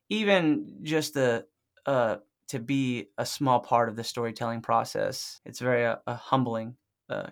even 0.09 0.79
just 0.81 1.13
the 1.13 1.45
uh 1.85 2.15
to 2.47 2.59
be 2.59 3.09
a 3.17 3.25
small 3.25 3.59
part 3.59 3.87
of 3.89 3.95
the 3.95 4.03
storytelling 4.03 4.61
process 4.61 5.39
it's 5.45 5.59
very 5.59 5.85
uh, 5.85 5.97
a 6.07 6.15
humbling 6.15 6.75
uh 7.09 7.29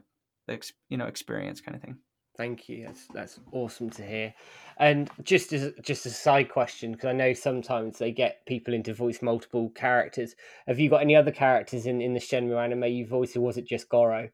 ex- 0.47 0.73
you 0.89 0.97
know 0.97 1.07
experience 1.07 1.59
kind 1.59 1.75
of 1.75 1.81
thing 1.81 1.97
Thank 2.39 2.69
you. 2.69 2.85
That's 2.85 3.05
that's 3.13 3.39
awesome 3.51 3.89
to 3.89 4.01
hear. 4.01 4.33
And 4.77 5.09
just 5.23 5.51
as 5.51 5.73
just 5.81 6.05
a 6.05 6.09
side 6.09 6.47
question, 6.47 6.93
because 6.93 7.07
I 7.07 7.11
know 7.11 7.33
sometimes 7.33 7.97
they 7.97 8.13
get 8.13 8.45
people 8.45 8.73
into 8.73 8.93
voice 8.93 9.21
multiple 9.21 9.71
characters. 9.75 10.37
Have 10.65 10.79
you 10.79 10.89
got 10.89 11.01
any 11.01 11.17
other 11.17 11.31
characters 11.31 11.85
in 11.85 12.01
in 12.01 12.13
the 12.13 12.19
Shenmue 12.21 12.57
anime 12.63 12.85
you 12.85 13.05
voiced, 13.05 13.35
or 13.35 13.41
was 13.41 13.57
it 13.57 13.67
just 13.67 13.89
Goro? 13.89 14.29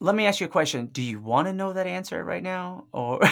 Let 0.00 0.16
me 0.16 0.26
ask 0.26 0.40
you 0.40 0.46
a 0.46 0.50
question. 0.50 0.86
Do 0.86 1.00
you 1.00 1.20
want 1.20 1.46
to 1.46 1.52
know 1.52 1.72
that 1.72 1.86
answer 1.86 2.24
right 2.24 2.42
now, 2.42 2.86
or? 2.92 3.20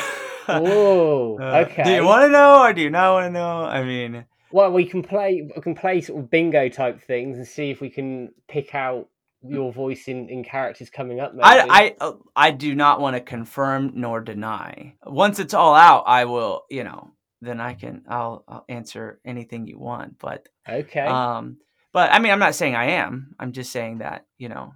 Oh, 0.49 1.41
Uh, 1.41 1.65
okay. 1.65 1.83
do 1.83 1.91
you 1.91 2.05
want 2.05 2.23
to 2.23 2.29
know, 2.29 2.61
or 2.63 2.73
do 2.73 2.81
you 2.81 2.91
not 2.91 3.15
want 3.15 3.27
to 3.27 3.31
know? 3.31 3.65
I 3.65 3.83
mean, 3.83 4.25
Well, 4.53 4.71
we 4.71 4.85
can 4.85 5.03
play 5.03 5.51
we 5.57 5.61
can 5.61 5.75
play 5.75 6.01
sort 6.01 6.21
of 6.23 6.31
bingo 6.31 6.69
type 6.69 7.03
things 7.03 7.39
and 7.39 7.49
see 7.49 7.71
if 7.73 7.81
we 7.81 7.91
can 7.91 8.33
pick 8.47 8.73
out 8.73 9.09
your 9.49 9.73
voice 9.73 10.09
in, 10.09 10.29
in 10.29 10.45
characters 10.45 10.91
coming 10.91 11.21
up. 11.21 11.35
Maybe. 11.35 11.45
I 11.45 11.95
I 12.01 12.13
I 12.35 12.51
do 12.51 12.75
not 12.75 13.01
want 13.01 13.17
to 13.17 13.21
confirm 13.21 13.93
nor 13.95 14.21
deny. 14.21 14.95
Once 15.05 15.39
it's 15.39 15.55
all 15.55 15.75
out, 15.75 16.05
I 16.07 16.25
will. 16.25 16.65
You 16.71 16.85
know, 16.85 17.11
then 17.41 17.61
I 17.61 17.75
can. 17.75 18.03
I'll, 18.09 18.45
I'll 18.49 18.65
answer 18.69 19.21
anything 19.25 19.67
you 19.67 19.79
want. 19.79 20.19
But 20.19 20.49
okay. 20.69 21.07
um, 21.07 21.59
but 21.93 22.13
I 22.13 22.19
mean, 22.19 22.33
I'm 22.33 22.39
not 22.39 22.55
saying 22.55 22.75
I 22.75 22.93
am. 22.93 23.35
I'm 23.39 23.53
just 23.53 23.73
saying 23.73 23.99
that 23.99 24.27
you 24.39 24.49
know. 24.49 24.75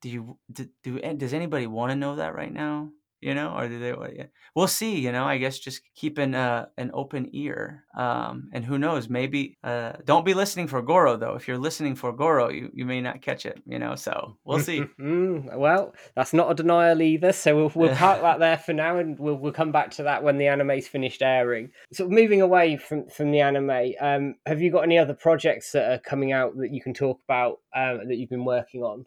Do 0.00 0.08
you 0.08 0.38
do, 0.52 0.68
do 0.84 1.00
does 1.16 1.34
anybody 1.34 1.66
want 1.66 1.90
to 1.90 1.96
know 1.96 2.16
that 2.16 2.34
right 2.34 2.52
now? 2.52 2.90
You 3.20 3.34
know, 3.34 3.54
or 3.56 3.68
do 3.68 3.78
they? 3.80 3.94
yeah. 4.16 4.26
We'll 4.54 4.68
see. 4.68 5.00
You 5.00 5.12
know, 5.12 5.24
I 5.24 5.38
guess 5.38 5.58
just 5.58 5.82
keeping 5.94 6.34
an 6.34 6.34
uh, 6.34 6.66
an 6.76 6.90
open 6.94 7.30
ear. 7.32 7.84
Um, 7.96 8.48
and 8.52 8.64
who 8.64 8.78
knows? 8.78 9.08
Maybe 9.08 9.56
uh, 9.64 9.92
don't 10.04 10.24
be 10.24 10.34
listening 10.34 10.68
for 10.68 10.80
Goro 10.82 11.16
though. 11.16 11.34
If 11.34 11.48
you're 11.48 11.58
listening 11.58 11.96
for 11.96 12.12
Goro, 12.12 12.48
you, 12.48 12.70
you 12.72 12.84
may 12.84 13.00
not 13.00 13.20
catch 13.20 13.44
it. 13.44 13.60
You 13.66 13.78
know, 13.78 13.96
so 13.96 14.36
we'll 14.44 14.60
see. 14.60 14.84
Well, 14.98 15.94
that's 16.14 16.32
not 16.32 16.50
a 16.50 16.54
denial 16.54 17.02
either. 17.02 17.32
So 17.32 17.56
we'll 17.56 17.72
we'll 17.74 17.96
park 17.96 18.22
that 18.22 18.38
there 18.38 18.58
for 18.58 18.72
now, 18.72 18.98
and 18.98 19.18
we'll 19.18 19.36
we'll 19.36 19.52
come 19.52 19.72
back 19.72 19.90
to 19.92 20.04
that 20.04 20.22
when 20.22 20.38
the 20.38 20.48
anime's 20.48 20.86
finished 20.86 21.22
airing. 21.22 21.70
So 21.92 22.08
moving 22.08 22.40
away 22.40 22.76
from 22.76 23.08
from 23.08 23.30
the 23.30 23.40
anime, 23.40 23.92
um, 24.00 24.34
have 24.46 24.60
you 24.60 24.70
got 24.70 24.82
any 24.82 24.98
other 24.98 25.14
projects 25.14 25.72
that 25.72 25.90
are 25.90 25.98
coming 25.98 26.32
out 26.32 26.56
that 26.58 26.72
you 26.72 26.80
can 26.80 26.94
talk 26.94 27.20
about 27.24 27.60
um, 27.74 28.08
that 28.08 28.16
you've 28.16 28.30
been 28.30 28.44
working 28.44 28.82
on? 28.82 29.06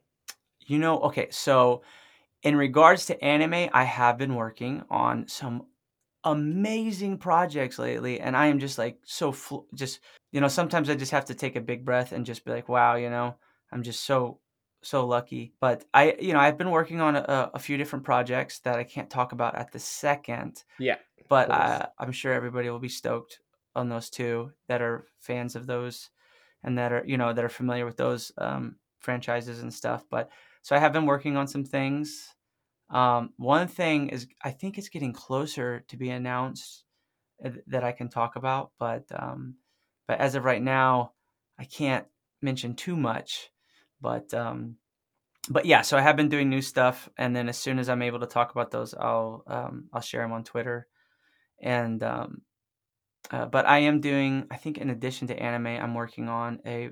You 0.67 0.79
know, 0.79 0.99
okay, 1.01 1.27
so 1.31 1.81
in 2.43 2.55
regards 2.55 3.05
to 3.07 3.23
anime, 3.23 3.69
I 3.73 3.83
have 3.83 4.17
been 4.17 4.35
working 4.35 4.83
on 4.89 5.27
some 5.27 5.67
amazing 6.23 7.17
projects 7.17 7.79
lately, 7.79 8.19
and 8.19 8.35
I 8.35 8.47
am 8.47 8.59
just 8.59 8.77
like 8.77 8.97
so 9.03 9.31
fl- 9.31 9.65
just 9.73 9.99
you 10.31 10.41
know 10.41 10.47
sometimes 10.47 10.89
I 10.89 10.95
just 10.95 11.11
have 11.11 11.25
to 11.25 11.35
take 11.35 11.55
a 11.55 11.61
big 11.61 11.85
breath 11.85 12.11
and 12.11 12.25
just 12.25 12.45
be 12.45 12.51
like, 12.51 12.69
wow, 12.69 12.95
you 12.95 13.09
know, 13.09 13.35
I'm 13.71 13.83
just 13.83 14.03
so 14.03 14.39
so 14.81 15.05
lucky. 15.05 15.53
But 15.59 15.85
I, 15.93 16.15
you 16.19 16.33
know, 16.33 16.39
I've 16.39 16.57
been 16.57 16.71
working 16.71 17.01
on 17.01 17.15
a, 17.15 17.51
a 17.53 17.59
few 17.59 17.77
different 17.77 18.05
projects 18.05 18.59
that 18.59 18.79
I 18.79 18.83
can't 18.83 19.09
talk 19.09 19.31
about 19.31 19.55
at 19.55 19.71
the 19.71 19.79
second, 19.79 20.63
Yeah, 20.79 20.97
but. 21.29 21.51
I, 21.51 21.87
I'm 21.99 22.11
sure 22.11 22.33
everybody 22.33 22.69
will 22.69 22.79
be 22.79 22.89
stoked 22.89 23.39
on 23.75 23.89
those 23.89 24.09
two 24.09 24.51
that 24.67 24.81
are 24.81 25.07
fans 25.19 25.55
of 25.55 25.65
those 25.65 26.09
and 26.63 26.77
that 26.77 26.91
are 26.91 27.03
you 27.05 27.17
know 27.17 27.33
that 27.33 27.43
are 27.43 27.49
familiar 27.49 27.85
with 27.85 27.97
those 27.97 28.31
um, 28.37 28.75
franchises 28.99 29.61
and 29.61 29.73
stuff. 29.73 30.05
But 30.09 30.29
so 30.61 30.75
I 30.75 30.79
have 30.79 30.93
been 30.93 31.05
working 31.05 31.37
on 31.37 31.47
some 31.47 31.63
things. 31.63 32.35
Um, 32.89 33.33
one 33.37 33.67
thing 33.67 34.09
is 34.09 34.27
I 34.43 34.51
think 34.51 34.77
it's 34.77 34.89
getting 34.89 35.13
closer 35.13 35.83
to 35.87 35.97
be 35.97 36.09
announced 36.09 36.83
uh, 37.43 37.51
that 37.67 37.83
I 37.83 37.91
can 37.91 38.09
talk 38.09 38.35
about, 38.35 38.71
but 38.79 39.05
um, 39.15 39.55
but 40.07 40.19
as 40.19 40.35
of 40.35 40.45
right 40.45 40.61
now, 40.61 41.13
I 41.57 41.63
can't 41.65 42.05
mention 42.41 42.75
too 42.75 42.95
much. 42.95 43.49
But 44.01 44.33
um, 44.33 44.75
but 45.49 45.65
yeah, 45.65 45.81
so 45.81 45.97
I 45.97 46.01
have 46.01 46.15
been 46.15 46.29
doing 46.29 46.49
new 46.49 46.61
stuff, 46.61 47.09
and 47.17 47.35
then 47.35 47.49
as 47.49 47.57
soon 47.57 47.79
as 47.79 47.89
I'm 47.89 48.01
able 48.01 48.19
to 48.19 48.27
talk 48.27 48.51
about 48.51 48.71
those, 48.71 48.93
I'll 48.93 49.43
um, 49.47 49.89
I'll 49.93 50.01
share 50.01 50.21
them 50.21 50.33
on 50.33 50.43
Twitter. 50.43 50.87
And 51.61 52.03
um, 52.03 52.41
uh, 53.29 53.45
but 53.45 53.67
I 53.67 53.79
am 53.79 54.01
doing, 54.01 54.47
I 54.51 54.57
think, 54.57 54.77
in 54.77 54.89
addition 54.89 55.27
to 55.27 55.39
anime, 55.39 55.67
I'm 55.67 55.93
working 55.93 56.29
on 56.29 56.59
a 56.65 56.89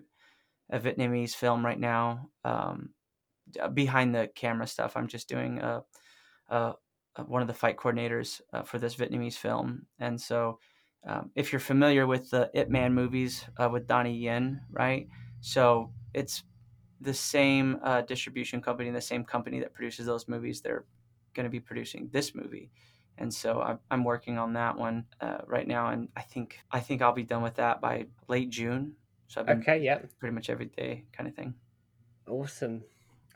a 0.72 0.80
Vietnamese 0.80 1.34
film 1.34 1.66
right 1.66 1.80
now. 1.80 2.30
Um, 2.46 2.90
behind 3.74 4.14
the 4.16 4.30
camera 4.36 4.68
stuff, 4.68 4.96
I'm 4.96 5.08
just 5.08 5.30
doing 5.30 5.60
a, 5.60 5.84
a, 6.50 6.74
a 7.16 7.24
one 7.24 7.42
of 7.42 7.48
the 7.48 7.54
fight 7.54 7.78
coordinators 7.78 8.42
uh, 8.54 8.64
for 8.64 8.80
this 8.80 8.96
Vietnamese 8.96 9.36
film, 9.36 9.88
and 10.00 10.20
so. 10.20 10.60
Um, 11.08 11.32
if 11.34 11.54
you're 11.54 11.62
familiar 11.62 12.06
with 12.06 12.30
the 12.30 12.52
Ip 12.54 12.70
Man 12.70 12.94
movies 12.94 13.46
uh, 13.58 13.70
with 13.72 13.88
Donnie 13.88 14.18
Yen, 14.18 14.60
right? 14.70 15.08
So 15.40 15.94
it's 16.14 16.44
the 17.02 17.14
same 17.14 17.80
uh, 17.84 18.02
distribution 18.02 18.62
company, 18.62 18.90
and 18.90 18.98
the 18.98 19.02
same 19.02 19.24
company 19.24 19.60
that 19.60 19.74
produces 19.74 20.06
those 20.06 20.28
movies. 20.28 20.62
They're 20.62 20.86
going 21.34 21.46
to 21.46 21.50
be 21.50 21.60
producing 21.60 22.10
this 22.12 22.36
movie, 22.36 22.72
and 23.18 23.34
so 23.34 23.62
I'm, 23.62 23.80
I'm 23.90 24.04
working 24.04 24.38
on 24.38 24.54
that 24.54 24.78
one 24.78 25.06
uh, 25.22 25.40
right 25.48 25.68
now. 25.68 25.88
And 25.88 26.10
I 26.16 26.22
think 26.22 26.60
I 26.72 26.80
think 26.80 27.02
I'll 27.02 27.14
be 27.14 27.24
done 27.24 27.44
with 27.44 27.56
that 27.56 27.82
by 27.82 28.08
late 28.28 28.50
June. 28.50 28.96
So 29.28 29.42
I've 29.42 29.48
been 29.48 29.60
okay, 29.62 29.80
yeah, 29.82 30.00
pretty 30.20 30.34
much 30.36 30.50
every 30.50 30.66
day 30.66 31.06
kind 31.14 31.30
of 31.30 31.36
thing. 31.36 31.56
awesome. 32.28 32.84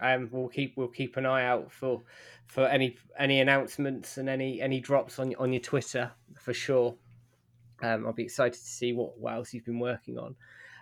Um, 0.04 0.30
we'll 0.32 0.50
keep 0.50 0.76
we'll 0.76 0.90
keep 0.90 1.18
an 1.18 1.26
eye 1.26 1.46
out 1.46 1.72
for 1.72 2.02
for 2.46 2.66
any 2.68 2.98
any 3.18 3.40
announcements 3.40 4.18
and 4.18 4.28
any 4.28 4.62
any 4.62 4.80
drops 4.80 5.18
on 5.18 5.34
on 5.36 5.54
your 5.54 5.62
Twitter 5.62 6.12
for 6.38 6.54
sure. 6.54 6.96
Um, 7.82 8.06
I'll 8.06 8.14
be 8.14 8.24
excited 8.24 8.54
to 8.54 8.60
see 8.60 8.94
what, 8.94 9.18
what 9.18 9.34
else 9.34 9.54
you've 9.54 9.66
been 9.66 9.80
working 9.80 10.18
on. 10.18 10.36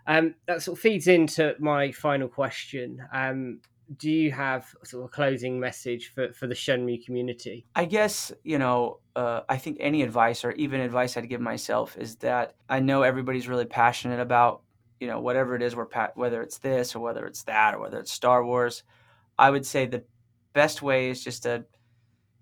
Um, 0.08 0.36
that 0.48 0.62
sort 0.62 0.78
of 0.78 0.82
feeds 0.82 1.08
into 1.08 1.56
my 1.60 1.92
final 1.92 2.28
question. 2.28 3.02
Um, 3.14 3.60
do 3.98 4.10
you 4.10 4.32
have 4.32 4.74
sort 4.84 5.04
of 5.04 5.10
a 5.10 5.12
closing 5.12 5.60
message 5.60 6.14
for, 6.14 6.32
for 6.34 6.48
the 6.48 6.54
Shenmue 6.54 7.04
community? 7.06 7.66
I 7.76 7.86
guess, 7.86 8.32
you 8.44 8.58
know, 8.58 9.00
uh, 9.16 9.42
I 9.50 9.58
think 9.58 9.78
any 9.80 10.02
advice 10.02 10.46
or 10.46 10.52
even 10.52 10.80
advice 10.80 11.18
I'd 11.18 11.30
give 11.30 11.42
myself 11.42 11.98
is 11.98 12.16
that 12.18 12.56
I 12.70 12.80
know 12.80 13.02
everybody's 13.04 13.48
really 13.48 13.66
passionate 13.66 14.20
about, 14.20 14.62
you 15.00 15.08
know, 15.08 15.20
whatever 15.20 15.56
it 15.56 15.62
is, 15.62 15.76
we're 15.76 15.86
pa- 15.86 16.12
whether 16.16 16.42
it's 16.42 16.60
this 16.60 16.96
or 16.96 17.00
whether 17.00 17.26
it's 17.26 17.44
that 17.44 17.76
or 17.76 17.80
whether 17.80 18.00
it's 18.00 18.12
Star 18.12 18.46
Wars. 18.46 18.84
I 19.38 19.50
would 19.50 19.66
say 19.66 19.86
the 19.86 20.04
best 20.54 20.82
way 20.82 21.10
is 21.10 21.24
just 21.24 21.44
to, 21.44 21.66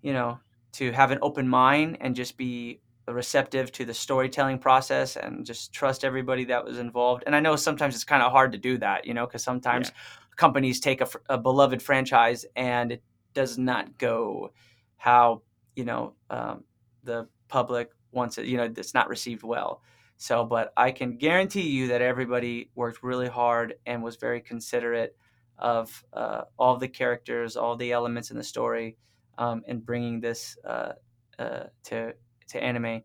you 0.02 0.14
know, 0.14 0.40
to 0.74 0.92
have 0.92 1.12
an 1.12 1.20
open 1.22 1.48
mind 1.48 1.98
and 2.02 2.16
just 2.16 2.38
be 2.38 2.82
receptive 3.08 3.72
to 3.72 3.86
the 3.86 3.94
storytelling 3.94 4.60
process 4.60 5.18
and 5.18 5.46
just 5.46 5.74
trust 5.74 6.06
everybody 6.06 6.46
that 6.46 6.64
was 6.64 6.78
involved. 6.78 7.24
And 7.26 7.36
I 7.36 7.40
know 7.40 7.56
sometimes 7.56 7.96
it's 7.96 8.04
kind 8.04 8.22
of 8.22 8.32
hard 8.32 8.52
to 8.52 8.58
do 8.58 8.78
that, 8.80 9.06
you 9.06 9.14
know, 9.14 9.26
because 9.26 9.44
sometimes 9.44 9.90
Yeah. 9.90 9.96
companies 10.36 10.80
take 10.80 11.02
a, 11.02 11.10
a 11.30 11.38
beloved 11.38 11.82
franchise 11.82 12.46
and 12.56 12.92
it 12.94 13.04
does 13.34 13.58
not 13.58 13.98
go 13.98 14.54
how 14.98 15.42
you 15.76 15.86
know 15.86 16.16
um, 16.30 16.64
the 17.04 17.28
public 17.48 17.92
wants 18.12 18.38
it. 18.38 18.46
You 18.46 18.58
know, 18.58 18.64
it's 18.64 18.94
not 18.94 19.10
received 19.10 19.44
well. 19.44 19.82
So, 20.18 20.44
but 20.46 20.74
I 20.76 20.92
can 20.92 21.18
guarantee 21.18 21.70
you 21.70 21.88
that 21.88 22.02
everybody 22.02 22.72
worked 22.76 23.04
really 23.04 23.30
hard 23.30 23.76
and 23.86 24.04
was 24.04 24.18
very 24.18 24.42
considerate 24.42 25.16
of 25.60 26.04
uh, 26.14 26.44
all 26.58 26.78
the 26.78 26.88
characters, 26.88 27.56
all 27.56 27.76
the 27.76 27.92
elements 27.92 28.32
in 28.32 28.38
the 28.38 28.44
story, 28.44 28.98
um, 29.38 29.62
and 29.68 29.86
bringing 29.86 30.20
this 30.20 30.58
uh, 30.68 30.94
uh, 31.38 31.66
to 31.84 32.14
to 32.48 32.64
anime. 32.64 33.02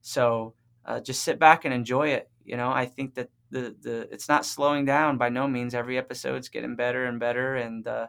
So 0.00 0.54
uh, 0.84 1.00
just 1.00 1.22
sit 1.22 1.38
back 1.38 1.64
and 1.64 1.74
enjoy 1.74 2.08
it. 2.08 2.30
You 2.44 2.56
know, 2.56 2.70
I 2.70 2.86
think 2.86 3.14
that 3.14 3.30
the 3.50 3.76
the 3.80 4.08
it's 4.12 4.28
not 4.28 4.46
slowing 4.46 4.84
down 4.84 5.18
by 5.18 5.28
no 5.28 5.46
means. 5.46 5.74
Every 5.74 5.98
episode's 5.98 6.48
getting 6.48 6.76
better 6.76 7.04
and 7.04 7.20
better, 7.20 7.56
and 7.56 7.86
uh, 7.86 8.06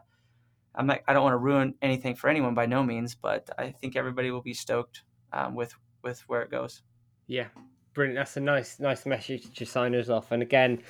I'm 0.74 0.86
not, 0.86 1.00
I 1.06 1.12
don't 1.12 1.22
want 1.22 1.34
to 1.34 1.38
ruin 1.38 1.74
anything 1.82 2.16
for 2.16 2.30
anyone 2.30 2.54
by 2.54 2.66
no 2.66 2.82
means, 2.82 3.14
but 3.14 3.50
I 3.58 3.72
think 3.72 3.96
everybody 3.96 4.30
will 4.30 4.42
be 4.42 4.54
stoked 4.54 5.02
um, 5.32 5.54
with 5.54 5.74
with 6.02 6.20
where 6.28 6.42
it 6.42 6.50
goes. 6.50 6.82
Yeah, 7.26 7.48
brilliant. 7.94 8.18
That's 8.18 8.36
a 8.36 8.40
nice 8.40 8.80
nice 8.80 9.06
message 9.06 9.54
to 9.54 9.66
sign 9.66 9.94
us 9.94 10.08
off. 10.08 10.32
And 10.32 10.42
again, 10.42 10.82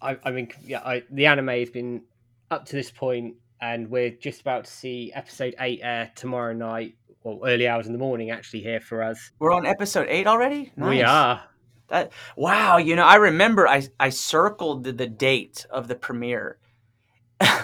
I, 0.00 0.18
I 0.24 0.30
mean, 0.30 0.48
yeah, 0.64 0.80
I, 0.80 1.02
the 1.10 1.26
anime 1.26 1.48
has 1.48 1.70
been 1.70 2.02
up 2.50 2.64
to 2.66 2.76
this 2.76 2.90
point, 2.90 3.34
and 3.60 3.88
we're 3.88 4.10
just 4.10 4.40
about 4.40 4.64
to 4.64 4.70
see 4.70 5.12
episode 5.14 5.54
eight 5.60 5.80
air 5.82 6.10
tomorrow 6.14 6.52
night 6.52 6.94
well, 7.22 7.40
early 7.44 7.66
hours 7.66 7.86
in 7.86 7.92
the 7.92 7.98
morning 7.98 8.30
actually 8.30 8.60
here 8.60 8.80
for 8.80 9.02
us. 9.02 9.30
We're 9.38 9.52
on 9.52 9.66
episode 9.66 10.06
eight 10.08 10.26
already. 10.26 10.72
We 10.76 11.02
are. 11.02 11.42
That 11.88 12.12
wow, 12.36 12.78
you 12.78 12.96
know, 12.96 13.04
I 13.04 13.16
remember 13.16 13.68
I 13.68 13.86
I 14.00 14.08
circled 14.10 14.84
the, 14.84 14.92
the 14.92 15.06
date 15.06 15.66
of 15.70 15.86
the 15.88 15.94
premiere. 15.94 16.58
I, 17.40 17.62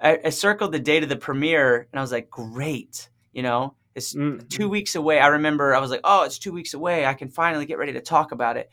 I 0.00 0.30
circled 0.30 0.72
the 0.72 0.80
date 0.80 1.02
of 1.04 1.08
the 1.08 1.16
premiere, 1.16 1.86
and 1.92 1.98
I 1.98 2.02
was 2.02 2.10
like, 2.12 2.28
great, 2.28 3.08
you 3.32 3.42
know, 3.42 3.74
it's 3.94 4.14
Mm. 4.14 4.48
two 4.48 4.68
weeks 4.68 4.94
away. 4.96 5.20
I 5.20 5.28
remember 5.28 5.74
I 5.74 5.78
was 5.80 5.90
like, 5.90 6.00
oh, 6.02 6.24
it's 6.24 6.38
two 6.38 6.52
weeks 6.52 6.74
away. 6.74 7.06
I 7.06 7.14
can 7.14 7.28
finally 7.28 7.66
get 7.66 7.78
ready 7.78 7.92
to 7.92 8.00
talk 8.00 8.32
about 8.32 8.56
it. 8.56 8.70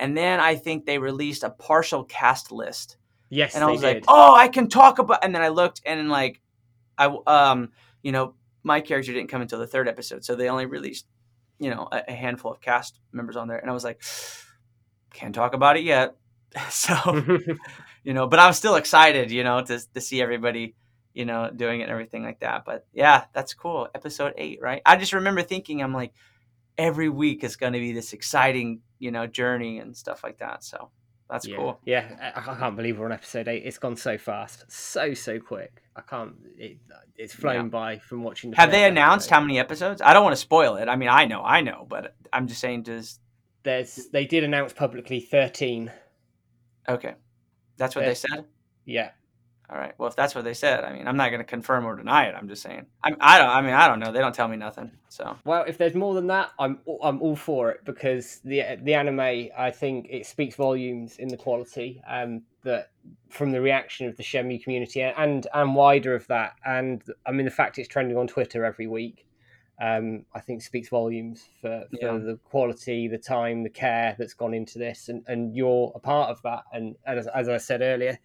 And 0.00 0.16
then 0.16 0.40
I 0.40 0.56
think 0.56 0.86
they 0.86 0.98
released 0.98 1.44
a 1.44 1.50
partial 1.50 2.02
cast 2.04 2.50
list, 2.50 2.96
Yes, 3.32 3.54
and 3.54 3.64
I 3.64 3.70
was 3.70 3.80
did. 3.80 3.86
like, 3.86 4.04
oh, 4.08 4.34
I 4.34 4.48
can 4.48 4.68
talk 4.68 4.98
about. 4.98 5.24
And 5.24 5.34
then 5.34 5.40
I 5.40 5.48
looked, 5.48 5.80
and 5.86 6.10
like, 6.10 6.42
I 6.98 7.06
um, 7.26 7.70
you 8.02 8.12
know, 8.12 8.34
my 8.62 8.82
character 8.82 9.10
didn't 9.10 9.30
come 9.30 9.40
until 9.40 9.58
the 9.58 9.66
third 9.66 9.88
episode, 9.88 10.22
so 10.22 10.34
they 10.34 10.50
only 10.50 10.66
released, 10.66 11.06
you 11.58 11.70
know, 11.70 11.88
a, 11.90 12.02
a 12.08 12.12
handful 12.12 12.52
of 12.52 12.60
cast 12.60 13.00
members 13.10 13.36
on 13.36 13.48
there, 13.48 13.56
and 13.56 13.70
I 13.70 13.72
was 13.72 13.84
like, 13.84 14.02
can't 15.14 15.34
talk 15.34 15.54
about 15.54 15.78
it 15.78 15.84
yet. 15.84 16.14
so 16.68 16.94
you 18.04 18.12
know, 18.12 18.26
but 18.26 18.38
I 18.38 18.46
was 18.46 18.58
still 18.58 18.74
excited, 18.74 19.30
you 19.30 19.44
know, 19.44 19.62
to 19.62 19.80
to 19.94 20.00
see 20.02 20.20
everybody, 20.20 20.74
you 21.14 21.24
know, 21.24 21.50
doing 21.56 21.80
it 21.80 21.84
and 21.84 21.92
everything 21.92 22.24
like 22.24 22.40
that. 22.40 22.66
But 22.66 22.86
yeah, 22.92 23.24
that's 23.32 23.54
cool. 23.54 23.88
Episode 23.94 24.34
eight, 24.36 24.58
right? 24.60 24.82
I 24.84 24.96
just 24.96 25.14
remember 25.14 25.40
thinking, 25.40 25.82
I'm 25.82 25.94
like, 25.94 26.12
every 26.76 27.08
week 27.08 27.44
is 27.44 27.56
going 27.56 27.72
to 27.72 27.78
be 27.78 27.92
this 27.92 28.12
exciting, 28.12 28.82
you 28.98 29.10
know, 29.10 29.26
journey 29.26 29.78
and 29.78 29.96
stuff 29.96 30.22
like 30.22 30.36
that. 30.40 30.64
So 30.64 30.90
that's 31.32 31.48
yeah. 31.48 31.56
cool. 31.56 31.80
Yeah, 31.86 32.32
I, 32.36 32.40
can't 32.56 32.76
believe 32.76 32.98
we're 32.98 33.06
on 33.06 33.12
episode 33.12 33.48
eight. 33.48 33.62
It's 33.64 33.78
gone 33.78 33.96
so 33.96 34.18
fast, 34.18 34.70
so 34.70 35.14
so 35.14 35.40
quick. 35.40 35.82
I 35.96 36.02
can't. 36.02 36.34
It, 36.58 36.76
it's 37.16 37.34
flown 37.34 37.54
Yeah. 37.54 37.62
by 37.62 37.98
from 38.00 38.22
watching. 38.22 38.50
The 38.50 38.58
Have 38.58 38.70
they 38.70 38.84
announced 38.84 39.28
episode. 39.28 39.34
how 39.34 39.40
many 39.40 39.58
episodes? 39.58 40.02
I 40.02 40.12
don't 40.12 40.24
want 40.24 40.34
to 40.34 40.40
spoil 40.40 40.76
it. 40.76 40.88
I 40.90 40.96
mean, 40.96 41.08
I 41.08 41.24
know, 41.24 41.42
I 41.42 41.62
know, 41.62 41.86
but 41.88 42.14
I'm 42.34 42.48
just 42.48 42.60
saying, 42.60 42.82
does 42.82 43.18
There's. 43.62 44.08
They 44.12 44.26
did 44.26 44.44
announce 44.44 44.74
publicly 44.74 45.20
thirteen. 45.20 45.90
okay, 46.86 47.14
that's 47.78 47.96
what 47.96 48.04
they 48.04 48.14
said. 48.14 48.44
Yeah. 48.84 49.12
All 49.72 49.78
right. 49.78 49.94
Well, 49.96 50.06
if 50.08 50.14
that's 50.14 50.34
what 50.34 50.44
they 50.44 50.52
said, 50.52 50.84
I 50.84 50.92
mean, 50.92 51.08
I'm 51.08 51.16
not 51.16 51.30
going 51.30 51.40
to 51.40 51.44
confirm 51.46 51.86
or 51.86 51.96
deny 51.96 52.26
it. 52.26 52.34
I'm 52.34 52.46
just 52.46 52.60
saying. 52.60 52.84
I'm, 53.02 53.16
I 53.20 53.38
don't. 53.38 53.48
I 53.48 53.62
mean, 53.62 53.72
I 53.72 53.88
don't 53.88 54.00
know. 54.00 54.12
They 54.12 54.18
don't 54.18 54.34
tell 54.34 54.48
me 54.48 54.58
nothing. 54.58 54.90
So 55.08 55.34
Well, 55.46 55.64
if 55.66 55.78
there's 55.78 55.94
more 55.94 56.12
than 56.12 56.26
that, 56.26 56.50
I'm 56.58 56.80
I'm 57.02 57.22
all 57.22 57.36
for 57.36 57.70
it 57.70 57.80
because 57.86 58.40
the 58.44 58.62
the 58.82 58.92
anime, 58.92 59.48
I 59.56 59.70
think 59.70 60.08
it 60.10 60.26
speaks 60.26 60.56
volumes 60.56 61.16
in 61.16 61.28
the 61.28 61.38
quality. 61.38 62.02
Um, 62.06 62.42
that 62.64 62.90
from 63.30 63.50
the 63.50 63.62
reaction 63.62 64.06
of 64.06 64.16
the 64.18 64.22
Shenmue 64.22 64.62
community 64.62 65.00
and 65.00 65.46
and 65.54 65.74
wider 65.74 66.14
of 66.14 66.26
that, 66.26 66.52
and 66.66 67.02
I 67.24 67.32
mean 67.32 67.46
the 67.46 67.50
fact 67.50 67.78
it's 67.78 67.88
trending 67.88 68.18
on 68.18 68.26
Twitter 68.26 68.66
every 68.66 68.88
week, 68.88 69.26
um, 69.80 70.26
I 70.34 70.40
think 70.40 70.60
speaks 70.60 70.90
volumes 70.90 71.46
for, 71.62 71.86
for 71.90 71.96
Yeah. 71.98 72.18
the 72.18 72.38
quality, 72.44 73.08
the 73.08 73.16
time, 73.16 73.62
the 73.62 73.70
care 73.70 74.16
that's 74.18 74.34
gone 74.34 74.52
into 74.52 74.78
this, 74.78 75.08
and 75.08 75.24
and 75.28 75.56
you're 75.56 75.92
a 75.94 75.98
part 75.98 76.28
of 76.28 76.42
that. 76.42 76.64
And, 76.74 76.94
and 77.06 77.18
as, 77.20 77.26
as 77.28 77.48
I 77.48 77.56
said 77.56 77.80
earlier, 77.80 78.18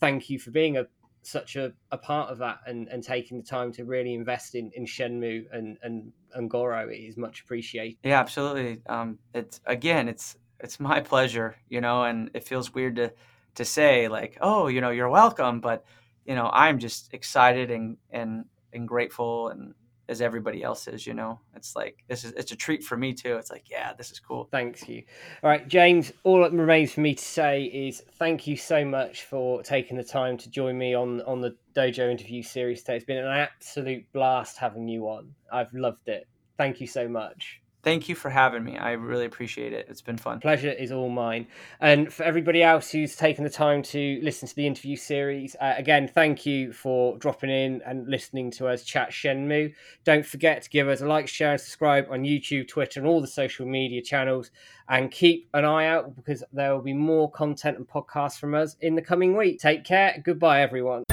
thank 0.00 0.30
you 0.30 0.38
for 0.38 0.50
being 0.50 0.78
a 0.78 0.86
such 1.22 1.56
a, 1.56 1.72
a 1.90 1.98
part 1.98 2.30
of 2.30 2.38
that 2.38 2.60
and, 2.66 2.88
and 2.88 3.02
taking 3.02 3.36
the 3.36 3.42
time 3.42 3.70
to 3.72 3.84
really 3.84 4.14
invest 4.14 4.54
in, 4.54 4.70
in 4.74 4.86
Shenmue 4.86 5.44
and, 5.52 5.76
and, 5.82 6.12
and 6.32 6.50
Goro 6.50 6.88
is 6.90 7.16
much 7.16 7.42
appreciated. 7.42 7.98
yeah, 8.02 8.18
absolutely. 8.18 8.80
Um, 8.86 9.18
it's 9.34 9.60
again, 9.66 10.08
it's 10.08 10.36
it's 10.60 10.80
my 10.80 11.00
pleasure, 11.00 11.56
you 11.68 11.80
know, 11.80 12.04
and 12.04 12.30
it 12.34 12.44
feels 12.44 12.72
weird 12.72 12.96
to 12.96 13.12
to 13.56 13.64
say 13.64 14.08
like, 14.08 14.38
oh, 14.40 14.68
you 14.68 14.80
know, 14.80 14.90
you're 14.90 15.10
welcome, 15.10 15.60
but 15.60 15.84
you 16.24 16.34
know, 16.34 16.48
I'm 16.52 16.78
just 16.78 17.12
excited 17.12 17.70
and 17.70 17.96
and 18.10 18.44
and 18.72 18.86
grateful 18.86 19.48
and 19.48 19.74
as 20.10 20.20
everybody 20.20 20.62
else 20.62 20.88
is, 20.88 21.06
you 21.06 21.14
know. 21.14 21.38
It's 21.54 21.76
like 21.76 22.04
this 22.08 22.24
is 22.24 22.32
it's 22.32 22.52
a 22.52 22.56
treat 22.56 22.82
for 22.82 22.96
me 22.96 23.14
too. 23.14 23.36
It's 23.36 23.50
like, 23.50 23.70
yeah, 23.70 23.92
this 23.94 24.10
is 24.10 24.18
cool. 24.18 24.48
Thanks 24.50 24.86
you. 24.88 25.04
All 25.42 25.48
right, 25.48 25.66
James, 25.68 26.12
all 26.24 26.42
that 26.42 26.52
remains 26.52 26.92
for 26.92 27.00
me 27.00 27.14
to 27.14 27.24
say 27.24 27.64
is 27.64 28.02
thank 28.18 28.46
you 28.46 28.56
so 28.56 28.84
much 28.84 29.22
for 29.22 29.62
taking 29.62 29.96
the 29.96 30.04
time 30.04 30.36
to 30.38 30.50
join 30.50 30.76
me 30.76 30.94
on, 30.94 31.22
on 31.22 31.40
the 31.40 31.56
Dojo 31.74 32.10
interview 32.10 32.42
series 32.42 32.80
today. 32.80 32.96
It's 32.96 33.04
been 33.04 33.18
an 33.18 33.26
absolute 33.26 34.04
blast 34.12 34.58
having 34.58 34.88
you 34.88 35.04
on. 35.04 35.32
I've 35.52 35.72
loved 35.72 36.08
it. 36.08 36.26
Thank 36.58 36.80
you 36.80 36.86
so 36.86 37.08
much. 37.08 37.59
Thank 37.82 38.08
you 38.08 38.14
for 38.14 38.28
having 38.28 38.62
me. 38.62 38.76
I 38.76 38.92
really 38.92 39.24
appreciate 39.24 39.72
it. 39.72 39.86
It's 39.88 40.02
been 40.02 40.18
fun. 40.18 40.40
Pleasure 40.40 40.70
is 40.70 40.92
all 40.92 41.08
mine. 41.08 41.46
And 41.80 42.12
for 42.12 42.24
everybody 42.24 42.62
else 42.62 42.90
who's 42.90 43.16
taken 43.16 43.42
the 43.42 43.50
time 43.50 43.82
to 43.84 44.20
listen 44.22 44.46
to 44.48 44.54
the 44.54 44.66
interview 44.66 44.96
series, 44.96 45.56
uh, 45.60 45.74
again, 45.78 46.06
thank 46.06 46.44
you 46.44 46.72
for 46.72 47.16
dropping 47.16 47.48
in 47.48 47.80
and 47.86 48.06
listening 48.06 48.50
to 48.52 48.68
us 48.68 48.84
chat 48.84 49.10
Shenmue. 49.10 49.72
Don't 50.04 50.26
forget 50.26 50.62
to 50.62 50.68
give 50.68 50.88
us 50.88 51.00
a 51.00 51.06
like, 51.06 51.26
share, 51.26 51.52
and 51.52 51.60
subscribe 51.60 52.06
on 52.10 52.22
YouTube, 52.22 52.68
Twitter, 52.68 53.00
and 53.00 53.08
all 53.08 53.20
the 53.20 53.26
social 53.26 53.66
media 53.66 54.02
channels. 54.02 54.50
And 54.88 55.10
keep 55.10 55.48
an 55.54 55.64
eye 55.64 55.86
out 55.86 56.16
because 56.16 56.42
there 56.52 56.74
will 56.74 56.82
be 56.82 56.92
more 56.92 57.30
content 57.30 57.78
and 57.78 57.88
podcasts 57.88 58.38
from 58.38 58.54
us 58.54 58.76
in 58.80 58.96
the 58.96 59.02
coming 59.02 59.36
week. 59.36 59.60
Take 59.60 59.84
care. 59.84 60.20
Goodbye, 60.24 60.62
everyone. 60.62 61.04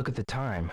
Look 0.00 0.08
at 0.08 0.14
the 0.14 0.24
time. 0.24 0.66